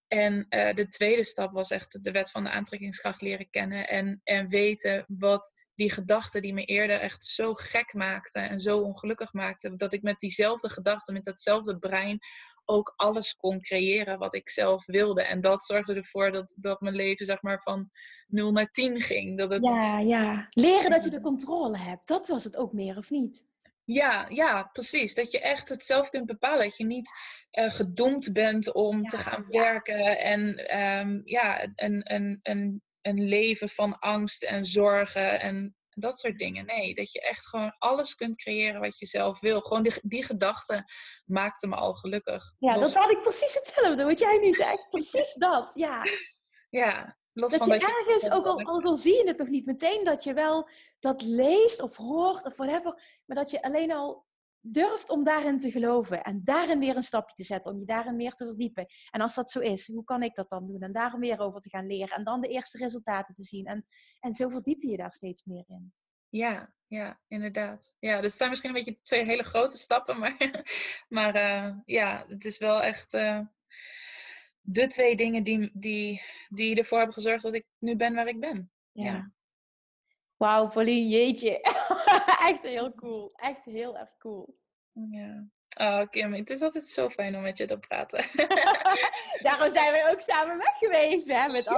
En 0.09 0.47
uh, 0.49 0.75
de 0.75 0.87
tweede 0.87 1.25
stap 1.25 1.53
was 1.53 1.71
echt 1.71 2.05
de 2.05 2.11
wet 2.11 2.31
van 2.31 2.45
de 2.45 2.51
aantrekkingskracht 2.51 3.21
leren 3.21 3.51
kennen 3.51 3.89
en, 3.89 4.21
en 4.25 4.49
weten 4.49 5.05
wat 5.09 5.55
die 5.75 5.91
gedachten 5.91 6.43
die 6.43 6.55
me 6.55 6.65
eerder 6.65 7.01
echt 7.01 7.25
zo 7.25 7.55
gek 7.55 7.95
maakten 7.95 8.49
en 8.49 8.61
zo 8.61 8.79
ongelukkig 8.79 9.33
maakten, 9.33 9.77
dat 9.77 9.93
ik 9.93 10.03
met 10.03 10.19
diezelfde 10.19 10.69
gedachten, 10.69 11.15
met 11.15 11.25
datzelfde 11.25 11.79
brein, 11.79 12.19
ook 12.65 12.93
alles 12.97 13.35
kon 13.35 13.61
creëren 13.61 14.19
wat 14.19 14.35
ik 14.35 14.49
zelf 14.49 14.87
wilde. 14.87 15.23
En 15.23 15.41
dat 15.41 15.65
zorgde 15.65 15.95
ervoor 15.95 16.33
dat, 16.33 16.53
dat 16.57 16.81
mijn 16.81 16.95
leven 16.95 17.27
zeg 17.27 17.43
maar 17.43 17.61
van 17.61 17.91
0 18.27 18.53
naar 18.53 18.71
10 18.71 19.01
ging. 19.01 19.39
Dat 19.39 19.51
het... 19.51 19.65
Ja, 19.65 19.99
ja. 19.99 20.47
Leren 20.51 20.91
dat 20.91 21.05
je 21.05 21.11
de 21.11 21.21
controle 21.21 21.79
hebt, 21.79 22.09
dat 22.09 22.29
was 22.29 22.45
het 22.45 22.57
ook 22.57 22.73
meer, 22.73 22.97
of 22.97 23.11
niet? 23.11 23.45
Ja, 23.85 24.27
ja, 24.29 24.63
precies. 24.73 25.15
Dat 25.15 25.31
je 25.31 25.41
echt 25.41 25.69
het 25.69 25.85
zelf 25.85 26.11
kunt 26.11 26.27
bepalen. 26.27 26.65
Dat 26.65 26.77
je 26.77 26.87
niet 26.87 27.11
uh, 27.53 27.71
gedoemd 27.71 28.33
bent 28.33 28.73
om 28.73 29.07
te 29.07 29.19
gaan 29.19 29.47
werken 29.49 30.19
en 30.19 30.41
um, 30.81 31.23
ja, 31.25 31.73
een, 31.75 32.15
een, 32.15 32.41
een, 32.43 32.83
een 33.07 33.29
leven 33.29 33.69
van 33.69 33.99
angst 33.99 34.43
en 34.43 34.65
zorgen 34.65 35.41
en 35.41 35.77
dat 35.91 36.19
soort 36.19 36.39
dingen. 36.39 36.67
Nee, 36.67 36.95
dat 36.95 37.13
je 37.13 37.21
echt 37.21 37.47
gewoon 37.47 37.75
alles 37.79 38.15
kunt 38.15 38.37
creëren 38.37 38.81
wat 38.81 38.99
je 38.99 39.07
zelf 39.07 39.41
wil. 39.41 39.61
Gewoon 39.61 39.83
die, 39.83 39.93
die 40.03 40.25
gedachte 40.25 40.85
maakte 41.25 41.67
me 41.67 41.75
al 41.75 41.95
gelukkig. 41.95 42.55
Ja, 42.59 42.79
dat 42.79 42.95
had 42.95 43.11
ik 43.11 43.23
precies 43.23 43.55
hetzelfde. 43.55 44.05
Wat 44.05 44.19
jij 44.19 44.39
nu 44.39 44.53
zegt, 44.53 44.89
precies 44.97 45.35
dat. 45.35 45.75
Ja. 45.75 46.03
Ja, 46.71 47.19
Los 47.33 47.51
dat 47.51 47.61
van 47.61 47.69
je 47.69 47.79
dat 47.79 47.89
ergens, 47.89 48.23
je... 48.25 48.33
ook, 48.33 48.47
al, 48.47 48.61
ook 48.75 48.85
al 48.85 48.97
zie 48.97 49.15
je 49.15 49.29
het 49.29 49.39
nog 49.39 49.49
niet 49.49 49.67
meteen, 49.67 50.05
dat 50.05 50.25
je 50.25 50.35
wel 50.35 50.69
dat 51.01 51.23
leest 51.23 51.81
of 51.81 51.97
hoort 51.97 52.45
of 52.45 52.57
whatever, 52.57 53.21
maar 53.25 53.37
dat 53.37 53.51
je 53.51 53.63
alleen 53.63 53.93
al 53.93 54.27
durft 54.67 55.11
om 55.11 55.25
daarin 55.25 55.59
te 55.59 55.71
geloven 55.71 56.23
en 56.23 56.41
daarin 56.45 56.79
weer 56.79 56.97
een 56.97 57.03
stapje 57.03 57.35
te 57.35 57.43
zetten, 57.45 57.73
om 57.73 57.79
je 57.79 57.85
daarin 57.85 58.17
meer 58.17 58.33
te 58.33 58.45
verdiepen. 58.45 58.87
En 59.11 59.21
als 59.21 59.35
dat 59.35 59.51
zo 59.51 59.61
is, 59.61 59.87
hoe 59.87 60.05
kan 60.05 60.23
ik 60.23 60.35
dat 60.35 60.49
dan 60.49 60.67
doen? 60.67 60.81
En 60.81 60.93
daarom 60.93 61.21
weer 61.21 61.39
over 61.39 61.61
te 61.61 61.69
gaan 61.69 61.87
leren 61.87 62.17
en 62.17 62.25
dan 62.25 62.41
de 62.41 62.49
eerste 62.49 62.79
resultaten 62.79 63.35
te 63.35 63.43
zien. 63.43 63.67
En, 63.67 63.87
en 64.21 64.35
zo 64.35 64.49
verdiep 64.49 64.83
je 64.83 64.91
je 64.91 64.97
daar 64.97 65.13
steeds 65.13 65.45
meer 65.45 65.65
in. 65.67 65.93
Ja, 66.29 66.75
ja, 66.87 67.21
inderdaad. 67.29 67.95
Ja, 67.99 68.15
dus 68.15 68.31
het 68.31 68.33
zijn 68.33 68.49
misschien 68.49 68.71
een 68.71 68.77
beetje 68.77 69.01
twee 69.03 69.25
hele 69.25 69.43
grote 69.43 69.77
stappen, 69.77 70.19
maar, 70.23 70.37
maar 71.09 71.37
uh, 71.37 71.77
ja, 71.85 72.25
het 72.29 72.45
is 72.45 72.59
wel 72.59 72.83
echt 72.83 73.15
uh, 73.15 73.41
de 74.61 74.87
twee 74.87 75.17
dingen 75.17 75.43
die, 75.43 75.71
die, 75.75 76.23
die 76.49 76.77
ervoor 76.77 76.99
hebben 76.99 77.15
gezorgd 77.15 77.43
dat 77.43 77.55
ik 77.55 77.67
nu 77.79 77.97
ben 77.97 78.15
waar 78.15 78.29
ik 78.29 78.41
ben. 78.41 78.71
Ja. 78.93 79.05
ja. 79.05 79.33
Wauw, 80.37 80.69
Pauline, 80.69 81.09
jeetje. 81.09 81.61
Echt 82.49 82.63
heel 82.63 82.95
cool. 82.95 83.33
Echt 83.37 83.65
heel 83.65 83.99
erg 83.99 84.17
cool. 84.19 84.59
Ja. 84.93 85.49
Oh, 85.77 86.11
Kim, 86.11 86.33
het 86.33 86.51
is 86.51 86.63
altijd 86.63 86.89
zo 86.89 87.11
fijn 87.11 87.37
om 87.37 87.43
met 87.43 87.59
je 87.59 87.67
te 87.67 87.79
praten. 87.79 88.25
Daarom 89.47 89.71
zijn 89.71 89.93
we 89.93 90.09
ook 90.13 90.21
samen 90.21 90.59
weg 90.59 90.79
geweest. 90.79 91.27
We 91.27 91.35
hebben 91.35 91.57
het 91.57 91.69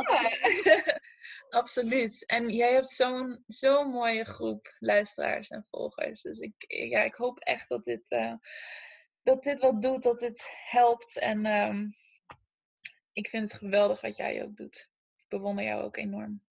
ja. 0.65 1.01
Absoluut. 1.61 2.27
En 2.27 2.49
jij 2.49 2.73
hebt 2.73 2.89
zo'n 2.89 3.45
zo'n 3.47 3.91
mooie 3.91 4.25
groep 4.25 4.75
luisteraars 4.79 5.49
en 5.49 5.67
volgers. 5.71 6.23
Dus 6.23 6.39
ik, 6.39 6.55
ja, 6.67 7.03
ik 7.03 7.15
hoop 7.15 7.39
echt 7.39 7.69
dat 7.69 7.85
dit, 7.85 8.11
uh, 8.11 8.35
dat 9.23 9.43
dit 9.43 9.61
wat 9.61 9.83
doet, 9.83 10.03
dat 10.03 10.19
dit 10.19 10.47
helpt. 10.65 11.19
En 11.19 11.47
um, 11.47 11.95
ik 13.13 13.29
vind 13.29 13.51
het 13.51 13.61
geweldig 13.61 14.01
wat 14.01 14.17
jij 14.17 14.43
ook 14.43 14.57
doet. 14.57 14.91
Ik 15.17 15.29
bewonder 15.29 15.65
jou 15.65 15.83
ook 15.83 15.97
enorm. 15.97 16.43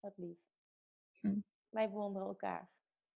Dat 0.00 0.12
lief. 0.16 0.49
Hm. 1.20 1.38
Wij 1.68 1.90
bewonderen 1.90 2.28
elkaar. 2.28 2.70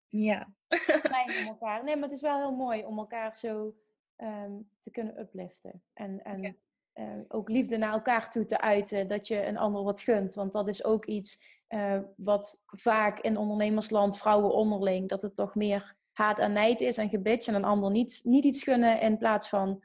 Ja. 0.09 0.55
Fijn 1.03 1.30
om 1.40 1.46
elkaar. 1.55 1.84
Nee, 1.84 1.94
maar 1.94 2.05
het 2.05 2.12
is 2.12 2.20
wel 2.20 2.36
heel 2.36 2.57
mooi 2.57 2.84
om 2.84 2.98
elkaar 2.98 3.36
zo 3.36 3.74
um, 4.16 4.68
te 4.78 4.90
kunnen 4.90 5.20
upliften. 5.20 5.82
En, 5.92 6.24
en 6.24 6.42
ja. 6.42 6.55
uh, 6.94 7.20
ook 7.28 7.48
liefde 7.48 7.76
naar 7.76 7.92
elkaar 7.92 8.30
toe 8.30 8.44
te 8.44 8.61
uiten. 8.61 9.09
Dat 9.09 9.26
je 9.26 9.46
een 9.46 9.59
ander 9.59 9.82
wat 9.82 10.00
gunt. 10.00 10.34
Want 10.34 10.53
dat 10.53 10.68
is 10.68 10.84
ook 10.84 11.05
iets 11.07 11.61
uh, 11.68 11.98
wat 12.16 12.64
vaak 12.66 13.20
in 13.20 13.36
ondernemersland, 13.36 14.18
vrouwen 14.18 14.55
onderling, 14.55 15.09
dat 15.09 15.22
het 15.22 15.36
toch 15.36 15.55
meer 15.55 15.96
haat 16.12 16.38
en 16.38 16.53
nijd 16.53 16.80
is 16.80 16.98
en 16.98 17.09
gebitch 17.09 17.46
en 17.46 17.55
een 17.55 17.64
ander 17.64 17.90
niet, 17.90 18.20
niet 18.24 18.44
iets 18.44 18.62
gunnen 18.62 19.00
in 19.00 19.18
plaats 19.18 19.48
van 19.48 19.82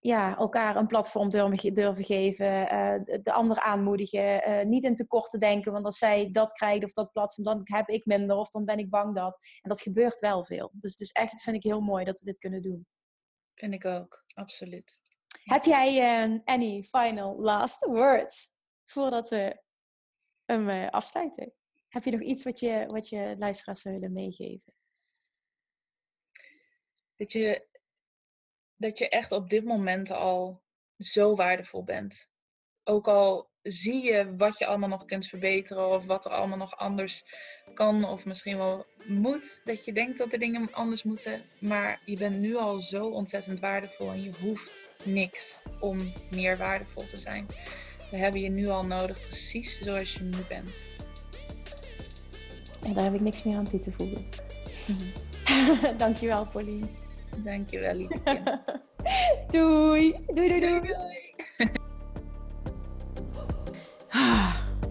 ja, 0.00 0.36
elkaar 0.36 0.76
een 0.76 0.86
platform 0.86 1.28
durven, 1.28 1.74
durven 1.74 2.04
geven, 2.04 2.46
uh, 2.46 3.20
de, 3.22 3.32
ander 3.32 3.60
aanmoedigen, 3.60 4.48
uh, 4.48 4.62
niet 4.64 4.84
in 4.84 4.94
tekort 4.94 5.30
te 5.30 5.38
denken, 5.38 5.72
want 5.72 5.84
als 5.84 5.98
zij 5.98 6.30
dat 6.30 6.52
krijgt 6.52 6.84
of 6.84 6.92
dat 6.92 7.12
platform, 7.12 7.44
dan 7.44 7.60
heb 7.64 7.88
ik 7.88 8.06
minder 8.06 8.36
of 8.36 8.48
dan 8.48 8.64
ben 8.64 8.78
ik 8.78 8.90
bang 8.90 9.14
dat. 9.14 9.38
En 9.60 9.68
dat 9.68 9.80
gebeurt 9.80 10.18
wel 10.18 10.44
veel. 10.44 10.70
Dus 10.74 10.92
het 10.92 11.00
is 11.00 11.10
echt, 11.10 11.42
vind 11.42 11.56
ik 11.56 11.62
heel 11.62 11.80
mooi 11.80 12.04
dat 12.04 12.18
we 12.18 12.24
dit 12.24 12.38
kunnen 12.38 12.62
doen. 12.62 12.86
Vind 13.54 13.74
ik 13.74 13.84
ook, 13.84 14.24
absoluut. 14.34 15.00
Heb 15.42 15.64
jij 15.64 16.24
uh, 16.28 16.38
any 16.44 16.82
final 16.82 17.40
last 17.40 17.84
words 17.84 18.54
voordat 18.84 19.28
we 19.28 19.62
hem 20.44 20.88
afsluiten? 20.88 21.52
Heb 21.88 22.04
je 22.04 22.10
nog 22.10 22.20
iets 22.20 22.44
wat 22.44 22.58
je, 22.58 22.86
wat 22.86 23.08
je 23.08 23.34
luisteraars 23.38 23.80
zou 23.80 23.94
willen 23.94 24.12
meegeven? 24.12 24.74
Dat 27.16 27.32
je 27.32 27.68
dat 28.80 28.98
je 28.98 29.08
echt 29.08 29.32
op 29.32 29.50
dit 29.50 29.64
moment 29.64 30.10
al 30.10 30.62
zo 30.98 31.34
waardevol 31.34 31.84
bent. 31.84 32.28
Ook 32.84 33.08
al 33.08 33.50
zie 33.62 34.04
je 34.04 34.34
wat 34.36 34.58
je 34.58 34.66
allemaal 34.66 34.88
nog 34.88 35.04
kunt 35.04 35.26
verbeteren 35.26 35.88
of 35.88 36.06
wat 36.06 36.24
er 36.24 36.30
allemaal 36.30 36.58
nog 36.58 36.76
anders 36.76 37.24
kan 37.74 38.04
of 38.04 38.24
misschien 38.24 38.56
wel 38.56 38.86
moet. 39.06 39.60
Dat 39.64 39.84
je 39.84 39.92
denkt 39.92 40.18
dat 40.18 40.32
er 40.32 40.38
dingen 40.38 40.72
anders 40.72 41.02
moeten. 41.02 41.42
Maar 41.58 42.02
je 42.04 42.16
bent 42.16 42.38
nu 42.38 42.56
al 42.56 42.80
zo 42.80 43.06
ontzettend 43.06 43.60
waardevol 43.60 44.10
en 44.10 44.22
je 44.22 44.32
hoeft 44.40 44.88
niks 45.04 45.62
om 45.80 45.98
meer 46.30 46.56
waardevol 46.56 47.06
te 47.06 47.16
zijn. 47.16 47.46
We 48.10 48.16
hebben 48.16 48.40
je 48.40 48.50
nu 48.50 48.68
al 48.68 48.84
nodig 48.84 49.20
precies 49.20 49.78
zoals 49.78 50.14
je 50.14 50.22
nu 50.22 50.38
bent. 50.48 50.84
En 52.84 52.92
daar 52.94 53.04
heb 53.04 53.14
ik 53.14 53.20
niks 53.20 53.42
meer 53.42 53.56
aan 53.56 53.68
toe 53.68 53.80
te 53.80 53.92
voegen. 53.92 54.28
Dankjewel, 55.98 56.46
Pauline. 56.46 56.86
Dankjewel, 57.42 57.96
lieve 57.96 58.20
doei. 58.24 58.42
Doei, 59.50 60.14
doei, 60.34 60.48
doei. 60.48 60.60
doei, 60.60 60.80
doei. 60.80 61.30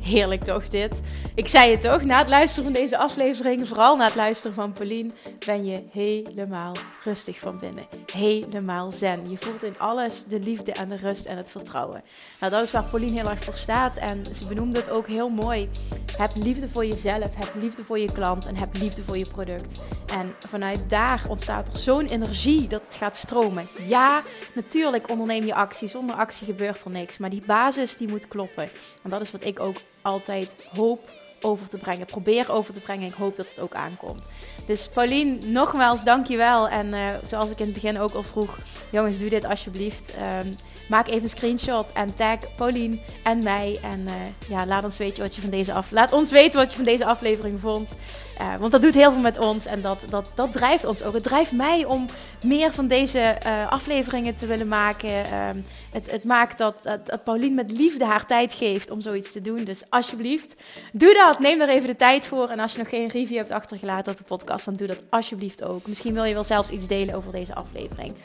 Heerlijk 0.10 0.43
toch 0.43 0.70
dit? 0.70 0.99
Ik 1.36 1.47
zei 1.47 1.72
het 1.72 1.82
toch, 1.82 2.03
na 2.03 2.18
het 2.18 2.28
luisteren 2.28 2.64
van 2.64 2.82
deze 2.82 2.97
aflevering, 2.97 3.68
vooral 3.68 3.97
na 3.97 4.05
het 4.05 4.16
luisteren 4.16 4.55
van 4.55 4.74
Pauline, 4.74 5.12
ben 5.45 5.66
je 5.66 5.84
helemaal 5.91 6.76
rustig 7.03 7.39
van 7.39 7.60
binnen. 7.60 7.84
Helemaal 8.14 8.91
zen. 8.91 9.30
Je 9.30 9.38
voelt 9.38 9.64
in 9.64 9.80
alles 9.80 10.24
de 10.26 10.39
liefde 10.39 10.72
en 10.72 10.89
de 10.89 10.97
rust 10.97 11.26
en 11.26 11.38
het 11.38 11.51
vertrouwen. 11.51 12.03
Nou, 12.39 12.51
dat 12.51 12.64
is 12.64 12.72
waar 12.72 12.84
Pauline 12.84 13.20
heel 13.20 13.30
erg 13.30 13.43
voor 13.43 13.55
staat 13.55 13.97
en 13.97 14.24
ze 14.36 14.47
benoemde 14.47 14.78
het 14.78 14.89
ook 14.89 15.07
heel 15.07 15.30
mooi. 15.30 15.70
Heb 16.18 16.32
liefde 16.36 16.70
voor 16.70 16.86
jezelf, 16.86 17.36
heb 17.36 17.51
liefde 17.55 17.84
voor 17.84 17.99
je 17.99 18.12
klant 18.12 18.45
en 18.45 18.55
heb 18.55 18.78
liefde 18.78 19.03
voor 19.03 19.18
je 19.18 19.28
product. 19.28 19.82
En 20.14 20.36
vanuit 20.47 20.89
daar 20.89 21.26
ontstaat 21.28 21.68
er 21.68 21.78
zo'n 21.78 22.05
energie 22.05 22.68
dat 22.68 22.86
het 22.86 22.95
gaat 22.95 23.16
stromen. 23.16 23.68
Ja, 23.88 24.24
natuurlijk 24.53 25.10
onderneem 25.10 25.45
je 25.45 25.53
actie. 25.53 25.88
Zonder 25.88 26.16
actie 26.16 26.45
gebeurt 26.45 26.84
er 26.84 26.91
niks. 26.91 27.18
Maar 27.18 27.30
die 27.30 27.43
basis 27.45 27.97
die 27.97 28.07
moet 28.07 28.28
kloppen. 28.28 28.70
En 29.03 29.10
dat 29.10 29.22
is 29.22 29.32
wat 29.32 29.45
ik 29.45 29.60
ook 29.60 29.78
altijd 30.10 30.55
hoop 30.76 31.12
over 31.41 31.69
te 31.69 31.77
brengen. 31.77 32.05
Probeer 32.05 32.51
over 32.51 32.73
te 32.73 32.79
brengen. 32.79 33.07
Ik 33.07 33.13
hoop 33.13 33.35
dat 33.35 33.49
het 33.49 33.59
ook 33.59 33.73
aankomt. 33.73 34.27
Dus 34.65 34.89
Pauline, 34.89 35.37
nogmaals 35.45 36.03
dankjewel. 36.03 36.69
En 36.69 36.87
uh, 36.87 37.05
zoals 37.23 37.51
ik 37.51 37.59
in 37.59 37.65
het 37.65 37.73
begin 37.73 37.99
ook 37.99 38.13
al 38.13 38.23
vroeg, 38.23 38.57
jongens, 38.91 39.19
doe 39.19 39.29
dit 39.29 39.45
alsjeblieft. 39.45 40.13
Um, 40.43 40.55
maak 40.89 41.07
even 41.07 41.23
een 41.23 41.29
screenshot 41.29 41.91
en 41.93 42.13
tag 42.13 42.37
Pauline 42.55 42.99
en 43.23 43.43
mij. 43.43 43.79
En 43.81 43.99
uh, 43.99 44.13
ja, 44.49 44.65
laat 44.65 44.83
ons 44.83 44.97
weten 44.97 45.23
wat 45.23 45.35
je 45.35 45.41
van 45.41 45.49
deze 45.49 45.73
af... 45.73 45.91
Laat 45.91 46.11
ons 46.11 46.31
weten 46.31 46.59
wat 46.59 46.69
je 46.69 46.75
van 46.75 46.85
deze 46.85 47.05
aflevering 47.05 47.59
vond. 47.59 47.95
Uh, 48.41 48.55
want 48.55 48.71
dat 48.71 48.81
doet 48.81 48.93
heel 48.93 49.11
veel 49.11 49.21
met 49.21 49.37
ons 49.37 49.65
en 49.65 49.81
dat, 49.81 50.05
dat, 50.09 50.31
dat 50.35 50.51
drijft 50.51 50.85
ons 50.85 51.03
ook. 51.03 51.13
Het 51.13 51.23
drijft 51.23 51.51
mij 51.51 51.85
om 51.85 52.05
meer 52.43 52.71
van 52.71 52.87
deze 52.87 53.37
afleveringen 53.69 54.35
te 54.35 54.45
willen 54.45 54.67
maken. 54.67 55.09
Uh, 55.09 55.49
het, 55.91 56.11
het 56.11 56.23
maakt 56.23 56.57
dat, 56.57 56.81
dat, 56.83 57.05
dat 57.05 57.23
Pauline 57.23 57.55
met 57.55 57.71
liefde 57.71 58.05
haar 58.05 58.25
tijd 58.25 58.53
geeft 58.53 58.89
om 58.89 59.01
zoiets 59.01 59.31
te 59.31 59.41
doen. 59.41 59.63
Dus 59.63 59.83
alsjeblieft, 59.89 60.55
doe 60.91 61.13
dat. 61.13 61.28
Neem 61.38 61.61
er 61.61 61.69
even 61.69 61.88
de 61.88 61.95
tijd 61.95 62.27
voor. 62.27 62.49
En 62.49 62.59
als 62.59 62.71
je 62.71 62.77
nog 62.77 62.89
geen 62.89 63.07
review 63.07 63.38
hebt 63.38 63.51
achtergelaten 63.51 64.11
op 64.11 64.17
de 64.17 64.23
podcast, 64.23 64.65
dan 64.65 64.73
doe 64.73 64.88
dat 64.88 65.03
alsjeblieft 65.09 65.63
ook. 65.63 65.88
Misschien 65.88 66.13
wil 66.13 66.23
je 66.23 66.34
wel 66.34 66.43
zelfs 66.43 66.69
iets 66.69 66.88
delen 66.88 67.15
over 67.15 67.32
deze 67.32 67.55
aflevering. 67.55 68.15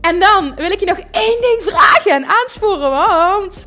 En 0.00 0.20
dan 0.20 0.54
wil 0.54 0.70
ik 0.70 0.80
je 0.80 0.86
nog 0.86 0.98
één 0.98 1.40
ding 1.40 1.58
vragen 1.62 2.10
en 2.10 2.24
aansporen, 2.26 2.90
want 2.90 3.66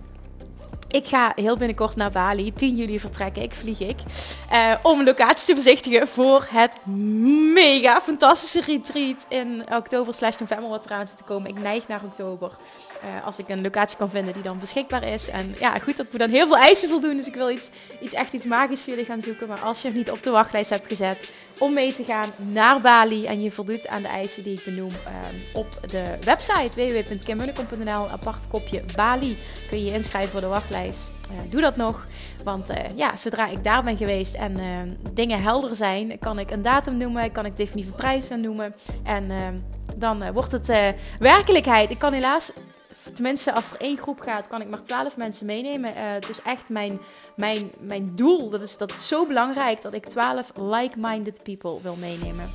ik 0.87 1.05
ga 1.05 1.31
heel 1.35 1.57
binnenkort 1.57 1.95
naar 1.95 2.11
Bali. 2.11 2.53
10 2.53 2.75
juli 2.75 2.99
vertrek 2.99 3.37
ik, 3.37 3.53
vlieg 3.53 3.79
ik. 3.79 3.97
Uh, 4.51 4.73
om 4.81 5.03
locaties 5.03 5.45
te 5.45 5.53
bezichtigen 5.53 6.07
voor 6.07 6.47
het 6.49 6.85
mega 7.53 8.01
fantastische 8.01 8.61
retreat 8.61 9.25
in 9.29 9.63
oktober 9.73 10.13
slash 10.13 10.37
november 10.37 10.69
wat 10.69 10.87
zit 10.89 11.17
te 11.17 11.23
komen. 11.23 11.49
Ik 11.49 11.59
neig 11.59 11.87
naar 11.87 12.01
oktober. 12.03 12.51
Uh, 13.03 13.25
als 13.25 13.39
ik 13.39 13.49
een 13.49 13.61
locatie 13.61 13.97
kan 13.97 14.09
vinden 14.09 14.33
die 14.33 14.43
dan 14.43 14.59
beschikbaar 14.59 15.03
is. 15.03 15.29
En 15.29 15.55
ja, 15.59 15.79
goed, 15.79 15.97
dat 15.97 16.05
moet 16.11 16.19
dan 16.19 16.29
heel 16.29 16.47
veel 16.47 16.57
eisen 16.57 16.89
voldoen. 16.89 17.17
Dus 17.17 17.27
ik 17.27 17.35
wil 17.35 17.49
iets, 17.49 17.69
iets 18.01 18.13
echt 18.13 18.33
iets 18.33 18.45
magisch 18.45 18.81
voor 18.81 18.89
jullie 18.89 19.05
gaan 19.05 19.21
zoeken. 19.21 19.47
Maar 19.47 19.59
als 19.59 19.81
je 19.81 19.87
nog 19.87 19.97
niet 19.97 20.11
op 20.11 20.23
de 20.23 20.29
wachtlijst 20.29 20.69
hebt 20.69 20.87
gezet 20.87 21.31
om 21.59 21.73
mee 21.73 21.93
te 21.93 22.03
gaan 22.03 22.29
naar 22.37 22.81
Bali. 22.81 23.25
En 23.25 23.41
je 23.41 23.51
voldoet 23.51 23.87
aan 23.87 24.01
de 24.01 24.07
eisen 24.07 24.43
die 24.43 24.53
ik 24.53 24.63
benoem 24.63 24.91
uh, 24.91 24.95
op 25.53 25.79
de 25.91 26.17
website 26.21 26.69
www.kimmunnekom.nl. 26.75 28.09
Apart 28.09 28.47
kopje 28.47 28.83
Bali 28.95 29.37
kun 29.69 29.77
je 29.77 29.85
je 29.85 29.93
inschrijven 29.93 30.31
voor 30.31 30.41
de 30.41 30.47
wachtlijst. 30.47 31.11
Uh, 31.31 31.51
doe 31.51 31.61
dat 31.61 31.75
nog. 31.75 32.07
Want 32.43 32.69
ja, 32.95 33.15
zodra 33.15 33.47
ik 33.47 33.63
daar 33.63 33.83
ben 33.83 33.97
geweest 33.97 34.33
en 34.33 34.57
dingen 35.13 35.41
helder 35.41 35.75
zijn, 35.75 36.19
kan 36.19 36.39
ik 36.39 36.51
een 36.51 36.61
datum 36.61 36.97
noemen. 36.97 37.31
Kan 37.31 37.45
ik 37.45 37.57
definitieve 37.57 37.97
prijzen 37.97 38.41
noemen. 38.41 38.75
En 39.03 39.31
dan 39.95 40.31
wordt 40.33 40.51
het 40.51 40.95
werkelijkheid. 41.19 41.89
Ik 41.89 41.99
kan 41.99 42.13
helaas 42.13 42.51
tenminste, 43.13 43.53
als 43.53 43.71
er 43.71 43.81
één 43.81 43.97
groep 43.97 44.19
gaat, 44.19 44.47
kan 44.47 44.61
ik 44.61 44.69
maar 44.69 44.83
twaalf 44.83 45.17
mensen 45.17 45.45
meenemen. 45.45 45.91
Uh, 45.91 45.97
het 45.97 46.29
is 46.29 46.41
echt 46.41 46.69
mijn, 46.69 46.99
mijn, 47.35 47.71
mijn 47.79 48.11
doel. 48.15 48.49
Dat 48.49 48.61
is, 48.61 48.77
dat 48.77 48.91
is 48.91 49.07
zo 49.07 49.25
belangrijk 49.25 49.81
dat 49.81 49.93
ik 49.93 50.05
twaalf 50.05 50.51
like-minded 50.55 51.43
people 51.43 51.81
wil 51.81 51.95
meenemen. 51.95 52.51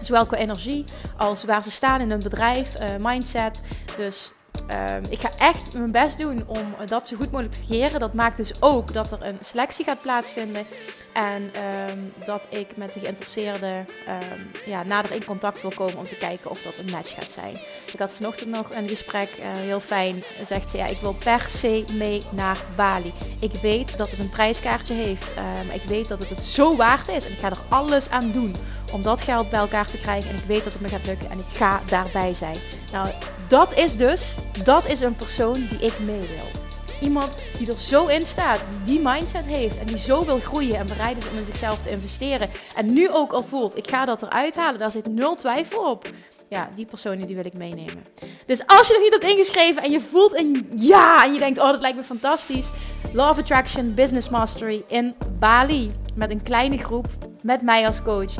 Zowel 0.00 0.26
qua 0.26 0.36
energie 0.36 0.84
als 1.16 1.44
waar 1.44 1.62
ze 1.62 1.70
staan 1.70 2.00
in 2.00 2.10
hun 2.10 2.22
bedrijf, 2.22 2.80
uh, 2.80 2.86
mindset. 2.98 3.60
Dus 3.96 4.32
Ehm, 4.66 5.02
ik 5.08 5.20
ga 5.20 5.30
echt 5.38 5.72
mijn 5.72 5.90
best 5.90 6.18
doen 6.18 6.44
om 6.46 6.74
dat 6.86 7.06
zo 7.06 7.16
goed 7.16 7.30
mogelijk 7.30 7.54
te 7.54 7.66
creëren. 7.66 8.00
Dat 8.00 8.14
maakt 8.14 8.36
dus 8.36 8.62
ook 8.62 8.92
dat 8.92 9.12
er 9.12 9.22
een 9.22 9.38
selectie 9.40 9.84
gaat 9.84 10.00
plaatsvinden. 10.02 10.66
En 11.12 11.50
ehm, 11.54 11.98
dat 12.24 12.46
ik 12.50 12.76
met 12.76 12.94
de 12.94 13.00
geïnteresseerden 13.00 13.76
um, 13.78 14.50
ja, 14.64 14.82
nader 14.82 15.12
in 15.12 15.24
contact 15.24 15.62
wil 15.62 15.72
komen 15.74 15.98
om 15.98 16.06
te 16.06 16.16
kijken 16.16 16.50
of 16.50 16.62
dat 16.62 16.78
een 16.78 16.90
match 16.92 17.14
gaat 17.14 17.30
zijn. 17.30 17.56
Ik 17.92 17.98
had 17.98 18.12
vanochtend 18.12 18.50
nog 18.50 18.74
een 18.74 18.88
gesprek, 18.88 19.38
uh, 19.38 19.44
heel 19.46 19.80
fijn. 19.80 20.22
Zegt 20.42 20.70
ze, 20.70 20.76
ja, 20.76 20.86
ik 20.86 20.96
wil 20.96 21.14
per 21.14 21.40
se 21.40 21.84
mee 21.92 22.22
naar 22.30 22.58
Bali. 22.76 23.12
Ik 23.40 23.52
weet 23.52 23.98
dat 23.98 24.10
het 24.10 24.18
een 24.18 24.28
prijskaartje 24.28 24.94
heeft. 24.94 25.32
ik 25.72 25.82
weet 25.82 26.08
dat 26.08 26.18
het 26.18 26.28
het 26.28 26.44
zo 26.44 26.76
waard 26.76 27.08
is. 27.08 27.26
En 27.26 27.32
ik 27.32 27.38
ga 27.38 27.50
er 27.50 27.62
alles 27.68 28.10
aan 28.10 28.32
doen 28.32 28.54
om 28.92 29.02
dat 29.02 29.22
geld 29.22 29.50
bij 29.50 29.60
elkaar 29.60 29.86
te 29.86 29.98
krijgen. 29.98 30.30
En 30.30 30.36
ik 30.36 30.44
weet 30.44 30.64
dat 30.64 30.72
het 30.72 30.82
me 30.82 30.88
gaat 30.88 31.06
lukken 31.06 31.30
en 31.30 31.38
ik 31.38 31.56
ga 31.56 31.80
daarbij 31.86 32.34
zijn. 32.34 32.56
Nou, 32.92 33.08
dat 33.48 33.78
is 33.78 33.96
dus, 33.96 34.36
dat 34.64 34.88
is 34.88 35.00
een 35.00 35.16
persoon 35.16 35.66
die 35.68 35.78
ik 35.78 35.98
mee 35.98 36.18
wil. 36.18 36.64
Iemand 37.00 37.42
die 37.58 37.70
er 37.70 37.78
zo 37.78 38.06
in 38.06 38.26
staat, 38.26 38.60
die 38.84 38.94
die 38.94 39.08
mindset 39.08 39.46
heeft 39.46 39.78
en 39.78 39.86
die 39.86 39.98
zo 39.98 40.24
wil 40.24 40.38
groeien 40.38 40.78
en 40.78 40.86
bereid 40.86 41.16
is 41.16 41.28
om 41.28 41.36
in 41.36 41.44
zichzelf 41.44 41.82
te 41.82 41.90
investeren. 41.90 42.48
En 42.76 42.92
nu 42.92 43.10
ook 43.10 43.32
al 43.32 43.42
voelt, 43.42 43.76
ik 43.76 43.88
ga 43.88 44.04
dat 44.04 44.22
eruit 44.22 44.56
halen, 44.56 44.78
daar 44.78 44.90
zit 44.90 45.06
nul 45.06 45.34
twijfel 45.34 45.90
op. 45.90 46.10
Ja, 46.48 46.70
die 46.74 46.86
personen 46.86 47.26
die 47.26 47.36
wil 47.36 47.46
ik 47.46 47.54
meenemen. 47.54 48.04
Dus 48.46 48.66
als 48.66 48.86
je 48.86 48.92
nog 48.92 49.02
niet 49.02 49.12
hebt 49.12 49.32
ingeschreven 49.32 49.82
en 49.82 49.90
je 49.90 50.00
voelt 50.00 50.38
een 50.38 50.68
ja 50.76 51.24
en 51.24 51.32
je 51.32 51.38
denkt, 51.38 51.58
oh 51.58 51.70
dat 51.70 51.80
lijkt 51.80 51.96
me 51.96 52.02
fantastisch. 52.02 52.70
Love 53.12 53.40
Attraction 53.40 53.94
Business 53.94 54.28
Mastery 54.28 54.84
in 54.86 55.14
Bali. 55.38 55.92
Met 56.14 56.30
een 56.30 56.42
kleine 56.42 56.78
groep, 56.78 57.06
met 57.42 57.62
mij 57.62 57.86
als 57.86 58.02
coach. 58.02 58.34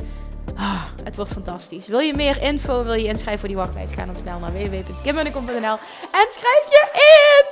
Oh, 0.54 0.82
het 1.02 1.16
wordt 1.16 1.32
fantastisch. 1.32 1.86
Wil 1.86 1.98
je 1.98 2.14
meer 2.14 2.42
info, 2.42 2.84
wil 2.84 2.94
je 2.94 3.06
inschrijven 3.06 3.38
voor 3.38 3.48
die 3.48 3.56
wachtlijst? 3.56 3.94
Ga 3.94 4.04
dan 4.04 4.16
snel 4.16 4.38
naar 4.38 4.52
www.kimmunnekom.nl 4.52 5.78
en 6.10 6.26
schrijf 6.30 6.64
je 6.68 6.88
in! 6.92 7.44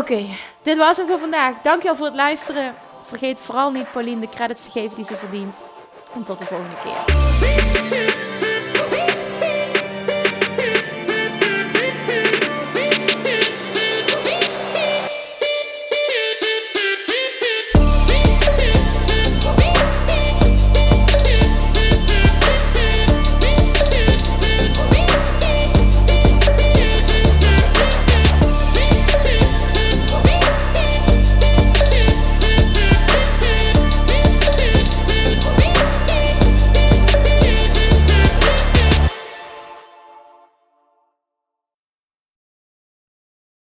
Oké, 0.00 0.26
dit 0.62 0.76
was 0.76 0.96
hem 0.96 1.06
voor 1.06 1.18
vandaag. 1.18 1.54
Dankjewel 1.62 1.96
voor 1.96 2.06
het 2.06 2.14
luisteren. 2.14 2.74
Vergeet 3.04 3.40
vooral 3.40 3.70
niet 3.70 3.90
Pauline 3.90 4.20
de 4.20 4.28
credits 4.28 4.64
te 4.64 4.70
geven 4.70 4.96
die 4.96 5.04
ze 5.04 5.16
verdient. 5.16 5.60
En 6.14 6.24
tot 6.24 6.38
de 6.38 6.44
volgende 6.44 6.76
keer. 6.82 8.15